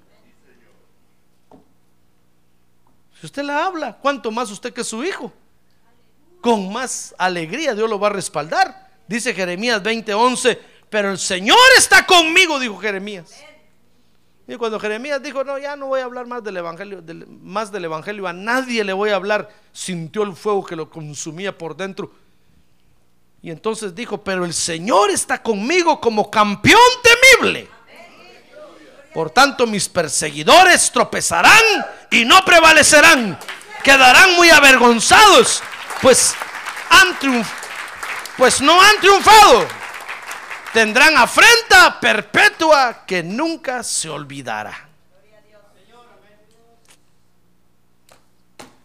Si 3.19 3.25
usted 3.25 3.43
la 3.43 3.65
habla, 3.65 3.97
¿cuánto 3.97 4.29
más 4.29 4.51
usted 4.51 4.73
que 4.73 4.83
su 4.83 5.03
hijo? 5.03 5.33
Con 6.41 6.71
más 6.71 7.15
alegría 7.17 7.73
Dios 7.73 7.89
lo 7.89 7.99
va 7.99 8.07
a 8.07 8.11
respaldar. 8.11 8.84
Dice 9.07 9.33
Jeremías 9.33 9.81
20:11, 9.83 10.57
pero 10.89 11.11
el 11.11 11.19
Señor 11.19 11.57
está 11.77 12.05
conmigo, 12.05 12.59
dijo 12.59 12.77
Jeremías. 12.77 13.43
Y 14.47 14.55
cuando 14.57 14.79
Jeremías 14.79 15.21
dijo, 15.23 15.43
no, 15.43 15.57
ya 15.57 15.75
no 15.75 15.87
voy 15.87 16.01
a 16.01 16.03
hablar 16.03 16.27
más 16.27 16.43
del 16.43 16.57
Evangelio, 16.57 17.03
más 17.41 17.71
del 17.71 17.85
Evangelio, 17.85 18.27
a 18.27 18.33
nadie 18.33 18.83
le 18.83 18.93
voy 18.93 19.09
a 19.09 19.15
hablar, 19.15 19.49
sintió 19.73 20.21
el 20.21 20.35
fuego 20.35 20.63
que 20.63 20.75
lo 20.75 20.89
consumía 20.89 21.57
por 21.57 21.75
dentro. 21.75 22.11
Y 23.41 23.49
entonces 23.49 23.95
dijo, 23.95 24.23
pero 24.23 24.45
el 24.45 24.53
Señor 24.53 25.09
está 25.09 25.41
conmigo 25.41 25.99
como 25.99 26.29
campeón 26.29 26.79
temible. 27.01 27.67
Por 29.13 29.31
tanto, 29.31 29.65
mis 29.65 29.89
perseguidores 29.89 30.91
tropezarán 30.91 31.61
y 32.11 32.25
no 32.25 32.43
prevalecerán. 32.45 33.39
Quedarán 33.83 34.35
muy 34.35 34.49
avergonzados, 34.49 35.63
pues 36.01 36.35
han 36.89 37.17
triunfado 37.19 37.64
pues 38.37 38.61
no 38.61 38.81
han 38.81 38.99
triunfado. 38.99 39.67
Tendrán 40.73 41.15
afrenta 41.17 41.99
perpetua 41.99 43.05
que 43.05 43.23
nunca 43.23 43.81
se 43.83 44.09
olvidará. 44.09 44.89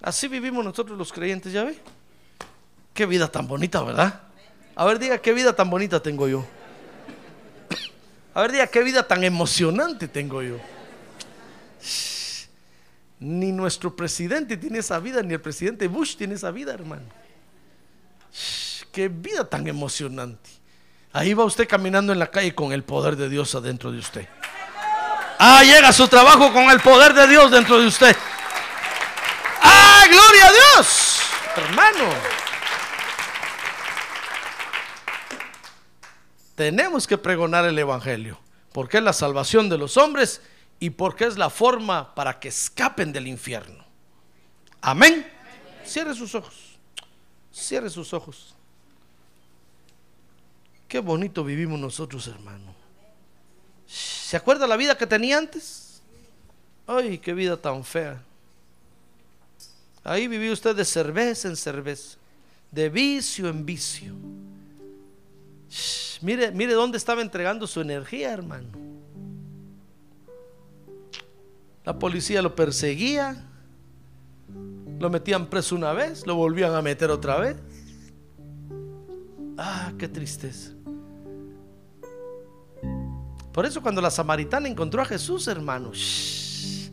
Así 0.02 0.28
vivimos 0.28 0.64
nosotros 0.64 0.96
los 0.96 1.12
creyentes, 1.12 1.52
¿ya 1.52 1.64
ve? 1.64 1.78
Qué 2.94 3.06
vida 3.06 3.28
tan 3.28 3.46
bonita, 3.46 3.82
¿verdad? 3.82 4.20
A 4.74 4.84
ver, 4.84 4.98
diga, 4.98 5.18
qué 5.18 5.32
vida 5.32 5.54
tan 5.54 5.68
bonita 5.68 6.00
tengo 6.00 6.26
yo. 6.26 6.46
A 8.32 8.42
ver, 8.42 8.52
diga, 8.52 8.66
qué 8.68 8.82
vida 8.82 9.06
tan 9.06 9.24
emocionante 9.24 10.08
tengo 10.08 10.42
yo. 10.42 10.58
Ni 13.18 13.52
nuestro 13.52 13.94
presidente 13.94 14.56
tiene 14.56 14.78
esa 14.78 14.98
vida, 15.00 15.22
ni 15.22 15.34
el 15.34 15.40
presidente 15.40 15.86
Bush 15.88 16.16
tiene 16.16 16.34
esa 16.34 16.50
vida, 16.50 16.72
hermano 16.72 17.19
qué 18.92 19.08
vida 19.08 19.48
tan 19.48 19.66
emocionante. 19.66 20.50
Ahí 21.12 21.34
va 21.34 21.44
usted 21.44 21.68
caminando 21.68 22.12
en 22.12 22.18
la 22.18 22.30
calle 22.30 22.54
con 22.54 22.72
el 22.72 22.84
poder 22.84 23.16
de 23.16 23.28
Dios 23.28 23.54
adentro 23.54 23.90
de 23.90 23.98
usted. 23.98 24.28
Ah, 25.38 25.62
llega 25.64 25.92
su 25.92 26.06
trabajo 26.06 26.52
con 26.52 26.70
el 26.70 26.80
poder 26.80 27.14
de 27.14 27.26
Dios 27.26 27.50
dentro 27.50 27.80
de 27.80 27.86
usted. 27.86 28.14
Ah, 29.62 30.04
gloria 30.08 30.46
a 30.46 30.52
Dios, 30.52 31.20
hermano. 31.56 32.04
Tenemos 36.54 37.06
que 37.06 37.16
pregonar 37.16 37.64
el 37.64 37.78
Evangelio, 37.78 38.38
porque 38.72 38.98
es 38.98 39.02
la 39.02 39.14
salvación 39.14 39.70
de 39.70 39.78
los 39.78 39.96
hombres 39.96 40.42
y 40.78 40.90
porque 40.90 41.24
es 41.24 41.38
la 41.38 41.48
forma 41.48 42.14
para 42.14 42.38
que 42.38 42.48
escapen 42.48 43.12
del 43.12 43.26
infierno. 43.26 43.84
Amén. 44.82 45.26
Cierre 45.84 46.14
sus 46.14 46.34
ojos. 46.34 46.78
Cierre 47.50 47.90
sus 47.90 48.12
ojos. 48.12 48.54
Qué 50.90 50.98
bonito 50.98 51.44
vivimos 51.44 51.78
nosotros, 51.78 52.26
hermano. 52.26 52.74
¿Se 53.86 54.36
acuerda 54.36 54.66
la 54.66 54.76
vida 54.76 54.98
que 54.98 55.06
tenía 55.06 55.38
antes? 55.38 56.02
Ay, 56.84 57.18
qué 57.18 57.32
vida 57.32 57.56
tan 57.56 57.84
fea. 57.84 58.20
Ahí 60.02 60.26
vivía 60.26 60.52
usted 60.52 60.74
de 60.74 60.84
cerveza 60.84 61.46
en 61.46 61.54
cerveza, 61.54 62.18
de 62.72 62.88
vicio 62.88 63.48
en 63.48 63.64
vicio. 63.64 64.14
mire, 66.22 66.50
mire 66.50 66.72
dónde 66.72 66.98
estaba 66.98 67.22
entregando 67.22 67.68
su 67.68 67.80
energía, 67.80 68.32
hermano. 68.32 68.70
La 71.84 71.96
policía 71.96 72.42
lo 72.42 72.56
perseguía, 72.56 73.40
lo 74.98 75.08
metían 75.08 75.46
preso 75.46 75.76
una 75.76 75.92
vez, 75.92 76.26
lo 76.26 76.34
volvían 76.34 76.74
a 76.74 76.82
meter 76.82 77.12
otra 77.12 77.38
vez. 77.38 77.56
Ah, 79.56 79.92
qué 79.96 80.08
tristeza. 80.08 80.79
Por 83.52 83.66
eso 83.66 83.82
cuando 83.82 84.00
la 84.00 84.10
samaritana 84.10 84.68
encontró 84.68 85.02
a 85.02 85.04
Jesús, 85.04 85.48
hermanos, 85.48 86.90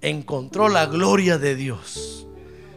encontró 0.00 0.68
la 0.68 0.86
gloria 0.86 1.38
de 1.38 1.56
Dios. 1.56 2.26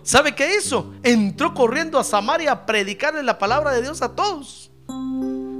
¿Sabe 0.03 0.35
qué 0.35 0.55
hizo? 0.57 0.93
Entró 1.01 1.53
corriendo 1.53 1.97
a 1.97 2.03
Samaria 2.03 2.51
a 2.51 2.65
predicarle 2.65 3.23
la 3.23 3.39
palabra 3.39 3.71
de 3.71 3.81
Dios 3.81 4.03
a 4.03 4.15
todos. 4.15 4.71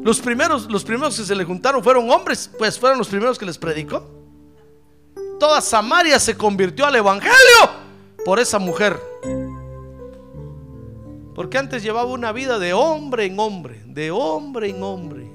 Los 0.04 0.20
primeros, 0.20 0.70
los 0.70 0.84
primeros 0.84 1.18
que 1.18 1.26
se 1.26 1.36
le 1.36 1.44
juntaron 1.44 1.84
fueron 1.84 2.12
hombres, 2.12 2.52
pues 2.60 2.80
fueron 2.80 3.00
los 3.00 3.08
primeros 3.08 3.40
que 3.40 3.46
les 3.46 3.58
predicó. 3.58 4.08
Toda 5.40 5.62
Samaria 5.62 6.20
se 6.20 6.38
convirtió 6.38 6.86
al 6.86 6.96
evangelio 6.96 7.36
por 8.24 8.40
esa 8.40 8.60
mujer. 8.60 9.00
Porque 11.34 11.58
antes 11.58 11.82
llevaba 11.82 12.12
una 12.12 12.32
vida 12.32 12.60
de 12.60 12.74
hombre 12.74 13.26
en 13.26 13.40
hombre, 13.40 13.82
de 13.88 14.12
hombre 14.12 14.70
en 14.70 14.84
hombre. 14.84 15.35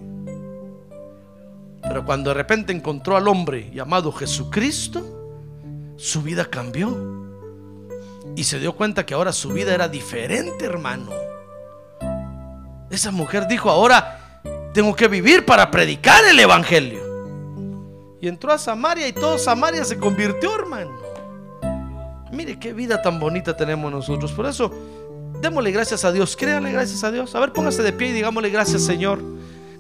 Pero 1.91 2.05
cuando 2.05 2.31
de 2.31 2.35
repente 2.35 2.73
encontró 2.73 3.17
al 3.17 3.27
hombre 3.27 3.69
llamado 3.75 4.13
Jesucristo, 4.13 5.03
su 5.97 6.23
vida 6.23 6.45
cambió. 6.45 6.97
Y 8.37 8.45
se 8.45 8.61
dio 8.61 8.77
cuenta 8.77 9.05
que 9.05 9.15
ahora 9.15 9.33
su 9.33 9.49
vida 9.49 9.75
era 9.75 9.89
diferente, 9.89 10.67
hermano. 10.67 11.11
Esa 12.91 13.11
mujer 13.11 13.49
dijo, 13.49 13.71
ahora 13.71 14.41
tengo 14.73 14.95
que 14.95 15.09
vivir 15.09 15.45
para 15.45 15.69
predicar 15.69 16.25
el 16.27 16.39
Evangelio. 16.39 17.01
Y 18.21 18.29
entró 18.29 18.53
a 18.53 18.59
Samaria 18.59 19.09
y 19.09 19.13
todo 19.13 19.37
Samaria 19.37 19.85
se 19.85 19.99
convirtió, 19.99 20.55
hermano. 20.55 20.93
Mire 22.31 22.57
qué 22.57 22.73
vida 22.73 23.03
tan 23.03 23.19
bonita 23.19 23.57
tenemos 23.57 23.91
nosotros. 23.91 24.31
Por 24.31 24.47
eso 24.47 24.71
Démosle 25.41 25.71
gracias 25.71 26.05
a 26.05 26.13
Dios, 26.13 26.37
créale 26.37 26.71
gracias 26.71 27.03
a 27.03 27.11
Dios. 27.11 27.35
A 27.35 27.41
ver, 27.41 27.53
póngase 27.53 27.83
de 27.83 27.93
pie 27.93 28.09
y 28.09 28.13
digámosle 28.13 28.51
gracias 28.51 28.83
Señor. 28.83 29.30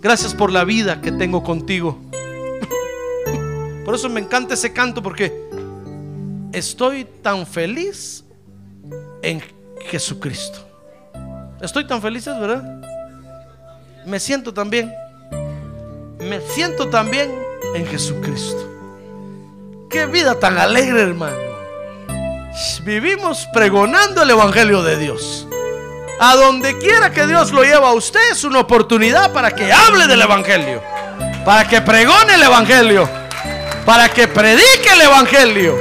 Gracias 0.01 0.35
por 0.35 0.51
la 0.51 0.65
vida 0.65 1.01
que 1.01 1.13
tengo 1.13 1.43
contigo. 1.43 1.99
Por 3.85 3.95
eso 3.95 4.09
me 4.09 4.21
encanta 4.21 4.55
ese 4.55 4.73
canto 4.73 5.03
porque 5.03 5.33
estoy 6.53 7.05
tan 7.05 7.47
feliz 7.47 8.25
en 9.23 9.43
Jesucristo. 9.87 10.67
Estoy 11.61 11.87
tan 11.87 12.01
feliz, 12.01 12.25
¿verdad? 12.25 12.81
Me 14.07 14.19
siento 14.19 14.55
también. 14.55 14.91
Me 16.19 16.41
siento 16.41 16.89
también 16.89 17.31
en 17.75 17.87
Jesucristo. 17.87 18.69
Qué 19.91 20.07
vida 20.07 20.39
tan 20.39 20.57
alegre, 20.57 21.03
hermano. 21.03 21.37
Vivimos 22.85 23.47
pregonando 23.53 24.23
el 24.23 24.31
Evangelio 24.31 24.83
de 24.83 24.97
Dios. 24.97 25.47
A 26.23 26.37
donde 26.37 26.77
quiera 26.77 27.11
que 27.11 27.27
Dios 27.27 27.51
lo 27.51 27.63
lleva 27.63 27.89
a 27.89 27.93
usted 27.95 28.21
es 28.31 28.45
una 28.45 28.61
oportunidad 28.61 29.33
para 29.33 29.53
que 29.53 29.73
hable 29.73 30.07
del 30.07 30.21
Evangelio. 30.21 30.83
Para 31.47 31.67
que 31.67 31.81
pregone 31.81 32.35
el 32.35 32.43
Evangelio. 32.43 33.09
Para 33.87 34.11
que 34.11 34.29
predique 34.29 34.91
el 34.95 35.01
Evangelio. 35.01 35.77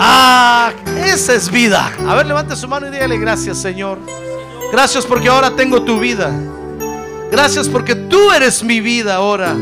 Ah, 0.00 0.72
esa 1.04 1.34
es 1.34 1.48
vida. 1.48 1.92
A 2.08 2.16
ver, 2.16 2.26
levante 2.26 2.56
su 2.56 2.66
mano 2.66 2.88
y 2.88 2.90
dígale 2.90 3.18
gracias, 3.18 3.58
Señor. 3.58 4.00
Gracias 4.72 5.06
porque 5.06 5.28
ahora 5.28 5.52
tengo 5.52 5.82
tu 5.82 6.00
vida. 6.00 6.32
Gracias 7.30 7.68
porque 7.68 7.94
tú 7.94 8.32
eres 8.32 8.64
mi 8.64 8.80
vida 8.80 9.14
ahora. 9.14 9.54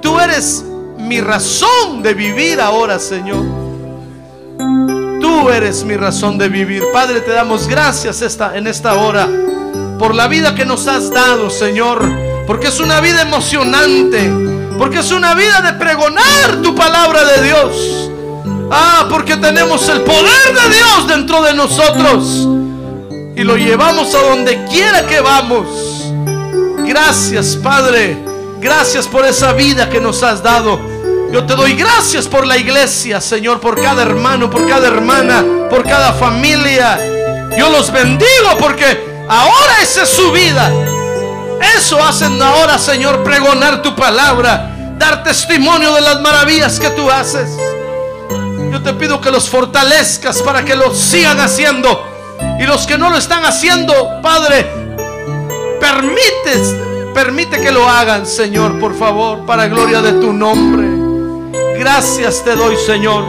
Tú 0.00 0.18
eres 0.18 0.64
mi 0.96 1.20
razón 1.20 2.02
de 2.02 2.14
vivir 2.14 2.58
ahora, 2.58 2.98
Señor. 2.98 3.44
Eres 5.48 5.84
mi 5.84 5.96
razón 5.96 6.36
de 6.36 6.48
vivir. 6.48 6.82
Padre, 6.92 7.20
te 7.20 7.30
damos 7.30 7.66
gracias 7.66 8.20
esta, 8.20 8.56
en 8.56 8.66
esta 8.66 8.94
hora 8.94 9.28
por 9.98 10.14
la 10.14 10.28
vida 10.28 10.54
que 10.54 10.64
nos 10.64 10.86
has 10.86 11.10
dado, 11.10 11.48
Señor. 11.48 12.02
Porque 12.46 12.68
es 12.68 12.80
una 12.80 13.00
vida 13.00 13.22
emocionante. 13.22 14.30
Porque 14.76 14.98
es 14.98 15.12
una 15.12 15.34
vida 15.34 15.60
de 15.62 15.74
pregonar 15.74 16.60
tu 16.62 16.74
palabra 16.74 17.24
de 17.24 17.42
Dios. 17.42 18.10
Ah, 18.70 19.06
porque 19.08 19.36
tenemos 19.36 19.88
el 19.88 20.02
poder 20.02 20.54
de 20.54 20.74
Dios 20.74 21.08
dentro 21.08 21.42
de 21.42 21.54
nosotros. 21.54 22.48
Y 23.36 23.42
lo 23.42 23.56
llevamos 23.56 24.14
a 24.14 24.22
donde 24.22 24.64
quiera 24.66 25.06
que 25.06 25.20
vamos. 25.20 25.66
Gracias, 26.86 27.56
Padre. 27.56 28.16
Gracias 28.60 29.06
por 29.06 29.24
esa 29.24 29.52
vida 29.52 29.88
que 29.88 30.00
nos 30.00 30.22
has 30.22 30.42
dado. 30.42 30.89
Yo 31.32 31.46
te 31.46 31.54
doy 31.54 31.74
gracias 31.74 32.26
por 32.26 32.44
la 32.44 32.58
iglesia, 32.58 33.20
Señor, 33.20 33.60
por 33.60 33.80
cada 33.80 34.02
hermano, 34.02 34.50
por 34.50 34.68
cada 34.68 34.88
hermana, 34.88 35.44
por 35.70 35.84
cada 35.84 36.12
familia. 36.12 36.98
Yo 37.56 37.70
los 37.70 37.92
bendigo 37.92 38.56
porque 38.58 39.24
ahora 39.28 39.80
esa 39.80 40.02
es 40.02 40.08
su 40.08 40.32
vida. 40.32 40.72
Eso 41.76 42.02
hacen 42.02 42.40
ahora, 42.42 42.78
Señor, 42.78 43.22
pregonar 43.22 43.80
tu 43.80 43.94
palabra, 43.94 44.74
dar 44.98 45.22
testimonio 45.22 45.94
de 45.94 46.00
las 46.00 46.20
maravillas 46.20 46.80
que 46.80 46.90
tú 46.90 47.08
haces. 47.08 47.48
Yo 48.72 48.82
te 48.82 48.92
pido 48.94 49.20
que 49.20 49.30
los 49.30 49.48
fortalezcas 49.48 50.42
para 50.42 50.64
que 50.64 50.74
lo 50.74 50.92
sigan 50.92 51.38
haciendo. 51.38 52.06
Y 52.58 52.64
los 52.64 52.86
que 52.86 52.98
no 52.98 53.08
lo 53.08 53.16
están 53.16 53.44
haciendo, 53.44 54.20
Padre, 54.20 54.68
permites, 55.80 56.74
permite 57.14 57.60
que 57.60 57.70
lo 57.70 57.88
hagan, 57.88 58.26
Señor, 58.26 58.80
por 58.80 58.98
favor, 58.98 59.46
para 59.46 59.68
gloria 59.68 60.02
de 60.02 60.12
tu 60.14 60.32
nombre. 60.32 60.89
Gracias 61.80 62.44
te 62.44 62.54
doy, 62.54 62.76
Señor. 62.76 63.24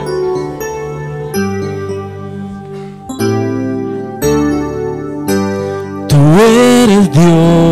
Tú 6.06 6.38
eres 6.38 7.10
Dios. 7.12 7.71